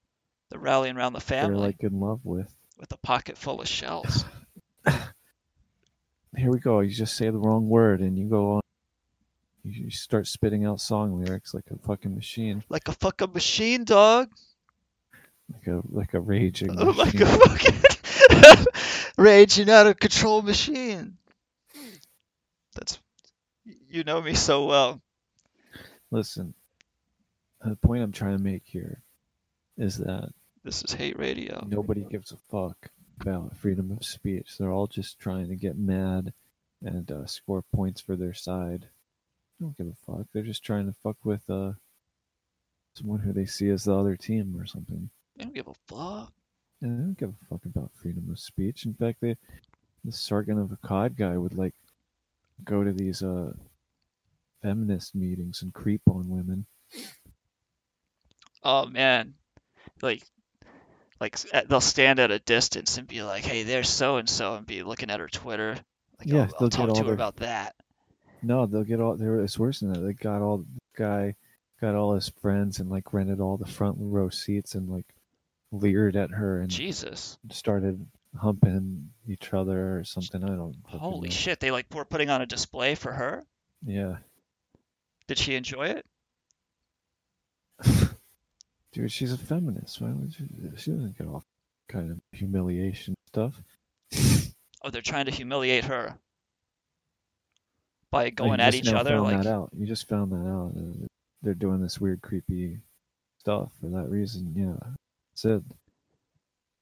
They're 0.51 0.61
rallying 0.61 0.97
around 0.97 1.15
the 1.15 1.21
family. 1.21 1.51
they're 1.57 1.67
like 1.67 1.83
in 1.83 1.99
love 2.01 2.21
with. 2.25 2.55
with 2.79 2.93
a 2.93 2.99
pocket 2.99 3.37
full 3.39 3.61
of 3.61 3.67
shells. 3.69 4.25
Here 6.37 6.51
we 6.51 6.59
go. 6.59 6.81
You 6.81 6.91
just 6.91 7.17
say 7.17 7.31
the 7.31 7.39
wrong 7.39 7.69
word 7.69 8.01
and 8.01 8.19
you 8.19 8.29
go 8.29 8.53
on. 8.57 8.61
You 9.65 9.91
start 9.91 10.27
spitting 10.29 10.65
out 10.65 10.81
song 10.81 11.19
lyrics 11.21 11.53
like 11.55 11.65
a 11.73 11.79
fucking 11.87 12.15
machine, 12.15 12.63
like 12.69 12.87
a 12.89 12.93
fucking 12.93 13.33
machine, 13.33 13.85
dog. 13.85 14.29
like 15.53 15.67
a 15.67 15.81
like 15.89 16.15
a 16.15 16.21
raging. 16.21 16.79
Oh, 16.79 16.91
like 16.91 17.15
a 17.15 17.27
fucking 17.49 17.75
raging 19.19 19.71
out 19.71 19.87
of 19.87 19.99
control 19.99 20.43
machine. 20.43 21.17
That's 22.75 22.99
you 23.89 24.05
know 24.05 24.21
me 24.21 24.35
so 24.35 24.67
well. 24.67 25.01
Listen, 26.11 26.55
the 27.65 27.77
point 27.77 28.03
I'm 28.03 28.13
trying 28.13 28.37
to 28.37 28.43
make 28.43 28.63
here 28.67 29.01
is 29.77 29.99
that 29.99 30.31
This 30.65 30.83
is 30.85 30.93
hate 30.93 31.19
radio. 31.19 31.65
nobody 31.67 32.03
gives 32.03 32.33
a 32.33 32.37
fuck 32.51 32.77
about 33.21 33.57
freedom 33.57 33.91
of 33.91 34.05
speech. 34.05 34.57
They're 34.59 34.71
all 34.73 34.87
just 34.87 35.19
trying 35.19 35.49
to 35.49 35.57
get 35.57 35.77
mad 35.79 36.33
and 36.83 37.11
uh, 37.11 37.27
score 37.27 37.63
points 37.75 38.01
for 38.01 38.15
their 38.17 38.35
side. 38.35 38.83
They 39.59 39.65
don't 39.67 39.77
give 39.79 39.87
a 39.89 39.97
fuck. 40.13 40.27
They're 40.33 40.43
just 40.43 40.63
trying 40.65 40.87
to 40.87 40.95
fuck 41.03 41.17
with 41.25 41.49
uh, 41.49 41.73
someone 42.95 43.21
who 43.21 43.33
they 43.33 43.47
see 43.47 43.71
as 43.71 43.85
the 43.85 43.97
other 43.97 44.17
team 44.17 44.55
or 44.61 44.67
something. 44.67 45.09
They 45.37 45.45
don't 45.45 45.55
give 45.55 45.69
a 45.69 45.75
fuck. 45.89 46.33
And 46.83 46.99
they 46.99 47.03
don't 47.03 47.19
give 47.19 47.31
a 47.31 47.45
fuck 47.49 47.65
about 47.65 47.91
freedom 47.95 48.29
of 48.31 48.39
speech. 48.39 48.85
In 48.87 48.95
fact, 48.95 49.19
they, 49.21 49.37
the 50.05 50.13
Sargon 50.13 50.59
of 50.59 50.69
Akkad 50.69 51.17
guy 51.17 51.37
would 51.37 51.57
like 51.57 51.75
go 52.65 52.85
to 52.85 52.93
these 52.93 53.23
uh, 53.23 53.53
feminist 54.63 55.15
meetings 55.15 55.63
and 55.63 55.73
creep 55.73 56.03
on 56.09 56.29
women. 56.29 56.67
Oh 58.63 58.87
man, 58.87 59.35
like, 60.03 60.23
like 61.21 61.39
they'll 61.69 61.81
stand 61.81 62.19
at 62.19 62.31
a 62.31 62.39
distance 62.41 62.99
and 62.99 63.07
be 63.07 63.23
like, 63.23 63.45
"Hey, 63.45 63.63
there's 63.63 63.89
so 63.89 64.17
and 64.17 64.29
so," 64.29 64.55
and 64.55 64.67
be 64.67 64.83
looking 64.83 65.11
at 65.11 65.21
her 65.21 65.29
Twitter. 65.29 65.77
Like, 66.19 66.29
Yeah, 66.29 66.41
I'll, 66.41 66.47
they'll 66.69 66.81
I'll 66.81 66.87
talk 66.89 66.89
to 66.95 67.01
her 67.01 67.05
their- 67.05 67.15
about 67.15 67.37
that. 67.37 67.75
No, 68.43 68.67
they'll 68.67 68.85
get 68.85 69.01
all. 69.01 69.17
They're, 69.17 69.41
it's 69.41 69.59
worse 69.59 69.81
than 69.81 69.93
that. 69.93 70.01
They 70.01 70.13
got 70.13 70.43
all 70.43 70.59
the 70.59 70.67
guy, 70.97 71.35
got 71.81 71.95
all 71.95 72.15
his 72.15 72.29
friends, 72.43 72.81
and 72.81 72.91
like 72.91 73.13
rented 73.15 73.41
all 73.41 73.57
the 73.57 73.67
front 73.67 73.97
row 73.99 74.29
seats 74.29 74.75
and 74.75 74.89
like 74.89 75.07
leered 75.73 76.17
at 76.17 76.31
her 76.31 76.61
and 76.61 76.71
Jesus, 76.71 77.39
started 77.51 78.07
humping 78.41 79.11
each 79.29 79.53
other 79.53 79.99
or 79.99 80.05
something. 80.05 80.43
I 80.45 80.49
don't. 80.49 80.77
holy 80.87 81.29
know. 81.29 81.33
shit! 81.35 81.61
They 81.61 81.71
like 81.71 81.87
were 81.95 82.05
putting 82.05 82.31
on 82.31 82.43
a 82.43 82.47
display 82.47 82.95
for 82.95 83.13
her. 83.13 83.45
Yeah, 83.85 84.17
Did 85.29 85.39
she 85.39 85.55
enjoy 85.55 85.89
it? 85.89 86.07
dude, 88.93 89.13
she's 89.13 89.33
a 89.33 89.39
feminist. 89.39 90.01
Why 90.01 90.11
would 90.13 90.33
she? 90.35 90.45
She 90.77 90.91
doesn't 90.91 91.19
get 91.19 91.27
all 91.27 91.45
kind 91.89 92.11
of 92.11 92.21
humiliation 92.33 93.15
stuff. 93.29 93.61
Oh, 94.85 94.91
they're 94.91 95.03
trying 95.03 95.25
to 95.25 95.33
humiliate 95.33 95.87
her 95.87 96.17
by 98.13 98.31
going 98.31 98.61
at 98.61 98.73
just 98.73 98.85
each 98.87 98.93
now 98.93 99.01
other. 99.01 99.17
Found 99.17 99.25
Like, 99.25 99.43
that 99.43 99.47
out. 99.51 99.71
You 99.77 99.85
just 99.85 100.09
found 100.09 100.31
that 100.31 100.49
out. 100.49 100.75
Uh, 100.77 101.07
They're 101.43 101.55
doing 101.55 101.81
this 101.81 102.01
weird, 102.01 102.21
creepy 102.23 102.79
stuff 103.41 103.73
for 103.81 103.89
that 103.89 104.09
reason. 104.09 104.53
Yeah, 104.55 104.95
that's 105.37 105.45
it. 105.45 105.63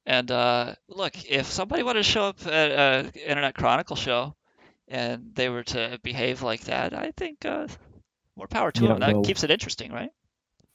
And 0.06 0.30
uh, 0.30 0.74
look, 0.88 1.14
if 1.30 1.46
somebody 1.46 1.82
wanted 1.82 2.00
to 2.04 2.10
show 2.10 2.26
up 2.26 2.46
at 2.46 2.70
an 3.06 3.12
Internet 3.14 3.54
Chronicle 3.54 3.96
show 3.96 4.34
and 4.88 5.30
they 5.34 5.48
were 5.48 5.62
to 5.64 5.98
behave 6.02 6.42
like 6.42 6.60
that, 6.64 6.92
I 6.92 7.10
think 7.16 7.44
uh, 7.46 7.66
more 8.36 8.46
power 8.46 8.70
to 8.72 8.82
Yeah, 8.82 8.88
them. 8.90 9.00
That 9.00 9.12
well- 9.14 9.22
keeps 9.24 9.42
it 9.44 9.50
interesting, 9.50 9.92
right? 9.92 10.10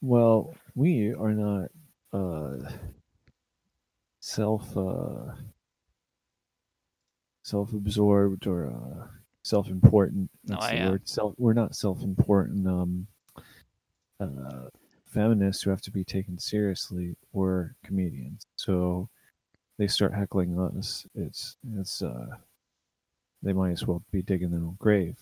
Well, 0.02 0.54
we 0.74 1.12
are 1.12 1.32
not 1.32 1.68
uh, 2.12 2.70
self 4.20 4.74
uh, 4.76 5.34
self-absorbed 7.44 8.46
or 8.46 8.68
uh, 8.68 9.06
self-important. 9.44 10.30
No, 10.46 10.56
I 10.58 10.70
the 10.70 10.76
am. 10.78 10.90
word. 10.92 11.08
Self. 11.08 11.34
We're 11.36 11.52
not 11.52 11.74
self-important. 11.74 12.66
Um, 12.66 13.06
uh, 14.18 14.68
feminists 15.10 15.62
who 15.62 15.70
have 15.70 15.82
to 15.82 15.90
be 15.90 16.04
taken 16.04 16.38
seriously. 16.38 17.16
We're 17.32 17.72
comedians, 17.84 18.46
so 18.56 19.08
they 19.78 19.86
start 19.86 20.14
heckling 20.14 20.58
us. 20.58 21.06
It's 21.14 21.56
it's 21.76 22.02
uh, 22.02 22.26
they 23.42 23.52
might 23.52 23.72
as 23.72 23.86
well 23.86 24.02
be 24.12 24.22
digging 24.22 24.50
their 24.50 24.60
own 24.60 24.76
grave. 24.78 25.16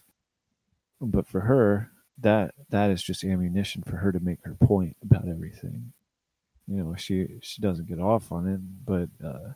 But 1.01 1.29
for 1.29 1.41
her, 1.41 1.91
that 2.21 2.55
that 2.71 2.91
is 2.91 3.03
just 3.03 3.25
ammunition 3.25 3.83
for 3.83 3.97
her 3.97 4.13
to 4.13 4.21
make 4.21 4.41
her 4.45 4.55
point 4.55 4.97
about 5.03 5.29
everything. 5.29 5.93
You 6.67 6.83
know, 6.83 6.95
she 6.97 7.39
she 7.41 7.63
doesn't 7.63 7.89
get 7.89 8.01
off 8.01 8.33
on 8.33 8.49
it, 8.49 8.61
but 8.85 9.09
uh, 9.27 9.53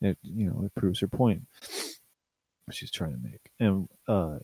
it 0.00 0.18
you 0.22 0.46
know 0.46 0.64
it 0.64 0.74
proves 0.74 1.00
her 1.00 1.08
point 1.08 1.42
she's 2.70 2.90
trying 2.90 3.12
to 3.12 3.22
make. 3.22 3.50
And 3.60 3.88
uh, 4.06 4.38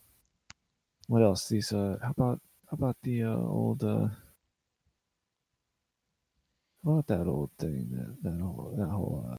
what 1.08 1.22
else? 1.22 1.48
These 1.48 1.72
uh, 1.72 1.98
how 2.02 2.10
about 2.10 2.40
how 2.70 2.74
about 2.74 2.96
the 3.02 3.24
uh, 3.24 3.36
old 3.36 3.82
uh, 3.84 4.08
about 6.84 7.06
that 7.06 7.26
old 7.26 7.50
thing 7.58 7.88
that 7.92 8.30
that 8.30 8.40
whole 8.40 8.74
that 8.78 8.88
whole 8.88 9.28
uh, 9.32 9.36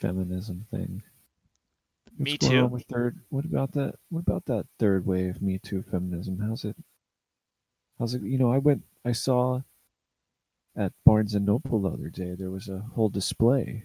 feminism 0.00 0.66
thing? 0.70 1.02
Me 2.18 2.32
What's 2.32 2.48
going 2.48 2.70
Too. 2.70 2.84
third. 2.88 3.20
What 3.28 3.44
about 3.44 3.72
that? 3.72 3.94
What 4.10 4.20
about 4.20 4.44
that 4.46 4.66
third 4.78 5.06
wave 5.06 5.40
Me 5.40 5.58
Too 5.58 5.82
feminism? 5.82 6.40
How's 6.40 6.64
it? 6.64 6.76
How's 7.98 8.14
it? 8.14 8.22
You 8.22 8.38
know, 8.38 8.52
I 8.52 8.58
went. 8.58 8.82
I 9.04 9.12
saw 9.12 9.62
at 10.76 10.92
Barnes 11.04 11.34
and 11.34 11.46
Noble 11.46 11.80
the 11.80 11.90
other 11.90 12.10
day. 12.10 12.34
There 12.34 12.50
was 12.50 12.68
a 12.68 12.84
whole 12.94 13.08
display 13.08 13.84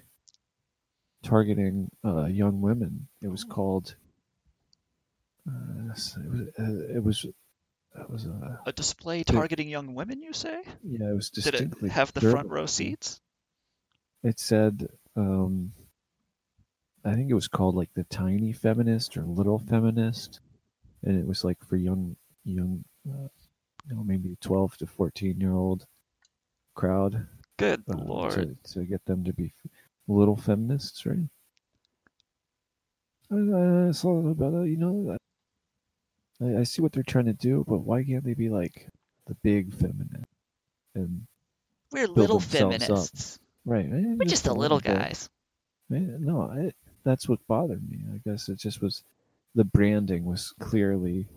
targeting 1.24 1.90
uh, 2.06 2.26
young 2.26 2.62
women. 2.62 3.08
It 3.22 3.30
was 3.30 3.44
called. 3.44 3.96
Uh, 5.48 5.90
it 5.90 5.92
was. 5.94 6.18
Uh, 6.60 6.96
it 6.96 7.04
was. 7.04 7.26
It 7.96 8.10
was 8.10 8.26
uh, 8.26 8.58
A 8.66 8.72
display 8.74 9.24
targeting 9.24 9.70
young 9.70 9.94
women, 9.94 10.22
you 10.24 10.34
say? 10.34 10.64
yeah. 10.84 11.10
It 11.10 11.16
was 11.16 11.30
Did 11.30 11.44
distinctly. 11.44 11.90
it 11.90 11.94
have 11.94 12.12
the 12.14 12.22
front 12.22 12.50
row 12.50 12.66
seats? 12.66 13.20
It 14.24 14.40
said, 14.40 14.88
um, 15.16 15.74
I 17.06 17.14
think 17.14 17.30
it 17.30 17.36
was 17.36 17.48
called 17.48 17.76
like 17.76 17.94
the 17.94 18.06
tiny 18.06 18.52
feminist 18.54 19.18
or 19.18 19.24
little 19.24 19.60
feminist, 19.60 20.40
and 21.04 21.20
it 21.20 21.28
was 21.28 21.44
like 21.44 21.64
for 21.68 21.76
young, 21.76 22.16
young, 22.46 22.84
uh, 23.08 23.28
you 23.90 23.96
know, 23.96 24.04
maybe 24.04 24.38
twelve 24.42 24.76
to 24.78 24.88
fourteen 24.88 25.40
year 25.40 25.54
old 25.54 25.86
crowd. 26.76 27.28
Good 27.58 27.84
uh, 27.92 27.98
lord. 27.98 28.34
To, 28.34 28.74
to 28.74 28.86
get 28.86 29.06
them 29.06 29.24
to 29.26 29.34
be 29.34 29.54
little 30.08 30.38
feminists, 30.38 31.06
right? 31.06 31.28
I, 33.32 33.88
I 33.90 33.92
saw 33.92 34.28
about 34.30 34.54
it, 34.64 34.70
you 34.70 34.78
know. 34.78 35.18
I, 36.44 36.60
I 36.60 36.64
see 36.64 36.82
what 36.82 36.92
they're 36.92 37.04
trying 37.04 37.26
to 37.26 37.34
do, 37.34 37.64
but 37.68 37.80
why 37.80 38.04
can't 38.04 38.24
they 38.24 38.34
be 38.34 38.50
like 38.50 38.88
the 39.28 39.36
big 39.36 39.74
feminist 39.74 40.26
and 40.96 41.26
We're 41.92 42.08
little 42.08 42.40
themselves 42.40 42.76
up? 42.76 42.82
feminists. 42.82 43.40
Right. 43.66 43.88
We're 43.90 44.26
just 44.26 44.44
the 44.44 44.54
little 44.54 44.80
guys. 44.80 45.30
No, 45.90 46.42
I, 46.42 46.72
that's 47.04 47.30
what 47.30 47.46
bothered 47.48 47.88
me. 47.90 48.00
I 48.14 48.20
guess 48.30 48.50
it 48.50 48.58
just 48.58 48.82
was 48.82 49.04
the 49.56 49.64
branding 49.64 50.26
was 50.26 50.54
clearly 50.60 51.28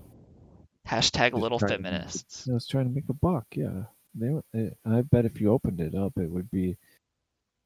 Hashtag 0.88 1.32
little 1.34 1.58
trying 1.58 1.70
to 1.70 1.76
feminists. 1.76 2.48
I 2.48 2.54
was 2.54 2.66
trying 2.66 2.88
to 2.88 2.94
make 2.94 3.08
a 3.08 3.12
buck. 3.14 3.44
Yeah, 3.54 3.82
they. 4.14 4.30
were- 4.30 4.44
eh, 4.54 4.70
I 4.86 5.02
bet 5.02 5.24
if 5.26 5.40
you 5.40 5.50
opened 5.52 5.80
it 5.80 5.94
up, 5.94 6.12
it 6.16 6.30
would 6.30 6.50
be 6.50 6.76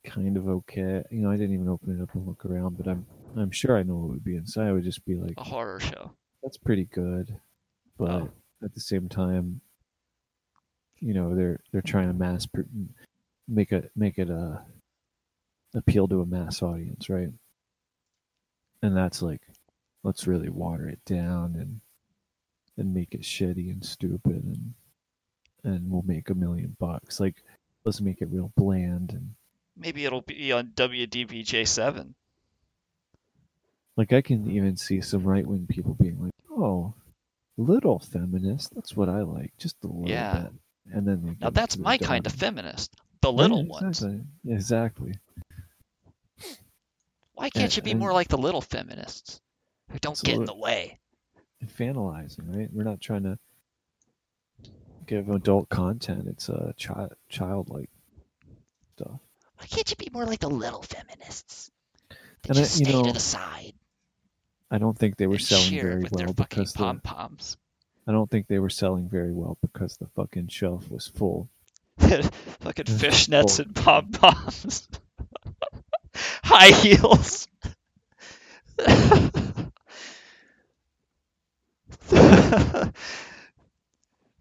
kind 0.05 0.37
of 0.37 0.49
okay. 0.49 1.03
You 1.11 1.21
know, 1.21 1.31
I 1.31 1.37
didn't 1.37 1.55
even 1.55 1.69
open 1.69 1.99
it 1.99 2.03
up 2.03 2.15
and 2.15 2.27
look 2.27 2.45
around, 2.45 2.77
but 2.79 2.89
I'm 2.89 3.07
I'm 3.37 3.51
sure 3.51 3.77
I 3.77 3.83
know 3.83 3.95
what 3.97 4.09
would 4.11 4.25
be 4.25 4.37
inside. 4.37 4.69
It 4.69 4.73
would 4.73 4.85
just 4.85 5.05
be 5.05 5.15
like 5.15 5.35
A 5.37 5.45
horror 5.45 5.79
show. 5.81 6.13
That's 6.43 6.57
pretty 6.59 6.85
good, 6.85 7.39
but 7.99 8.23
Oh. 8.23 8.31
at 8.63 8.75
the 8.75 8.81
same 8.81 9.09
time, 9.09 9.61
you 11.01 11.15
know, 11.15 11.35
they're 11.35 11.61
they're 11.73 11.83
trying 11.83 12.09
to 12.09 12.15
mass 12.15 12.47
pr- 12.47 12.63
make 13.49 13.73
it 13.73 13.91
make 13.97 14.19
it 14.19 14.31
uh 14.31 14.59
appeal 15.75 16.09
to 16.09 16.21
a 16.21 16.27
mass 16.27 16.63
audience, 16.63 17.09
right? 17.09 17.31
And 18.83 18.97
that's 18.97 19.23
like, 19.23 19.43
let's 20.03 20.27
really 20.27 20.49
water 20.49 20.89
it 20.89 21.05
down 21.05 21.57
and 21.57 21.81
and 22.77 22.95
make 22.95 23.15
it 23.15 23.23
shitty 23.23 23.71
and 23.71 23.85
stupid 23.85 24.43
and 24.45 24.75
and 25.65 25.91
we'll 25.91 26.03
make 26.03 26.31
a 26.31 26.35
million 26.35 26.75
bucks. 26.79 27.21
Like, 27.21 27.43
let's 27.85 28.01
make 28.01 28.23
it 28.23 28.29
real 28.31 28.53
bland 28.57 29.13
and 29.13 29.35
Maybe 29.77 30.05
it'll 30.05 30.21
be 30.23 30.53
on 30.53 30.73
WDBJ7. 30.75 32.15
Like 33.97 34.13
I 34.13 34.21
can 34.23 34.51
even 34.51 34.77
see 34.77 35.01
some 35.01 35.25
right 35.25 35.47
wing 35.47 35.67
people 35.69 35.95
being 35.95 36.23
like, 36.23 36.33
oh, 36.51 36.95
little 37.57 37.99
feminist, 37.99 38.75
that's 38.75 38.97
what 38.97 39.09
I 39.09 39.23
like, 39.23 39.53
just 39.59 39.77
a 39.85 39.87
little 39.87 40.09
Yeah. 40.09 40.43
bit. 40.43 40.53
And 40.93 41.07
then 41.07 41.37
Now 41.41 41.51
that's 41.51 41.77
my 41.77 41.99
kind 41.99 42.27
of 42.27 42.33
feminist. 42.33 42.95
The 43.21 43.31
Yeah, 43.31 43.37
little 43.43 43.67
ones. 43.67 44.03
exactly. 44.03 44.25
Exactly. 44.49 45.15
Why 47.35 47.51
can't 47.51 47.75
you 47.77 47.83
be 47.83 47.93
and- 47.93 48.01
more 48.01 48.13
like 48.13 48.29
the 48.29 48.39
little 48.39 48.61
feminists 48.61 49.41
who 49.91 49.99
don't 49.99 50.21
get 50.23 50.37
in 50.37 50.45
the 50.45 50.55
way? 50.55 50.99
infantilizing, 51.63 52.57
right? 52.57 52.73
We're 52.73 52.85
not 52.85 53.03
trying 53.03 53.25
to 53.25 53.39
give 55.07 55.29
adult 55.29 55.69
content. 55.69 56.27
It's 56.27 56.49
a 56.49 56.55
uh, 56.55 56.73
child 56.75 57.13
childlike 57.29 57.91
stuff. 58.97 59.21
Why 59.59 59.67
can't 59.67 59.91
you 59.91 59.97
be 59.97 60.09
more 60.11 60.25
like 60.25 60.41
the 60.41 60.49
little 60.49 60.83
feminists? 60.83 61.71
They 62.09 62.17
And 62.49 62.59
I- 62.59 62.63
just 62.63 62.81
you 62.81 62.87
stay 62.87 62.93
know, 62.95 63.05
to 63.05 63.13
the 63.13 63.21
side 63.21 63.75
I 64.71 64.79
don't 64.79 64.97
think 64.97 65.17
they 65.17 65.27
were 65.27 65.39
selling 65.39 65.81
very 65.81 66.07
well 66.11 66.33
because 66.33 66.73
the, 66.73 66.79
pom 66.79 67.01
poms. 67.01 67.57
I 68.07 68.13
don't 68.13 68.31
think 68.31 68.47
they 68.47 68.59
were 68.59 68.71
selling 68.71 69.09
very 69.09 69.33
well 69.33 69.59
because 69.61 69.97
the 69.97 70.07
fucking 70.17 70.49
shelf 70.49 70.91
was 70.91 71.09
full. 71.09 71.49
fucking 71.99 72.87
fishnets 72.87 73.59
and 73.59 73.75
pom 73.75 74.13
poms. 74.13 74.89
High 76.45 76.71
heels. 76.71 77.49
that 82.09 82.95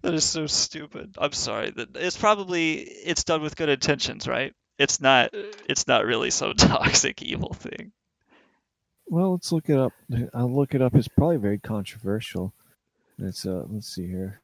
is 0.04 0.24
so 0.24 0.48
stupid. 0.48 1.16
I'm 1.18 1.34
sorry. 1.34 1.72
That 1.72 1.96
it's 1.96 2.18
probably 2.18 2.74
it's 2.80 3.24
done 3.24 3.42
with 3.42 3.56
good 3.56 3.70
intentions, 3.70 4.28
right? 4.28 4.54
It's 4.78 5.02
not 5.02 5.32
it's 5.68 5.88
not 5.88 6.06
really 6.06 6.32
some 6.32 6.54
toxic 6.54 7.22
evil 7.22 7.54
thing. 7.54 7.92
Well, 9.10 9.32
let's 9.32 9.52
look 9.52 9.70
it 9.70 9.78
up. 9.78 9.94
I'll 10.36 10.54
look 10.54 10.76
it 10.76 10.82
up. 10.84 10.94
It's 10.96 11.08
probably 11.08 11.38
very 11.38 11.58
controversial. 11.58 12.54
It's 13.18 13.46
uh, 13.46 13.64
let's 13.68 13.88
see 13.94 14.08
here, 14.08 14.40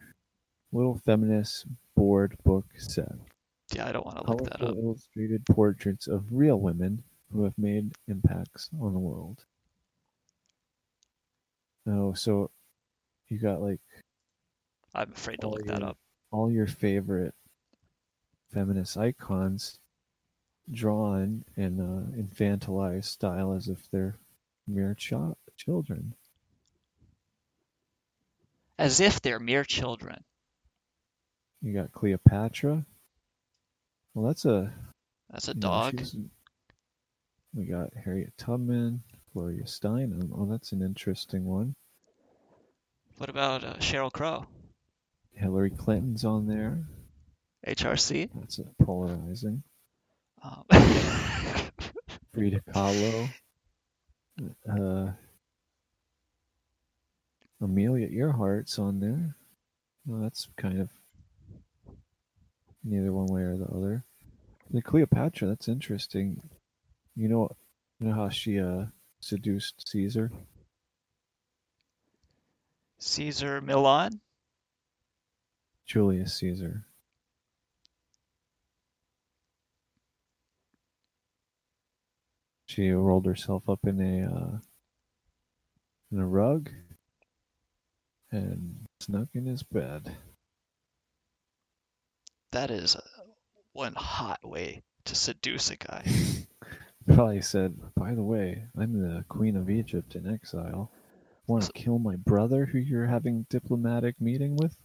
Little 0.73 0.99
Feminist 1.05 1.67
Board 1.95 2.35
Book 2.43 2.65
Set. 2.77 3.11
Yeah, 3.73 3.87
I 3.87 3.91
don't 3.91 4.05
want 4.05 4.25
to 4.25 4.31
look 4.31 4.43
that 4.49 4.61
up. 4.61 4.75
illustrated 4.75 5.45
portraits 5.45 6.07
of 6.07 6.25
real 6.31 6.59
women 6.59 7.03
who 7.31 7.43
have 7.43 7.57
made 7.57 7.93
impacts 8.07 8.69
on 8.81 8.93
the 8.93 8.99
world. 8.99 9.45
Oh, 11.87 12.13
so 12.13 12.49
you 13.29 13.37
got 13.37 13.61
like 13.61 13.79
I'm 14.95 15.11
afraid 15.11 15.41
to 15.41 15.49
look 15.49 15.65
that 15.67 15.83
up. 15.83 15.97
all 16.31 16.51
your 16.51 16.67
favorite 16.67 17.35
feminist 18.51 18.97
icons 18.97 19.77
drawn 20.71 21.43
in 21.55 21.79
uh, 21.79 22.19
infantilized 22.19 23.05
style 23.05 23.53
as 23.53 23.67
if 23.67 23.89
they're 23.91 24.17
mere 24.67 24.95
chi- 24.95 25.33
children. 25.57 26.13
As 28.77 28.99
if 28.99 29.21
they're 29.21 29.39
mere 29.39 29.63
children. 29.63 30.23
You 31.61 31.73
got 31.73 31.91
Cleopatra. 31.91 32.85
Well, 34.13 34.27
that's 34.27 34.45
a 34.45 34.71
That's 35.29 35.47
a 35.47 35.53
you 35.53 35.59
know, 35.59 35.61
dog. 35.61 36.01
we 37.53 37.65
got 37.65 37.89
Harriet 38.03 38.33
Tubman, 38.37 39.01
Gloria 39.33 39.63
Steinem. 39.63 40.29
Oh, 40.33 40.45
that's 40.49 40.71
an 40.73 40.81
interesting 40.81 41.45
one. 41.45 41.73
What 43.17 43.29
about 43.29 43.63
uh, 43.63 43.75
Sheryl 43.75 44.11
Crow? 44.11 44.45
Hillary 45.33 45.71
Clinton's 45.71 46.25
on 46.25 46.47
there. 46.47 46.83
HRC? 47.67 48.29
That's 48.35 48.59
polarizing. 48.83 49.63
Um, 50.43 50.63
Frida 52.33 52.61
Kahlo. 52.73 53.29
Uh, 54.69 55.11
Amelia 57.61 58.07
Earhart's 58.07 58.77
on 58.79 58.99
there. 58.99 59.35
Well, 60.05 60.21
that's 60.21 60.47
kind 60.57 60.79
of 60.79 60.89
neither 62.83 63.11
one 63.11 63.27
way 63.27 63.41
or 63.41 63.57
the 63.57 63.65
other. 63.65 64.03
The 64.71 64.81
Cleopatra, 64.81 65.47
that's 65.47 65.67
interesting. 65.67 66.41
You 67.15 67.29
know, 67.29 67.49
you 67.99 68.07
know 68.07 68.13
how 68.13 68.29
she 68.29 68.59
uh 68.59 68.85
seduced 69.19 69.87
Caesar. 69.87 70.31
Cesar 72.99 73.61
Millan? 73.61 74.19
Julius 75.85 76.35
Caesar. 76.35 76.85
She 82.75 82.91
rolled 82.91 83.25
herself 83.25 83.69
up 83.69 83.79
in 83.85 84.01
a 84.01 84.25
uh, 84.25 84.57
in 86.11 86.19
a 86.19 86.27
rug 86.27 86.69
and 88.31 88.85
snuck 88.99 89.29
in 89.33 89.45
his 89.45 89.63
bed. 89.63 90.13
That 92.51 92.71
is 92.71 92.97
one 93.71 93.93
hot 93.95 94.45
way 94.45 94.83
to 95.05 95.15
seduce 95.15 95.71
a 95.71 95.77
guy. 95.77 96.05
Probably 97.07 97.41
said, 97.41 97.77
"By 97.95 98.13
the 98.13 98.23
way, 98.23 98.65
I'm 98.77 99.01
the 99.01 99.23
Queen 99.29 99.55
of 99.55 99.69
Egypt 99.69 100.15
in 100.15 100.27
exile. 100.27 100.91
Want 101.47 101.63
to 101.63 101.71
kill 101.71 101.97
my 101.97 102.17
brother, 102.17 102.65
who 102.65 102.77
you're 102.77 103.07
having 103.07 103.45
diplomatic 103.49 104.19
meeting 104.19 104.57
with?" 104.57 104.75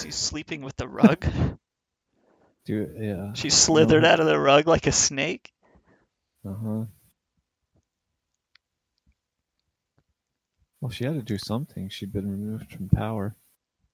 She's 0.00 0.16
sleeping 0.16 0.62
with 0.62 0.76
the 0.76 0.88
rug? 0.88 1.26
Do 2.64 2.90
yeah. 2.98 3.34
She 3.34 3.50
slithered 3.50 4.06
out 4.06 4.20
of 4.20 4.24
the 4.24 4.40
rug 4.40 4.66
like 4.66 4.86
a 4.86 4.92
snake? 4.92 5.52
Uh 6.48 6.54
huh. 6.54 6.84
Well, 10.82 10.90
she 10.90 11.04
had 11.04 11.14
to 11.14 11.22
do 11.22 11.38
something. 11.38 11.88
She'd 11.88 12.12
been 12.12 12.28
removed 12.28 12.72
from 12.72 12.88
power. 12.88 13.36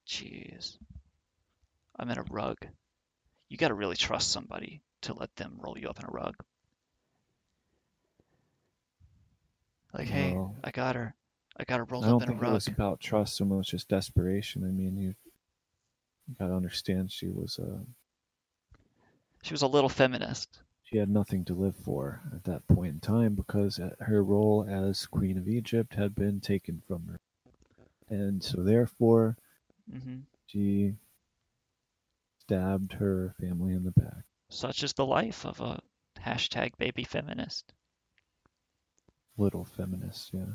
Jeez. 0.07 0.79
I'm 1.99 2.09
in 2.09 2.17
a 2.17 2.23
rug. 2.31 2.57
You 3.47 3.57
gotta 3.57 3.75
really 3.75 3.95
trust 3.95 4.31
somebody 4.31 4.81
to 5.03 5.13
let 5.13 5.35
them 5.35 5.59
roll 5.59 5.77
you 5.77 5.87
up 5.87 5.99
in 5.99 6.05
a 6.05 6.11
rug. 6.11 6.33
Like, 9.93 10.07
hey, 10.07 10.33
Well, 10.33 10.55
I 10.63 10.71
got 10.71 10.95
her. 10.95 11.13
I 11.57 11.63
got 11.63 11.77
her 11.77 11.83
rolled 11.83 12.05
I 12.05 12.07
don't 12.07 12.23
up 12.23 12.27
in 12.27 12.29
a 12.29 12.31
think 12.33 12.41
it 12.41 12.45
rug. 12.45 12.53
was 12.55 12.67
about 12.67 12.99
trust 12.99 13.37
so 13.37 13.45
much 13.45 13.75
as 13.75 13.83
desperation. 13.83 14.63
I 14.63 14.71
mean, 14.71 14.97
you, 14.97 15.13
you 16.27 16.35
gotta 16.39 16.55
understand 16.55 17.11
she 17.11 17.27
was 17.27 17.59
uh, 17.59 17.83
She 19.43 19.53
was 19.53 19.61
a 19.61 19.67
little 19.67 19.89
feminist. 19.89 20.59
She 20.89 20.97
had 20.97 21.09
nothing 21.09 21.45
to 21.45 21.53
live 21.53 21.75
for 21.75 22.21
at 22.33 22.43
that 22.45 22.67
point 22.67 22.93
in 22.95 22.99
time 22.99 23.35
because 23.35 23.79
uh, 23.79 23.91
her 23.99 24.23
role 24.23 24.65
as 24.67 25.05
Queen 25.05 25.37
of 25.37 25.47
Egypt 25.47 25.93
had 25.93 26.15
been 26.15 26.41
taken 26.41 26.81
from 26.87 27.05
her, 27.07 27.19
and 28.09 28.43
so 28.43 28.63
therefore 28.63 29.37
hmm 29.89 30.19
she 30.47 30.95
stabbed 32.39 32.93
her 32.93 33.35
family 33.39 33.73
in 33.73 33.83
the 33.83 33.91
back. 33.91 34.25
Such 34.49 34.83
is 34.83 34.93
the 34.93 35.05
life 35.05 35.45
of 35.45 35.61
a 35.61 35.79
hashtag 36.19 36.77
baby 36.77 37.03
feminist. 37.05 37.71
Little 39.37 39.65
feminist, 39.65 40.33
yeah. 40.33 40.53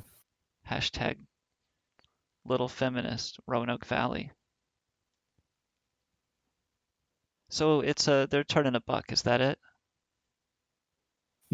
Hashtag 0.69 1.19
little 2.45 2.69
feminist 2.69 3.39
Roanoke 3.47 3.85
Valley. 3.87 4.33
So 7.49 7.81
it's 7.81 8.07
a 8.07 8.27
they're 8.31 8.45
turning 8.45 8.75
a 8.75 8.81
buck. 8.81 9.11
Is 9.11 9.23
that 9.23 9.41
it? 9.41 9.59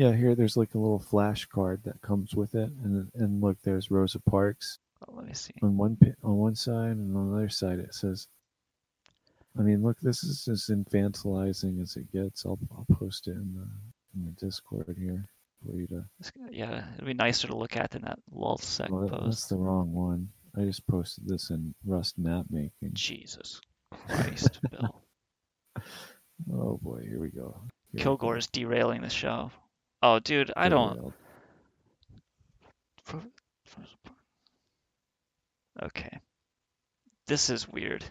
Yeah, 0.01 0.13
here 0.17 0.35
there's 0.35 0.57
like 0.57 0.75
a 0.75 0.79
little 0.79 0.99
flash 0.99 1.45
card 1.47 1.83
that 1.85 2.01
comes 2.01 2.35
with 2.35 2.55
it, 2.55 2.71
and 2.83 3.11
and 3.15 3.43
look, 3.43 3.59
there's 3.63 3.91
Rosa 3.91 4.19
Parks 4.21 4.79
Oh, 5.07 5.13
let 5.15 5.27
me 5.27 5.35
see. 5.35 5.53
on 5.63 5.77
one 5.77 5.99
on 6.23 6.37
one 6.37 6.55
side, 6.55 6.93
and 6.97 7.15
on 7.17 7.31
the 7.31 7.37
other 7.37 7.49
side 7.51 7.79
it 7.81 7.95
says. 7.95 8.27
I 9.59 9.63
mean, 9.63 9.83
look, 9.83 9.99
this 10.01 10.23
is 10.25 10.47
as 10.49 10.71
infantilizing 10.71 11.83
as 11.83 11.97
it 11.97 12.11
gets. 12.13 12.47
I'll 12.47 12.59
I'll 12.71 12.87
post 12.97 13.27
it 13.29 13.33
in 13.33 13.53
the 13.55 13.69
in 14.19 14.25
the 14.25 14.47
Discord 14.47 14.97
here 14.99 15.29
for 15.67 15.77
you 15.77 15.87
to. 15.89 16.05
Yeah, 16.51 16.85
it'd 16.95 17.05
be 17.05 17.13
nicer 17.15 17.49
to 17.49 17.57
look 17.57 17.77
at 17.77 17.91
than 17.91 18.03
that 18.03 18.19
LulzSec 18.33 18.89
Well, 18.89 19.09
post. 19.09 19.25
that's 19.25 19.49
the 19.49 19.57
wrong 19.57 19.93
one. 19.93 20.29
I 20.57 20.63
just 20.65 20.87
posted 20.87 21.27
this 21.29 21.51
in 21.51 21.75
Rust 21.85 22.17
map 22.19 22.47
making. 22.49 22.93
Jesus 22.95 23.61
Christ, 24.09 24.61
Bill. 24.71 25.03
Oh 26.53 26.79
boy, 26.83 27.03
here 27.07 27.21
we 27.21 27.29
go. 27.29 27.55
Here 27.93 28.03
Kilgore 28.03 28.35
go. 28.35 28.39
is 28.39 28.47
derailing 28.47 29.03
the 29.03 29.11
show. 29.11 29.51
Oh, 30.03 30.19
dude, 30.19 30.53
I 30.57 30.69
don't. 30.69 31.13
Okay. 35.83 36.21
This 37.27 37.51
is 37.51 37.69
weird. 37.69 38.05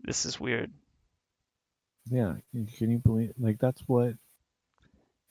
This 0.00 0.26
is 0.26 0.38
weird. 0.38 0.70
Yeah, 2.10 2.36
can 2.76 2.90
you 2.90 2.98
believe? 2.98 3.32
Like 3.38 3.58
that's 3.58 3.82
what 3.86 4.14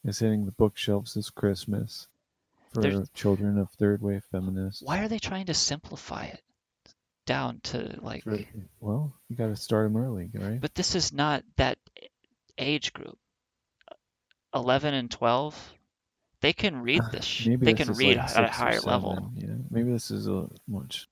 is 0.03 0.19
hitting 0.19 0.45
the 0.45 0.51
bookshelves 0.51 1.13
this 1.13 1.29
Christmas 1.29 2.07
for 2.73 3.05
children 3.13 3.57
of 3.57 3.69
third 3.71 4.01
wave 4.01 4.23
feminists. 4.31 4.83
Why 4.83 4.99
are 4.99 5.07
they 5.07 5.19
trying 5.19 5.47
to 5.47 5.53
simplify 5.53 6.25
it 6.25 6.41
down 7.25 7.61
to 7.63 7.97
like? 8.01 8.23
Well, 8.79 9.13
you 9.29 9.35
got 9.35 9.47
to 9.47 9.55
start 9.55 9.91
them 9.91 10.01
early, 10.01 10.29
right? 10.33 10.61
But 10.61 10.75
this 10.75 10.95
is 10.95 11.11
not 11.13 11.43
that 11.55 11.77
age 12.57 12.93
group. 12.93 13.17
11 14.53 14.93
and 14.93 15.09
12, 15.11 15.73
they 16.41 16.53
can 16.53 16.81
read 16.81 17.01
uh, 17.01 17.09
this. 17.11 17.25
sh- 17.25 17.47
Maybe 17.47 17.65
they 17.65 17.73
this 17.73 17.87
can 17.87 17.95
read 17.95 18.17
like 18.17 18.37
at 18.37 18.43
a 18.43 18.47
higher 18.47 18.79
level. 18.81 19.31
Yeah, 19.35 19.55
maybe 19.69 19.91
this 19.91 20.11
is 20.11 20.27
a 20.27 20.47
much. 20.67 21.07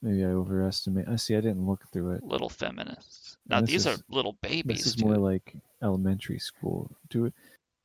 Maybe 0.00 0.24
I 0.24 0.28
overestimate. 0.28 1.08
I 1.08 1.16
see. 1.16 1.34
I 1.36 1.40
didn't 1.40 1.66
look 1.66 1.82
through 1.92 2.12
it. 2.12 2.22
Little 2.22 2.48
feminists. 2.48 3.36
Now 3.48 3.60
these 3.60 3.86
is- 3.86 3.98
are 3.98 4.02
little 4.08 4.34
babies. 4.42 4.78
This 4.84 4.86
is 4.86 5.02
more 5.04 5.16
like 5.16 5.54
elementary 5.82 6.38
school. 6.38 6.90
Do 7.10 7.26
it. 7.26 7.34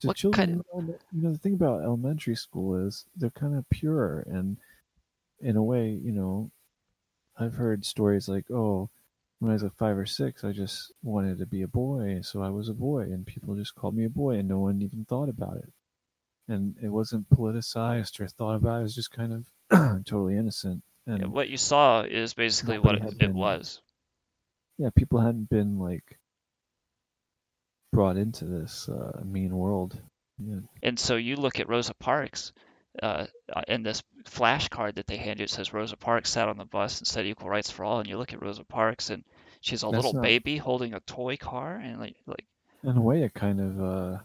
Do 0.02 0.08
What 0.10 0.18
children? 0.18 0.64
kind 0.64 0.90
that- 0.90 1.00
You 1.12 1.22
know, 1.24 1.32
the 1.32 1.38
thing 1.40 1.54
about 1.56 1.82
elementary 1.84 2.36
school 2.36 2.76
is 2.86 3.06
they're 3.16 3.30
kind 3.32 3.56
of 3.56 3.68
pure 3.70 4.20
and 4.28 4.58
in 5.42 5.58
a 5.58 5.64
way, 5.64 5.90
you 5.90 6.12
know, 6.12 6.50
I've 7.38 7.56
heard 7.56 7.84
stories 7.84 8.30
like, 8.30 8.50
oh, 8.52 8.90
when 9.44 9.52
I 9.52 9.56
was 9.56 9.64
like 9.64 9.76
five 9.76 9.98
or 9.98 10.06
six, 10.06 10.46
I 10.46 10.54
just 10.54 10.94
wanted 11.04 11.38
to 11.40 11.46
be 11.46 11.64
a 11.64 11.68
boy, 11.68 12.22
so 12.22 12.42
I 12.42 12.50
was 12.50 12.70
a 12.70 12.74
boy, 12.74 13.02
and 13.02 13.26
people 13.26 13.56
just 13.56 13.76
called 13.76 13.94
me 13.94 14.06
a 14.06 14.10
boy, 14.10 14.36
and 14.36 14.48
no 14.48 14.60
one 14.60 14.82
even 14.82 15.04
thought 15.04 15.28
about 15.28 15.58
it. 15.58 15.70
And 16.48 16.78
it 16.82 16.88
wasn't 16.88 17.30
politicized 17.30 18.22
or 18.22 18.28
thought 18.28 18.56
about. 18.56 18.80
It 18.80 18.84
was 18.84 18.96
just 18.96 19.12
kind 19.12 19.34
of 19.70 20.06
totally 20.06 20.38
innocent. 20.38 20.82
And 21.08 21.20
Yeah, 21.20 21.28
what 21.28 21.50
you 21.50 21.58
saw 21.58 22.04
is 22.04 22.34
basically 22.34 22.80
what 22.80 22.96
it, 22.96 23.02
had 23.02 23.16
it 23.20 23.34
was. 23.34 23.82
yeah, 24.78 24.92
people 24.96 25.20
hadn't 25.20 25.50
been 25.50 25.78
like 25.78 26.18
brought 27.92 28.16
into 28.16 28.46
this 28.46 28.88
uh, 28.88 29.20
mean 29.26 29.58
world. 29.58 30.00
Yeah. 30.38 30.62
And 30.82 30.98
so 30.98 31.18
you 31.18 31.36
look 31.36 31.60
at 31.60 31.68
Rosa 31.68 31.94
Parks, 31.96 32.54
uh, 33.02 33.26
in 33.68 33.84
this 33.84 34.04
flashcard 34.26 34.96
that 34.96 35.08
they 35.08 35.18
hand 35.18 35.40
you, 35.40 35.46
it 35.46 35.50
says 35.50 35.74
Rosa 35.74 35.98
Parks 35.98 36.30
sat 36.30 36.48
on 36.48 36.58
the 36.58 36.66
bus 36.66 37.00
and 37.00 37.08
said 37.08 37.26
equal 37.26 37.50
rights 37.50 37.72
for 37.72 37.84
all. 37.84 38.00
And 38.00 38.08
you 38.08 38.18
look 38.18 38.34
at 38.34 38.42
Rosa 38.42 38.64
Parks 38.64 39.10
and 39.10 39.24
she's 39.64 39.82
a 39.82 39.88
That's 39.88 39.96
little 39.96 40.14
not- 40.14 40.22
baby 40.24 40.58
holding 40.58 40.94
a 40.94 41.00
toy 41.00 41.38
car, 41.38 41.76
and 41.76 42.00
like, 42.00 42.16
like 42.28 42.46
In 42.84 42.96
a 42.98 43.02
way, 43.02 43.24
it 43.24 43.34
kind 43.34 43.60
of 43.60 43.82
uh, 43.84 44.18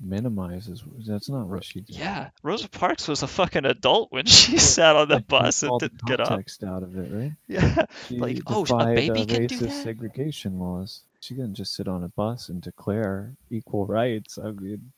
minimizes. 0.00 0.82
That's 1.06 1.28
not 1.28 1.46
what 1.48 1.64
she 1.64 1.80
did. 1.80 1.96
yeah, 1.96 2.30
Rosa 2.42 2.68
Parks 2.68 3.08
was 3.08 3.22
a 3.22 3.26
fucking 3.26 3.64
adult 3.64 4.12
when 4.12 4.26
she 4.26 4.58
sat 4.58 4.96
on 4.96 5.08
the 5.08 5.20
bus 5.20 5.62
and 5.62 5.78
didn't 5.80 6.04
get 6.04 6.20
up. 6.20 6.30
out 6.66 6.82
of 6.82 6.96
it, 6.96 7.12
right? 7.12 7.32
Yeah, 7.48 7.86
She 8.08 8.18
like 8.18 8.40
oh, 8.46 8.64
a 8.64 8.94
baby 8.94 9.20
uh, 9.22 9.26
can 9.26 9.46
do 9.46 9.56
that. 9.58 9.82
segregation 9.84 10.58
laws. 10.58 11.02
She 11.20 11.34
didn't 11.34 11.54
just 11.54 11.74
sit 11.74 11.88
on 11.88 12.04
a 12.04 12.08
bus 12.08 12.48
and 12.50 12.60
declare 12.62 13.32
equal 13.50 13.86
rights. 13.86 14.38
I 14.38 14.50
mean, 14.52 14.92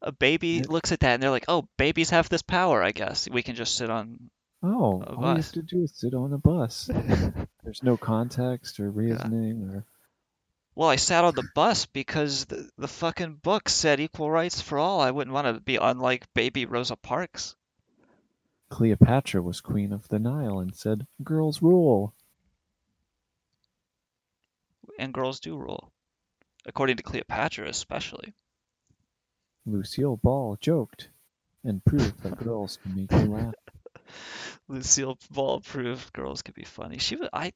A 0.00 0.12
baby 0.12 0.62
looks 0.62 0.92
at 0.92 1.00
that 1.00 1.14
and 1.14 1.22
they're 1.22 1.30
like, 1.30 1.44
oh, 1.48 1.68
babies 1.76 2.10
have 2.10 2.28
this 2.28 2.42
power. 2.42 2.82
I 2.82 2.92
guess 2.92 3.28
we 3.28 3.42
can 3.42 3.54
just 3.56 3.76
sit 3.76 3.90
on. 3.90 4.30
Oh, 4.64 5.02
all 5.02 5.30
you 5.30 5.36
have 5.36 5.52
to 5.52 5.62
do 5.62 5.82
is 5.82 5.92
sit 5.94 6.14
on 6.14 6.32
a 6.32 6.38
bus. 6.38 6.90
There's 7.64 7.82
no 7.82 7.96
context 7.96 8.80
or 8.80 8.90
reasoning 8.90 9.70
or 9.70 9.84
Well, 10.74 10.88
I 10.88 10.96
sat 10.96 11.24
on 11.24 11.34
the 11.34 11.48
bus 11.54 11.86
because 11.86 12.46
the, 12.46 12.68
the 12.76 12.88
fucking 12.88 13.34
book 13.42 13.68
said 13.68 14.00
equal 14.00 14.30
rights 14.30 14.60
for 14.60 14.78
all. 14.78 15.00
I 15.00 15.10
wouldn't 15.10 15.34
want 15.34 15.46
to 15.46 15.60
be 15.60 15.76
unlike 15.76 16.32
baby 16.34 16.66
Rosa 16.66 16.96
Parks. 16.96 17.54
Cleopatra 18.70 19.42
was 19.42 19.60
queen 19.60 19.92
of 19.92 20.08
the 20.08 20.18
Nile 20.18 20.58
and 20.58 20.74
said, 20.74 21.06
"Girls 21.22 21.62
rule." 21.62 22.14
and 24.98 25.12
girls 25.12 25.40
do 25.40 25.56
rule, 25.56 25.92
according 26.66 26.96
to 26.96 27.02
Cleopatra 27.02 27.68
especially. 27.68 28.34
Lucille 29.66 30.16
Ball 30.16 30.56
joked 30.60 31.08
and 31.64 31.84
proved 31.84 32.22
that 32.22 32.38
girls 32.38 32.78
can 32.82 32.94
make 32.94 33.10
you 33.12 33.32
laugh. 33.32 33.54
Lucille 34.68 35.18
Ball 35.30 35.60
proved 35.60 36.12
girls 36.12 36.42
could 36.42 36.54
be 36.54 36.64
funny. 36.64 36.98
She 36.98 37.16
was 37.16 37.28
I 37.32 37.52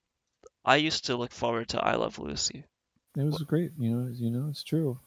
I 0.65 0.77
used 0.77 1.07
to 1.07 1.17
look 1.17 1.33
forward 1.33 1.69
to 1.71 1.83
I 1.83 1.97
Love 1.97 2.19
Lucy. 2.19 2.65
It 3.17 3.25
was 3.25 3.43
great, 3.43 3.73
you 3.79 3.91
know. 3.91 4.09
You 4.13 4.31
know, 4.31 4.49
it's 4.49 4.63
true. 4.63 4.99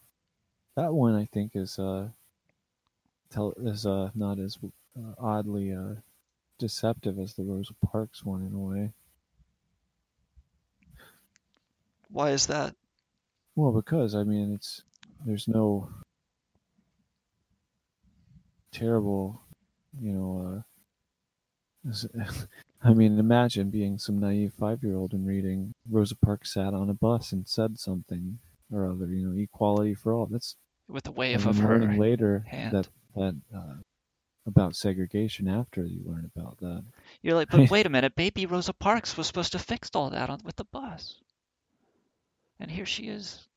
That 0.75 0.93
one, 0.93 1.15
I 1.15 1.25
think, 1.25 1.55
is 1.55 1.77
uh, 1.79 2.09
tell 3.29 3.53
is 3.57 3.85
uh 3.85 4.11
not 4.15 4.39
as 4.39 4.57
uh, 4.97 5.13
oddly 5.17 5.73
uh 5.73 5.95
deceptive 6.59 7.19
as 7.19 7.33
the 7.33 7.43
Rosa 7.43 7.73
Parks 7.85 8.23
one 8.23 8.45
in 8.45 8.53
a 8.53 8.59
way. 8.59 8.93
Why 12.09 12.31
is 12.31 12.47
that? 12.47 12.75
Well, 13.55 13.71
because 13.71 14.15
I 14.15 14.23
mean, 14.23 14.53
it's 14.53 14.83
there's 15.25 15.47
no 15.47 15.89
terrible, 18.71 19.41
you 19.99 20.11
know. 20.13 20.63
I 22.83 22.93
mean, 22.93 23.19
imagine 23.19 23.69
being 23.69 23.97
some 23.97 24.19
naive 24.19 24.53
five-year-old 24.57 25.13
and 25.13 25.25
reading 25.27 25.73
Rosa 25.89 26.15
Parks 26.15 26.53
sat 26.53 26.73
on 26.73 26.89
a 26.89 26.93
bus 26.93 27.31
and 27.31 27.47
said 27.47 27.79
something 27.79 28.39
or 28.73 28.89
other, 28.89 29.07
you 29.07 29.27
know, 29.27 29.39
equality 29.39 29.93
for 29.93 30.13
all. 30.13 30.25
That's 30.25 30.55
With 30.87 31.03
the 31.03 31.11
wave 31.11 31.45
of 31.45 31.57
her 31.57 31.93
later 31.95 32.43
hand. 32.47 32.75
that 32.75 32.87
that 33.15 33.35
uh, 33.55 33.75
about 34.47 34.75
segregation 34.75 35.47
after 35.47 35.85
you 35.85 36.01
learn 36.05 36.29
about 36.35 36.57
that. 36.59 36.83
You're 37.21 37.35
like, 37.35 37.49
but 37.49 37.69
wait 37.69 37.85
a 37.85 37.89
minute, 37.89 38.15
baby 38.15 38.45
Rosa 38.45 38.73
Parks 38.73 39.15
was 39.17 39.27
supposed 39.27 39.51
to 39.51 39.59
fix 39.59 39.89
all 39.93 40.09
that 40.09 40.29
on 40.29 40.39
with 40.43 40.55
the 40.55 40.65
bus. 40.65 41.17
And 42.59 42.69
here 42.69 42.85
she 42.85 43.03
is. 43.03 43.47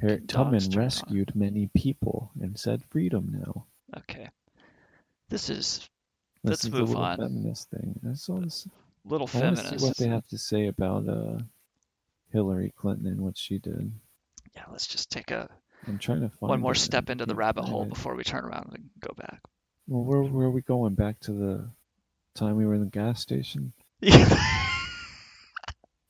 Harriet 0.00 0.26
dogs 0.26 0.32
Tubman 0.32 0.60
turned 0.60 0.74
on. 0.74 0.80
rescued 0.80 1.36
many 1.36 1.68
people 1.74 2.30
and 2.40 2.58
said 2.58 2.82
freedom 2.90 3.42
now. 3.44 3.66
Okay. 3.98 4.28
This 5.28 5.50
is 5.50 5.88
Let's 6.42 6.64
is 6.64 6.70
move 6.70 6.96
on. 6.96 7.18
feminist 7.18 7.70
thing. 7.70 7.98
That's 8.02 8.28
all 8.28 8.40
this. 8.40 8.66
Little 9.04 9.28
I 9.34 9.40
to 9.40 9.78
see 9.78 9.86
what 9.86 9.96
they 9.96 10.08
have 10.08 10.26
to 10.28 10.38
say 10.38 10.66
about 10.66 11.08
uh, 11.08 11.38
Hillary 12.32 12.72
Clinton 12.76 13.06
and 13.06 13.20
what 13.20 13.38
she 13.38 13.58
did. 13.58 13.92
Yeah, 14.54 14.64
let's 14.70 14.86
just 14.86 15.10
take 15.10 15.30
a 15.30 15.48
I'm 15.86 15.98
trying 15.98 16.20
to 16.20 16.28
find 16.28 16.50
one 16.50 16.60
more 16.60 16.74
step 16.74 17.08
into 17.08 17.24
the 17.24 17.34
rabbit 17.34 17.64
hole 17.64 17.86
before 17.86 18.14
we 18.14 18.24
turn 18.24 18.44
around 18.44 18.72
and 18.74 18.90
go 19.00 19.14
back. 19.16 19.40
Well, 19.88 20.04
where 20.04 20.22
where 20.22 20.46
are 20.46 20.50
we 20.50 20.60
going? 20.62 20.94
Back 20.94 21.20
to 21.20 21.32
the 21.32 21.70
time 22.34 22.56
we 22.56 22.66
were 22.66 22.74
in 22.74 22.80
the 22.80 22.90
gas 22.90 23.20
station. 23.20 23.72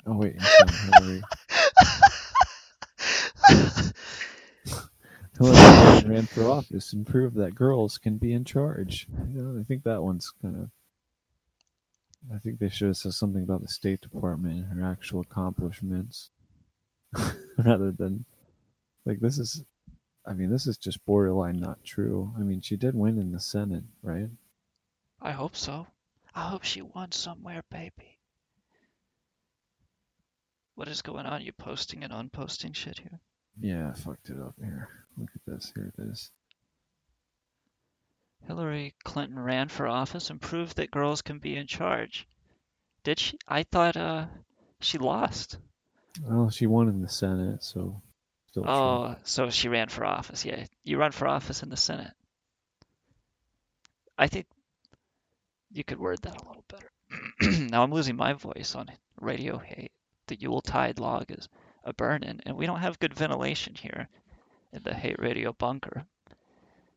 Oh 0.06 0.16
wait, 0.16 0.34
Hillary. 0.40 1.22
Hillary 5.40 6.14
ran 6.14 6.26
for 6.26 6.44
office 6.48 6.92
and 6.92 7.06
proved 7.06 7.36
that 7.36 7.54
girls 7.54 7.96
can 7.96 8.18
be 8.18 8.32
in 8.32 8.44
charge. 8.44 9.06
You 9.32 9.42
know, 9.42 9.60
I 9.60 9.64
think 9.64 9.84
that 9.84 10.02
one's 10.02 10.32
kind 10.42 10.56
of. 10.56 10.70
I 12.34 12.38
think 12.38 12.58
they 12.58 12.68
should 12.68 12.88
have 12.88 12.98
said 12.98 13.14
something 13.14 13.42
about 13.42 13.62
the 13.62 13.68
State 13.68 14.02
Department 14.02 14.66
and 14.70 14.80
her 14.80 14.90
actual 14.90 15.22
accomplishments, 15.22 16.28
rather 17.56 17.90
than, 17.92 18.26
like 19.06 19.20
this 19.20 19.38
is, 19.38 19.64
I 20.26 20.34
mean, 20.34 20.50
this 20.50 20.66
is 20.66 20.76
just 20.76 21.04
borderline 21.06 21.58
not 21.58 21.82
true. 21.82 22.30
I 22.38 22.40
mean, 22.40 22.60
she 22.60 22.76
did 22.76 22.94
win 22.94 23.18
in 23.18 23.32
the 23.32 23.40
Senate, 23.40 23.84
right? 24.02 24.28
I 25.22 25.32
hope 25.32 25.56
so. 25.56 25.86
I 26.34 26.42
hope 26.42 26.64
she 26.64 26.82
won 26.82 27.10
somewhere, 27.12 27.62
baby. 27.70 28.18
What 30.74 30.88
is 30.88 31.00
going 31.00 31.24
on? 31.24 31.40
You 31.40 31.52
posting 31.52 32.04
and 32.04 32.12
unposting 32.12 32.74
shit 32.74 32.98
here? 32.98 33.20
Yeah, 33.58 33.90
I 33.90 33.98
fucked 33.98 34.28
it 34.28 34.38
up 34.38 34.54
here. 34.62 34.99
Look 35.16 35.30
at 35.34 35.44
this. 35.46 35.72
Here 35.74 35.92
it 35.96 36.02
is. 36.10 36.30
Hillary 38.46 38.94
Clinton 39.04 39.38
ran 39.38 39.68
for 39.68 39.86
office 39.86 40.30
and 40.30 40.40
proved 40.40 40.76
that 40.76 40.90
girls 40.90 41.22
can 41.22 41.38
be 41.38 41.56
in 41.56 41.66
charge. 41.66 42.26
Did 43.04 43.18
she? 43.18 43.38
I 43.46 43.62
thought 43.64 43.96
uh 43.96 44.26
she 44.80 44.98
lost. 44.98 45.58
Well, 46.22 46.50
she 46.50 46.66
won 46.66 46.88
in 46.88 47.02
the 47.02 47.08
Senate, 47.08 47.62
so 47.62 48.02
still. 48.50 48.68
Oh, 48.68 49.16
so 49.24 49.50
she 49.50 49.68
ran 49.68 49.88
for 49.88 50.04
office. 50.04 50.44
Yeah, 50.44 50.66
you 50.84 50.98
run 50.98 51.12
for 51.12 51.28
office 51.28 51.62
in 51.62 51.68
the 51.68 51.76
Senate. 51.76 52.12
I 54.18 54.26
think 54.26 54.46
you 55.70 55.84
could 55.84 55.98
word 55.98 56.20
that 56.22 56.40
a 56.40 56.46
little 56.46 56.64
better. 56.68 56.90
now 57.68 57.82
I'm 57.82 57.92
losing 57.92 58.16
my 58.16 58.32
voice 58.32 58.74
on 58.74 58.90
radio 59.20 59.58
hate. 59.58 59.92
The 60.26 60.36
Yuletide 60.36 60.98
log 60.98 61.30
is 61.30 61.48
a 61.84 61.92
burning, 61.92 62.40
and 62.44 62.56
we 62.56 62.66
don't 62.66 62.80
have 62.80 62.98
good 62.98 63.14
ventilation 63.14 63.74
here 63.74 64.08
in 64.72 64.82
the 64.82 64.94
hate 64.94 65.18
radio 65.18 65.52
bunker. 65.52 66.04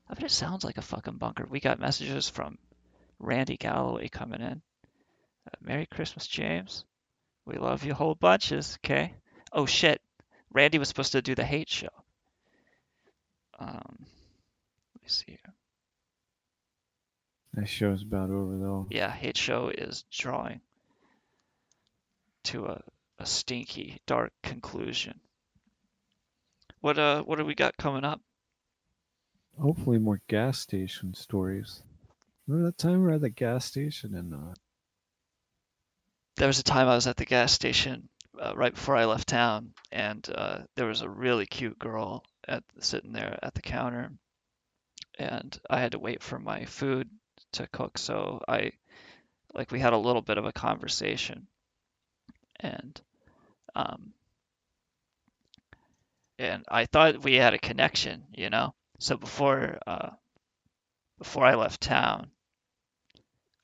I 0.09 0.13
bet 0.13 0.23
it 0.23 0.31
sounds 0.31 0.63
like 0.63 0.77
a 0.77 0.81
fucking 0.81 1.17
bunker. 1.17 1.45
We 1.49 1.59
got 1.59 1.79
messages 1.79 2.29
from 2.29 2.57
Randy 3.19 3.57
Galloway 3.57 4.09
coming 4.09 4.41
in. 4.41 4.61
Uh, 5.47 5.55
Merry 5.61 5.85
Christmas, 5.85 6.27
James. 6.27 6.85
We 7.45 7.57
love 7.57 7.83
you 7.83 7.93
whole 7.93 8.15
bunches, 8.15 8.77
okay? 8.83 9.13
Oh 9.51 9.65
shit. 9.65 10.01
Randy 10.51 10.77
was 10.77 10.87
supposed 10.87 11.13
to 11.13 11.21
do 11.21 11.35
the 11.35 11.43
hate 11.43 11.69
show. 11.69 11.89
Um, 13.59 14.05
let 14.95 15.01
me 15.01 15.07
see 15.07 15.31
here. 15.31 15.53
That 17.55 17.67
show's 17.67 18.01
about 18.01 18.29
over 18.29 18.57
though. 18.57 18.87
Yeah, 18.89 19.11
hate 19.11 19.37
show 19.37 19.69
is 19.69 20.05
drawing 20.11 20.61
to 22.45 22.65
a, 22.65 22.81
a 23.19 23.25
stinky, 23.25 24.01
dark 24.05 24.31
conclusion. 24.41 25.19
What 26.83 26.99
uh, 26.99 27.23
what 27.23 27.37
do 27.37 27.45
we 27.45 27.55
got 27.55 27.77
coming 27.77 28.03
up? 28.03 28.19
Hopefully 29.57 29.99
more 29.99 30.19
gas 30.27 30.59
station 30.59 31.13
stories. 31.13 31.81
Remember 32.45 32.67
that 32.67 32.77
time 32.77 32.95
we 32.95 33.03
were 33.03 33.11
at 33.11 33.21
the 33.21 33.29
gas 33.29 33.63
station 33.63 34.13
and 34.15 34.33
uh, 34.33 34.53
There 36.35 36.47
was 36.47 36.59
a 36.59 36.63
time 36.63 36.89
I 36.89 36.95
was 36.95 37.07
at 37.07 37.15
the 37.15 37.23
gas 37.23 37.53
station 37.53 38.09
uh, 38.37 38.53
right 38.57 38.73
before 38.73 38.97
I 38.97 39.05
left 39.05 39.29
town, 39.29 39.73
and 39.93 40.29
uh, 40.35 40.63
there 40.75 40.87
was 40.87 40.99
a 40.99 41.07
really 41.07 41.45
cute 41.45 41.79
girl 41.79 42.25
at 42.49 42.65
sitting 42.81 43.13
there 43.13 43.39
at 43.41 43.53
the 43.53 43.61
counter, 43.61 44.11
and 45.17 45.57
I 45.69 45.79
had 45.79 45.93
to 45.93 45.99
wait 45.99 46.21
for 46.21 46.37
my 46.37 46.65
food 46.65 47.09
to 47.53 47.67
cook, 47.67 47.97
so 47.97 48.41
I 48.45 48.73
like 49.53 49.71
we 49.71 49.79
had 49.79 49.93
a 49.93 49.97
little 49.97 50.21
bit 50.21 50.37
of 50.37 50.45
a 50.45 50.51
conversation, 50.51 51.47
and 52.59 52.99
um, 53.73 54.11
and 56.39 56.65
I 56.69 56.85
thought 56.85 57.23
we 57.23 57.35
had 57.35 57.53
a 57.53 57.59
connection, 57.59 58.23
you 58.33 58.49
know. 58.49 58.73
So 58.99 59.17
before 59.17 59.79
uh, 59.87 60.09
before 61.19 61.45
I 61.45 61.55
left 61.55 61.81
town, 61.81 62.31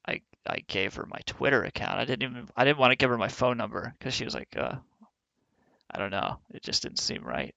I 0.08 0.22
I 0.48 0.60
gave 0.68 0.96
her 0.96 1.06
my 1.06 1.20
Twitter 1.26 1.64
account. 1.64 2.00
I 2.00 2.06
didn't 2.06 2.30
even 2.30 2.50
I 2.56 2.66
didn't 2.66 2.80
want 2.80 2.92
to 2.92 2.98
give 2.98 3.10
her 3.10 3.18
my 3.18 3.28
phone 3.30 3.58
number 3.58 3.94
because 3.98 4.14
she 4.14 4.26
was 4.26 4.34
like, 4.36 4.56
uh, 4.58 4.76
I 5.92 5.98
don't 6.00 6.12
know, 6.12 6.40
it 6.54 6.64
just 6.64 6.84
didn't 6.84 7.00
seem 7.00 7.24
right. 7.24 7.56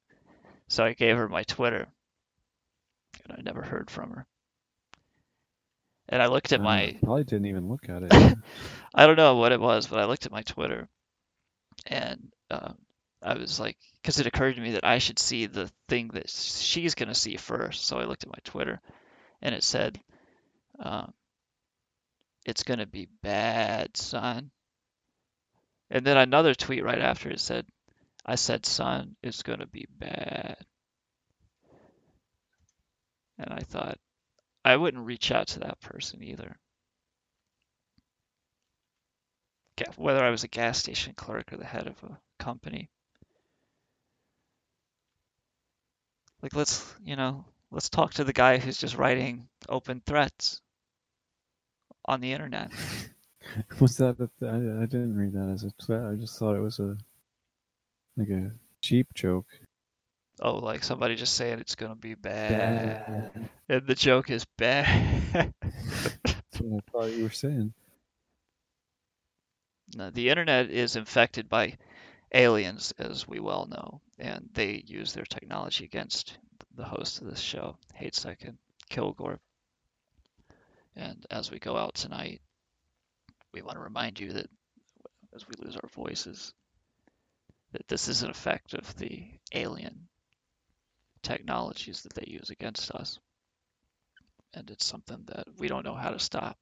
So 0.68 0.84
I 0.84 0.94
gave 0.94 1.16
her 1.16 1.28
my 1.28 1.42
Twitter, 1.44 1.88
and 3.24 3.32
I 3.38 3.42
never 3.42 3.62
heard 3.62 3.90
from 3.90 4.10
her. 4.12 4.26
And 6.08 6.22
I 6.22 6.26
looked 6.26 6.52
at 6.52 6.60
Uh, 6.60 6.64
my 6.64 6.98
probably 7.02 7.24
didn't 7.24 7.46
even 7.46 7.68
look 7.68 7.88
at 7.88 8.02
it. 8.02 8.12
I 8.94 9.06
don't 9.06 9.16
know 9.16 9.36
what 9.36 9.52
it 9.52 9.60
was, 9.60 9.86
but 9.86 9.98
I 9.98 10.04
looked 10.04 10.26
at 10.26 10.32
my 10.32 10.42
Twitter, 10.42 10.88
and 11.86 12.32
um, 12.50 12.78
I 13.22 13.34
was 13.34 13.60
like, 13.60 13.76
because 14.00 14.18
it 14.18 14.26
occurred 14.26 14.56
to 14.56 14.60
me 14.60 14.72
that 14.72 14.84
I 14.84 14.98
should 14.98 15.18
see 15.18 15.46
the 15.46 15.70
thing 15.88 16.08
that 16.08 16.28
she's 16.28 16.94
gonna 16.94 17.14
see 17.14 17.36
first. 17.36 17.84
So 17.86 17.98
I 17.98 18.04
looked 18.04 18.24
at 18.24 18.30
my 18.30 18.38
Twitter, 18.44 18.80
and 19.40 19.54
it 19.54 19.62
said, 19.62 20.00
um, 20.78 21.14
"It's 22.44 22.64
gonna 22.64 22.86
be 22.86 23.06
bad, 23.22 23.96
son." 23.96 24.50
And 25.90 26.04
then 26.04 26.16
another 26.16 26.54
tweet 26.54 26.82
right 26.82 26.98
after 26.98 27.30
it 27.30 27.40
said, 27.40 27.66
"I 28.24 28.34
said, 28.34 28.66
son, 28.66 29.16
it's 29.22 29.42
gonna 29.42 29.66
be 29.66 29.86
bad." 29.90 30.64
And 33.38 33.52
I 33.52 33.60
thought, 33.60 33.98
I 34.64 34.76
wouldn't 34.76 35.04
reach 35.04 35.30
out 35.30 35.48
to 35.48 35.60
that 35.60 35.80
person 35.80 36.22
either. 36.22 36.58
Whether 39.96 40.24
I 40.24 40.30
was 40.30 40.44
a 40.44 40.48
gas 40.48 40.78
station 40.78 41.14
clerk 41.14 41.52
or 41.52 41.56
the 41.56 41.64
head 41.64 41.86
of 41.86 42.02
a 42.04 42.20
company. 42.38 42.88
Like, 46.42 46.54
let's, 46.54 46.84
you 47.04 47.16
know, 47.16 47.44
let's 47.70 47.88
talk 47.88 48.14
to 48.14 48.24
the 48.24 48.32
guy 48.32 48.58
who's 48.58 48.78
just 48.78 48.96
writing 48.96 49.48
open 49.68 50.02
threats 50.04 50.60
on 52.04 52.20
the 52.20 52.32
internet. 52.32 52.72
Was 53.80 53.96
that? 53.98 54.18
Th- 54.18 54.30
I, 54.42 54.82
I 54.82 54.86
didn't 54.86 55.16
read 55.16 55.32
that 55.34 55.50
as 55.52 55.64
a 55.64 55.70
threat. 55.84 56.04
I 56.04 56.14
just 56.14 56.38
thought 56.38 56.56
it 56.56 56.60
was 56.60 56.78
a 56.78 56.96
like 58.16 58.28
a 58.28 58.52
cheap 58.80 59.12
joke. 59.14 59.46
Oh, 60.40 60.56
like 60.56 60.84
somebody 60.84 61.16
just 61.16 61.34
saying 61.34 61.58
it's 61.58 61.74
gonna 61.74 61.94
be 61.96 62.14
bad. 62.14 63.06
Bad. 63.06 63.48
And 63.68 63.86
the 63.86 63.94
joke 63.94 64.30
is 64.30 64.44
bad. 64.56 65.52
That's 65.62 66.60
what 66.60 66.82
I 66.82 66.90
thought 66.90 67.12
you 67.12 67.24
were 67.24 67.30
saying. 67.30 67.72
No, 69.94 70.10
the 70.10 70.30
internet 70.30 70.70
is 70.70 70.96
infected 70.96 71.48
by 71.48 71.76
aliens, 72.32 72.94
as 72.98 73.28
we 73.28 73.40
well 73.40 73.66
know, 73.66 74.00
and 74.22 74.48
they 74.54 74.84
use 74.86 75.12
their 75.12 75.24
technology 75.24 75.84
against 75.84 76.38
the 76.76 76.84
host 76.84 77.20
of 77.20 77.28
this 77.28 77.40
show, 77.40 77.76
Hate 77.92 78.14
Second, 78.14 78.56
Kilgore. 78.88 79.40
And 80.94 81.26
as 81.28 81.50
we 81.50 81.58
go 81.58 81.76
out 81.76 81.96
tonight, 81.96 82.40
we 83.52 83.62
want 83.62 83.78
to 83.78 83.82
remind 83.82 84.20
you 84.20 84.34
that 84.34 84.46
as 85.34 85.44
we 85.48 85.54
lose 85.58 85.74
our 85.76 85.88
voices, 85.88 86.54
that 87.72 87.88
this 87.88 88.06
is 88.06 88.22
an 88.22 88.30
effect 88.30 88.74
of 88.74 88.96
the 88.96 89.26
alien 89.52 90.06
technologies 91.22 92.02
that 92.02 92.14
they 92.14 92.30
use 92.30 92.50
against 92.50 92.92
us. 92.92 93.18
And 94.54 94.70
it's 94.70 94.86
something 94.86 95.24
that 95.26 95.46
we 95.58 95.66
don't 95.66 95.84
know 95.84 95.96
how 95.96 96.10
to 96.10 96.20
stop. 96.20 96.56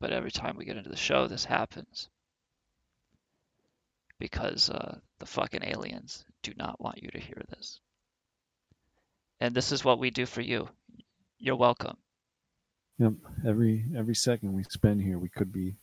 But 0.00 0.12
every 0.12 0.30
time 0.30 0.56
we 0.56 0.64
get 0.64 0.76
into 0.76 0.90
the 0.90 0.96
show, 0.96 1.26
this 1.26 1.44
happens 1.44 2.08
because 4.20 4.70
uh, 4.70 4.98
the 5.24 5.30
fucking 5.30 5.64
aliens 5.64 6.22
do 6.42 6.52
not 6.58 6.78
want 6.78 7.02
you 7.02 7.08
to 7.08 7.18
hear 7.18 7.40
this. 7.48 7.80
And 9.40 9.54
this 9.54 9.72
is 9.72 9.82
what 9.82 9.98
we 9.98 10.10
do 10.10 10.26
for 10.26 10.42
you. 10.42 10.68
You're 11.38 11.56
welcome. 11.56 11.96
Yep. 12.98 13.14
Every 13.46 13.86
every 13.96 14.14
second 14.14 14.52
we 14.52 14.64
spend 14.64 15.00
here, 15.00 15.18
we 15.18 15.30
could 15.30 15.50
be 15.50 15.76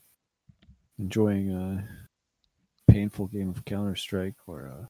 enjoying 1.00 1.50
a 1.50 2.92
painful 2.92 3.28
game 3.28 3.50
of 3.50 3.66
Counter 3.66 3.96
Strike 3.96 4.36
or 4.46 4.68
uh, 4.68 4.86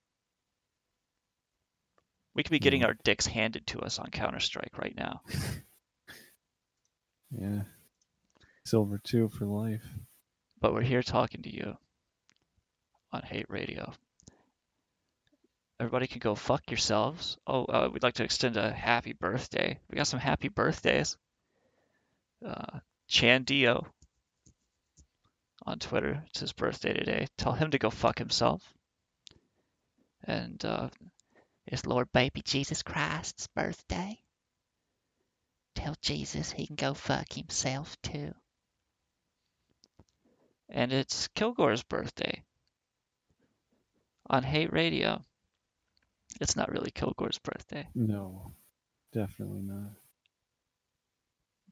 We 2.36 2.44
could 2.44 2.52
be 2.52 2.60
getting 2.60 2.84
our 2.84 2.96
dicks 3.06 3.26
handed 3.26 3.66
to 3.68 3.80
us 3.80 4.00
on 4.00 4.10
Counter 4.12 4.42
Strike 4.42 4.78
right 4.78 4.96
now. 4.98 5.22
yeah, 7.40 7.62
Silver 8.66 9.00
Two 9.02 9.30
for 9.30 9.46
life. 9.46 9.88
But 10.60 10.74
we're 10.74 10.82
here 10.82 11.04
talking 11.04 11.42
to 11.44 11.56
you 11.56 11.78
on 13.14 13.22
Hate 13.24 13.50
Radio. 13.50 13.94
Everybody 15.82 16.06
can 16.06 16.20
go 16.20 16.36
fuck 16.36 16.70
yourselves. 16.70 17.40
Oh, 17.48 17.66
uh, 17.66 17.90
we'd 17.92 18.04
like 18.04 18.14
to 18.14 18.24
extend 18.24 18.56
a 18.56 18.72
happy 18.72 19.14
birthday. 19.14 19.80
We 19.90 19.96
got 19.96 20.06
some 20.06 20.20
happy 20.20 20.48
birthdays. 20.48 21.18
Uh, 22.46 22.82
Chan 23.08 23.46
Dio 23.46 23.88
on 25.66 25.80
Twitter. 25.80 26.24
It's 26.28 26.42
his 26.42 26.54
birthday 26.54 26.94
today. 26.94 27.26
Tell 27.36 27.54
him 27.54 27.72
to 27.72 27.80
go 27.80 27.90
fuck 27.90 28.20
himself. 28.20 28.62
And 30.24 30.64
uh, 30.64 30.90
it's 31.66 31.88
Lord 31.88 32.12
Baby 32.12 32.44
Jesus 32.44 32.84
Christ's 32.84 33.48
birthday. 33.48 34.20
Tell 35.74 35.96
Jesus 36.04 36.52
he 36.52 36.68
can 36.68 36.76
go 36.76 36.94
fuck 36.94 37.34
himself 37.34 38.00
too. 38.04 38.32
And 40.70 40.94
it's 40.94 41.28
Kilgore's 41.30 41.82
birthday 41.82 42.44
on 44.30 44.44
Hate 44.44 44.72
Radio. 44.72 45.26
It's 46.40 46.56
not 46.56 46.72
really 46.72 46.92
Kilgore's 46.92 47.40
birthday, 47.40 47.88
No, 47.94 48.54
definitely 49.14 49.62
not. 49.62 49.92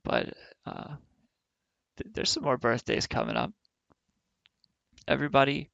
but 0.03 0.33
uh, 0.65 0.95
th- 1.97 2.13
there's 2.13 2.29
some 2.29 2.43
more 2.43 2.57
birthdays 2.57 3.07
coming 3.07 3.35
up. 3.35 3.51
Everybody, 5.07 5.69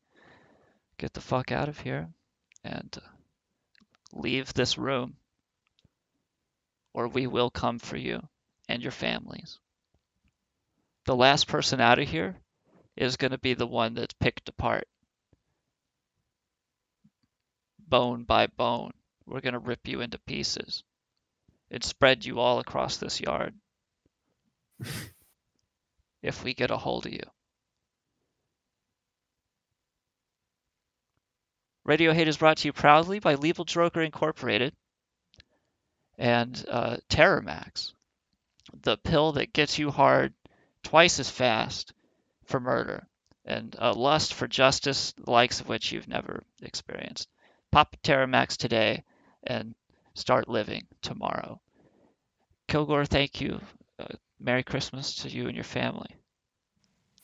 get 0.97 1.13
the 1.13 1.21
fuck 1.21 1.51
out 1.51 1.67
of 1.67 1.79
here 1.79 2.07
and 2.63 2.95
uh, 2.97 3.07
leave 4.13 4.53
this 4.53 4.77
room, 4.77 5.15
or 6.93 7.07
we 7.07 7.27
will 7.27 7.49
come 7.49 7.79
for 7.79 7.97
you 7.97 8.21
and 8.69 8.81
your 8.81 8.91
families. 8.93 9.59
The 11.05 11.15
last 11.15 11.47
person 11.47 11.81
out 11.81 11.99
of 11.99 12.07
here 12.07 12.35
is 12.95 13.17
going 13.17 13.31
to 13.31 13.37
be 13.37 13.53
the 13.55 13.67
one 13.67 13.93
that's 13.93 14.15
picked 14.19 14.47
apart, 14.47 14.87
bone 17.87 18.23
by 18.23 18.47
bone. 18.47 18.91
We're 19.25 19.41
going 19.41 19.53
to 19.53 19.59
rip 19.59 19.87
you 19.87 20.01
into 20.01 20.19
pieces 20.19 20.83
and 21.71 21.83
spread 21.83 22.25
you 22.25 22.39
all 22.39 22.59
across 22.59 22.97
this 22.97 23.19
yard 23.19 23.53
if 26.21 26.43
we 26.43 26.53
get 26.53 26.71
a 26.71 26.77
hold 26.77 27.05
of 27.05 27.13
you. 27.13 27.23
Radio 31.83 32.13
Hate 32.13 32.27
is 32.27 32.37
brought 32.37 32.57
to 32.57 32.67
you 32.67 32.73
proudly 32.73 33.19
by 33.19 33.35
Legal 33.35 33.63
Droker 33.63 34.03
Incorporated 34.03 34.73
and 36.17 36.65
uh, 36.69 36.97
Terramax, 37.09 37.93
the 38.81 38.97
pill 38.97 39.33
that 39.33 39.53
gets 39.53 39.77
you 39.77 39.91
hard 39.91 40.33
twice 40.83 41.19
as 41.19 41.29
fast 41.29 41.93
for 42.45 42.59
murder 42.59 43.07
and 43.45 43.75
a 43.77 43.91
lust 43.91 44.33
for 44.33 44.47
justice, 44.47 45.13
the 45.13 45.29
likes 45.29 45.59
of 45.59 45.67
which 45.67 45.91
you've 45.91 46.07
never 46.07 46.41
experienced. 46.63 47.29
Pop 47.76 47.97
Terramax 48.03 48.56
today 48.56 49.03
and 49.43 49.76
start 50.14 50.47
living 50.47 50.88
tomorrow. 51.02 51.60
Kilgore, 52.69 53.03
thank 53.03 53.41
you. 53.41 53.60
Uh, 53.99 54.15
Merry 54.39 54.64
Christmas 54.64 55.15
to 55.15 55.30
you 55.30 55.47
and 55.47 55.56
your 55.56 55.65
family. 55.65 56.15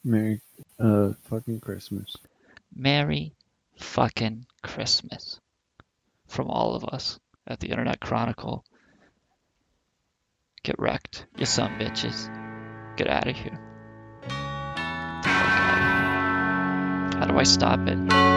Merry 0.03 0.41
uh 0.77 1.13
fucking 1.23 1.61
Christmas. 1.61 2.17
Merry 2.75 3.33
fucking 3.77 4.45
Christmas 4.61 5.39
from 6.27 6.49
all 6.49 6.75
of 6.75 6.83
us 6.83 7.17
at 7.47 7.61
the 7.61 7.69
Internet 7.69 8.01
Chronicle. 8.01 8.65
Get 10.63 10.75
wrecked, 10.77 11.27
you 11.37 11.45
some 11.45 11.79
bitches. 11.79 12.27
Get 12.97 13.07
out 13.07 13.29
of 13.29 13.37
here. 13.37 13.57
How 17.13 17.25
do 17.29 17.37
I 17.37 17.43
stop 17.43 17.79
it? 17.87 18.30